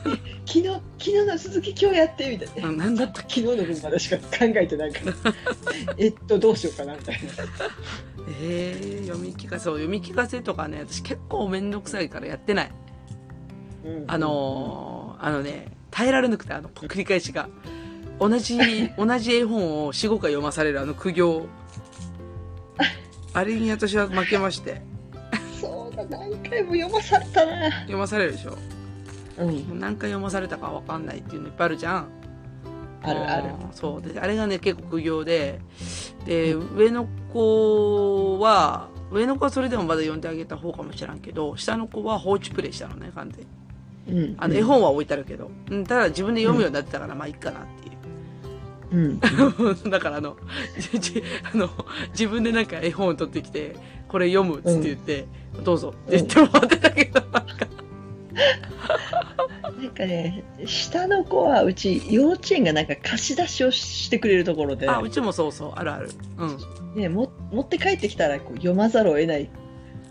[0.47, 2.69] 昨日昨日の続き今日やってみたいなな。
[2.69, 5.35] うんなんだったっ昨日の分までしか考えてないから
[5.97, 7.31] えっとどうしようかなみたいな
[8.40, 12.70] えー、読み聞かせ、そう読み聞かせとかね、私結構めんどくさいからやってない。
[13.85, 17.49] うんあのー、あのね、耐えられなくて、あの、繰り返しが。
[18.20, 18.59] 同じ、
[18.99, 21.47] 同じ絵本を4、5回読まされるあの苦行。
[23.32, 24.82] あれに私は負けまして。
[26.06, 28.56] 何回も読まされたな読まされるでしょ？
[29.38, 32.08] うんもう何回読まされたかわかんないっていうのいっぱいあるじゃん。
[33.00, 34.02] あるあるーそう。
[34.02, 35.60] で、あれがね、結構苦行で、
[36.26, 44.22] で、上の子は、上の子はそれでもまだ読んであげた方かもしらんけど、下の子は放置プレイしたのね、完全に。
[44.24, 45.48] うんあの、絵本は置いてあるけど。
[45.70, 47.97] うん、ただ自分で読むようになってたから、まあいいかなっていう。
[48.90, 49.20] うん
[49.90, 50.36] だからあの、
[51.52, 51.70] あの、
[52.12, 53.77] 自分でなんか絵本を取ってきて、
[54.09, 55.27] これ読むっつって言って、
[55.62, 57.43] どうぞって言ってもらってたけど、なんか、
[59.81, 66.10] なんかね下の子はうち幼稚園がなんか貸し出しをしてくれるところで、あ、うちもそうそう、あるある。
[66.39, 66.59] うん。
[66.94, 69.51] ね、も持って帰ってきたらこう読まざるを得ない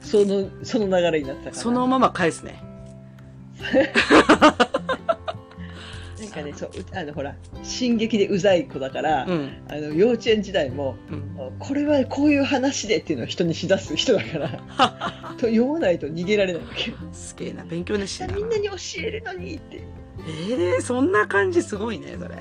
[0.01, 2.63] そのその流れになってたからそのまま返すね。
[6.37, 9.51] かねそううあのほら進撃でうざい子だから、うん。
[9.69, 11.57] あの幼稚園時代もうん。
[11.59, 14.49] これはこういう話でっていうのを人にしだす人だから
[15.37, 18.27] と読まないと逃げられないわけよすげえな、勉強熱心。
[18.35, 19.81] みんなに教えるのにって
[20.49, 22.35] ええそんな感じすごいね、それ。
[22.35, 22.39] へ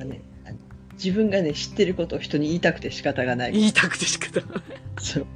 [0.00, 0.04] え。
[0.04, 0.22] ね
[0.92, 4.62] 自分がね知ってることを人に言いたくて仕方がない言いたくて仕方がない。
[4.98, 5.26] そう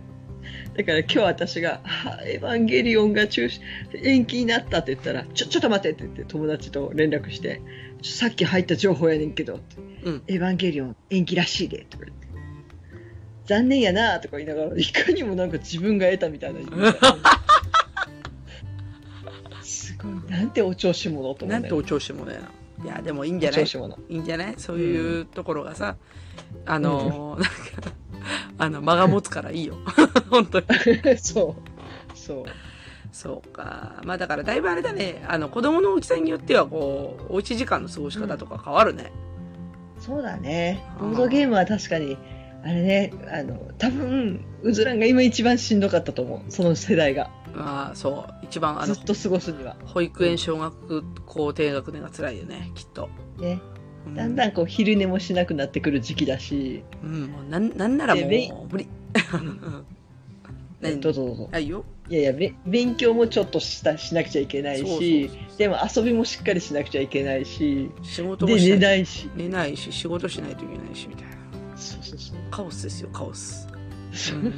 [0.77, 3.61] だから今日私があ「エヴァンゲリオンが中止
[4.03, 7.61] 延期になった」って言ったら「ちょちょっと待って」って言って友達と連絡して
[8.01, 9.61] 「ちょさっき入った情報やねんけど」
[10.05, 10.23] うん。
[10.27, 12.27] エヴァンゲリオン延期らしいで」とか言って
[13.45, 16.61] 「残念やな」とか言いながらいかにもなんか自分が得たみたいな
[19.63, 20.31] すごい。
[20.31, 22.51] なんてお調子者と思う、ね、なんてお調子者やな。
[22.85, 23.61] いや、でもいいんじゃない？
[24.09, 24.55] いいんじゃない？
[24.57, 25.97] そういうところがさ、
[26.67, 27.51] あのーなん
[27.83, 27.93] か、
[28.59, 29.77] あの、間が持つからいいよ。
[30.31, 30.67] 本当に。
[31.19, 31.57] そ
[32.15, 32.45] うそう
[33.13, 34.01] そうか。
[34.05, 35.25] まあだからだいぶあれだね。
[35.29, 39.13] あの、子供の大きさによっては、こう、おうち時間の過ごし方とか変わるね。
[40.03, 42.19] そうだねボードゲームは確かに
[42.65, 48.47] あれねあの多分うずらんが今一番しんどかったと思うその世代がまあ、そう。
[48.47, 53.11] 一番、あのずっ、と過ごすには保育園、小学校低学年が辛いよね、きっと。
[53.39, 53.72] ねう
[54.15, 58.25] だんだんこう昼寝もしなくなってくる時期だしうん、もうなん、なんならもう、
[58.71, 58.89] 無理。
[61.01, 61.49] どうぞどうぞ。
[61.53, 61.85] あ、いいよ。
[62.09, 69.31] いやいや、べ勉強もちょっとしたしなくちゃいけないしでも遊びもしっかりしなくちゃいけないし、仕事も寝ないし。
[69.37, 71.33] 寝ないし、仕事しないといけないし、みたいな。
[71.77, 72.37] そうそうそう。
[72.51, 73.69] カオスですよ、カオス。
[74.13, 74.55] そううん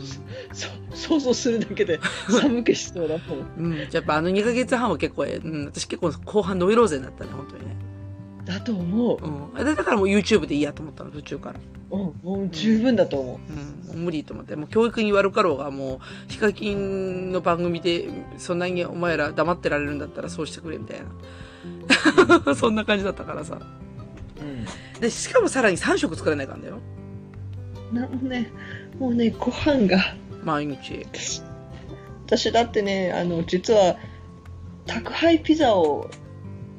[0.52, 3.72] そう想像するだけで 寒気しそうだもん。
[3.72, 3.88] うん。
[3.92, 7.76] やっぱあの2ヶ月半は結構、うん、私結構後半ノイローゼになったね、本当にね。
[8.44, 9.18] だと思う。
[9.56, 9.64] うん。
[9.64, 11.60] だからもう YouTube でいいやと思ったの、途中から。
[11.90, 13.52] うん、もう十分だと思う。
[13.52, 13.88] うん。
[13.88, 14.56] もう無理と思って。
[14.56, 15.98] もう教育に悪かろうが、もう、
[16.28, 18.08] ヒカキンの番組で、
[18.38, 21.00] そんなにお前ら黙ってられるんだったらそうしてくれ、みたい
[22.46, 22.54] な。
[22.54, 23.60] そんな感じだったからさ。
[25.00, 26.78] で、しかもさらに3食作らないかんだよ。
[27.92, 28.50] なのね、
[28.98, 30.14] もうね、ご飯が。
[30.42, 31.06] 毎日。
[32.26, 33.96] 私だってね、あの、実は、
[34.86, 36.10] 宅配ピザを、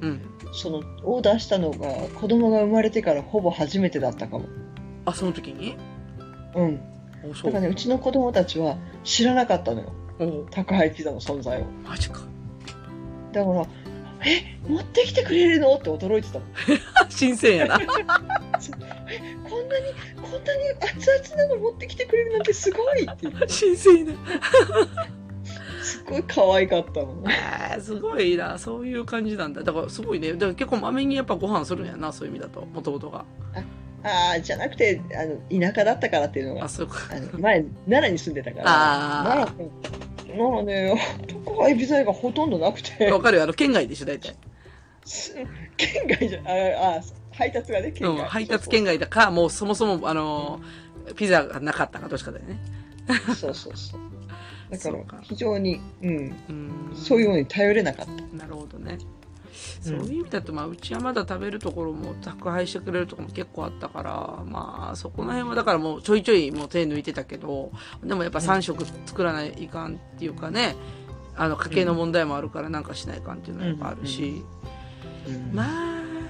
[0.02, 0.22] うん。
[0.56, 4.46] その、オーダーしたのが、子供が生まれてからほぼ初めてだったかも。
[5.06, 5.78] あ、その時に？
[6.56, 6.78] うん。
[6.78, 9.94] だからね、うちの子供たちは知らなかったのよ。
[10.20, 11.66] お宅配ピザの存在を。
[11.84, 12.22] マジか。
[13.32, 13.66] だから、
[14.26, 15.76] え、持ってきてくれるの？
[15.76, 16.48] って驚いてたもん。
[17.10, 17.80] 新鮮やな。
[19.50, 24.20] こんなに、こんなに熱々なの持ってきてくれるなんてすごいって 新鮮やな。
[25.86, 27.24] すごい可愛かったもん。
[27.30, 28.58] えー、すごいな。
[28.58, 29.62] そういう感じなんだ。
[29.64, 30.34] だからすごいね。
[30.34, 32.12] だから結構まめにやっぱご飯するんやな。
[32.12, 32.66] そういう意味だと。
[32.66, 33.24] もともとが。
[34.04, 37.02] ああ、じゃなくて、あの、田舎だったからっていうのがあ、、そうか。
[37.40, 39.70] 前、奈良に住んでたから、あー
[40.28, 40.94] 奈良ね、
[41.46, 43.44] 宅配ピザ屋がほとんどなくて、わかるよ。
[43.44, 44.36] あの、県外でしょ、大体。
[45.06, 45.36] す
[45.78, 47.02] 県外じゃ、ああ、
[47.36, 48.18] 配達がね、県うん。
[48.18, 48.26] 外。
[48.28, 50.60] 配達県外だか、もうそもそも、あの、
[51.16, 52.60] ピザがなかったかどっちかだよね。
[53.36, 54.02] そうそうそう。
[54.70, 56.92] だから非常に、うん、うん。
[56.96, 58.12] そういうのに頼れなかった。
[58.36, 58.98] なるほどね。
[59.82, 67.72] そういう意味だと、まあ、うちはまだ食べるところも宅配してくれるところも結構あったから、まあ、そこの辺はだからもうちょいちょいもう手抜いてたけど、
[68.04, 70.76] でもやっぱ3食作らないかんっていうかね、
[71.36, 74.44] あの、家計の問題もあるからなんかしないかんっていうのはやっぱあるし、
[75.28, 75.66] うんま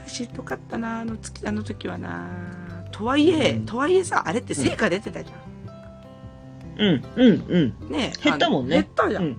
[0.06, 2.30] あ、しんどかったな、あの月、あの時はな。
[2.92, 5.36] とはいえ、うんとはいえさ、あれって成果出てたじゃ
[6.78, 7.88] うん、うん、うん。
[7.88, 7.92] ん。
[7.92, 9.20] ね減ったもんね減ったじゃ。
[9.20, 9.38] うん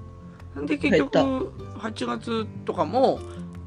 [0.62, 0.66] ん。
[0.66, 1.40] で、結局、減っ
[1.74, 3.20] た8月とかも、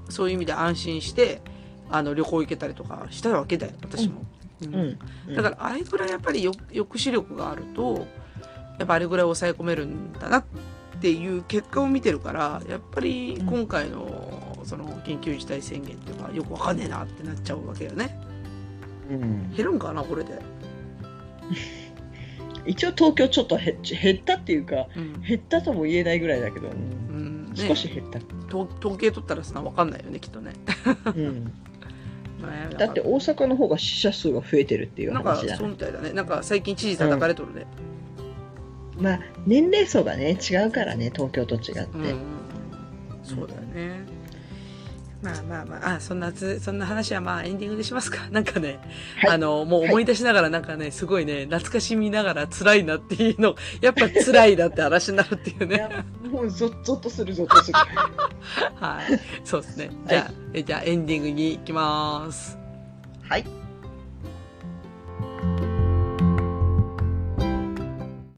[0.10, 1.42] そういう意味で安心して、
[1.90, 4.24] あの、旅行行けたりとかしたわけだよ、私も。
[4.64, 4.98] うん
[5.28, 5.36] うん。
[5.36, 8.08] だから、あれぐらいやっぱりよ抑止力があると、
[8.78, 10.44] やっぱあれぐらい抑え込めるんだなっ
[11.02, 18.20] ていう結果を見てるから、やっぱり今回の、その、緊急事態宣言っていうか、よくわかんねえなってなっちゃうわけよね。
[19.10, 20.40] うん、減るんかな、これで。
[22.70, 25.22] 一応東京ちょっと減っ減ったっていうか、うん。
[25.22, 28.20] 減ったとも言えないぐらいだけど、うん、ね少し減った。
[28.48, 30.54] 統統計取ったらさ、わかんないよね、きっとね。
[31.06, 31.52] うん。
[32.42, 36.14] まあだって大阪の方が死者数が増えてるっていう話だそうみたいだね。
[36.14, 37.66] なんか最近知事叩かれとるね。
[38.98, 42.20] まあ年齢層がね違うからね東京と違って、うん。
[43.24, 44.19] そうだよね。
[45.22, 48.28] まあまあまあ、あ、そんなつ、そんな話はまあエンディングでしますか。
[48.32, 48.80] なんかね、
[49.22, 55.90] はいあの、もう思い出しながらなんかね、すごいね、懐かしみながら辛いなっていうの、やっぱ辛いなって話になるっていうね。
[56.32, 57.78] もうゾッゾッとするゾッとする
[58.80, 59.20] はい。
[59.44, 59.92] そうですね。
[60.08, 62.58] じゃあ、えじゃあエンディングに行きます。
[63.28, 63.59] はい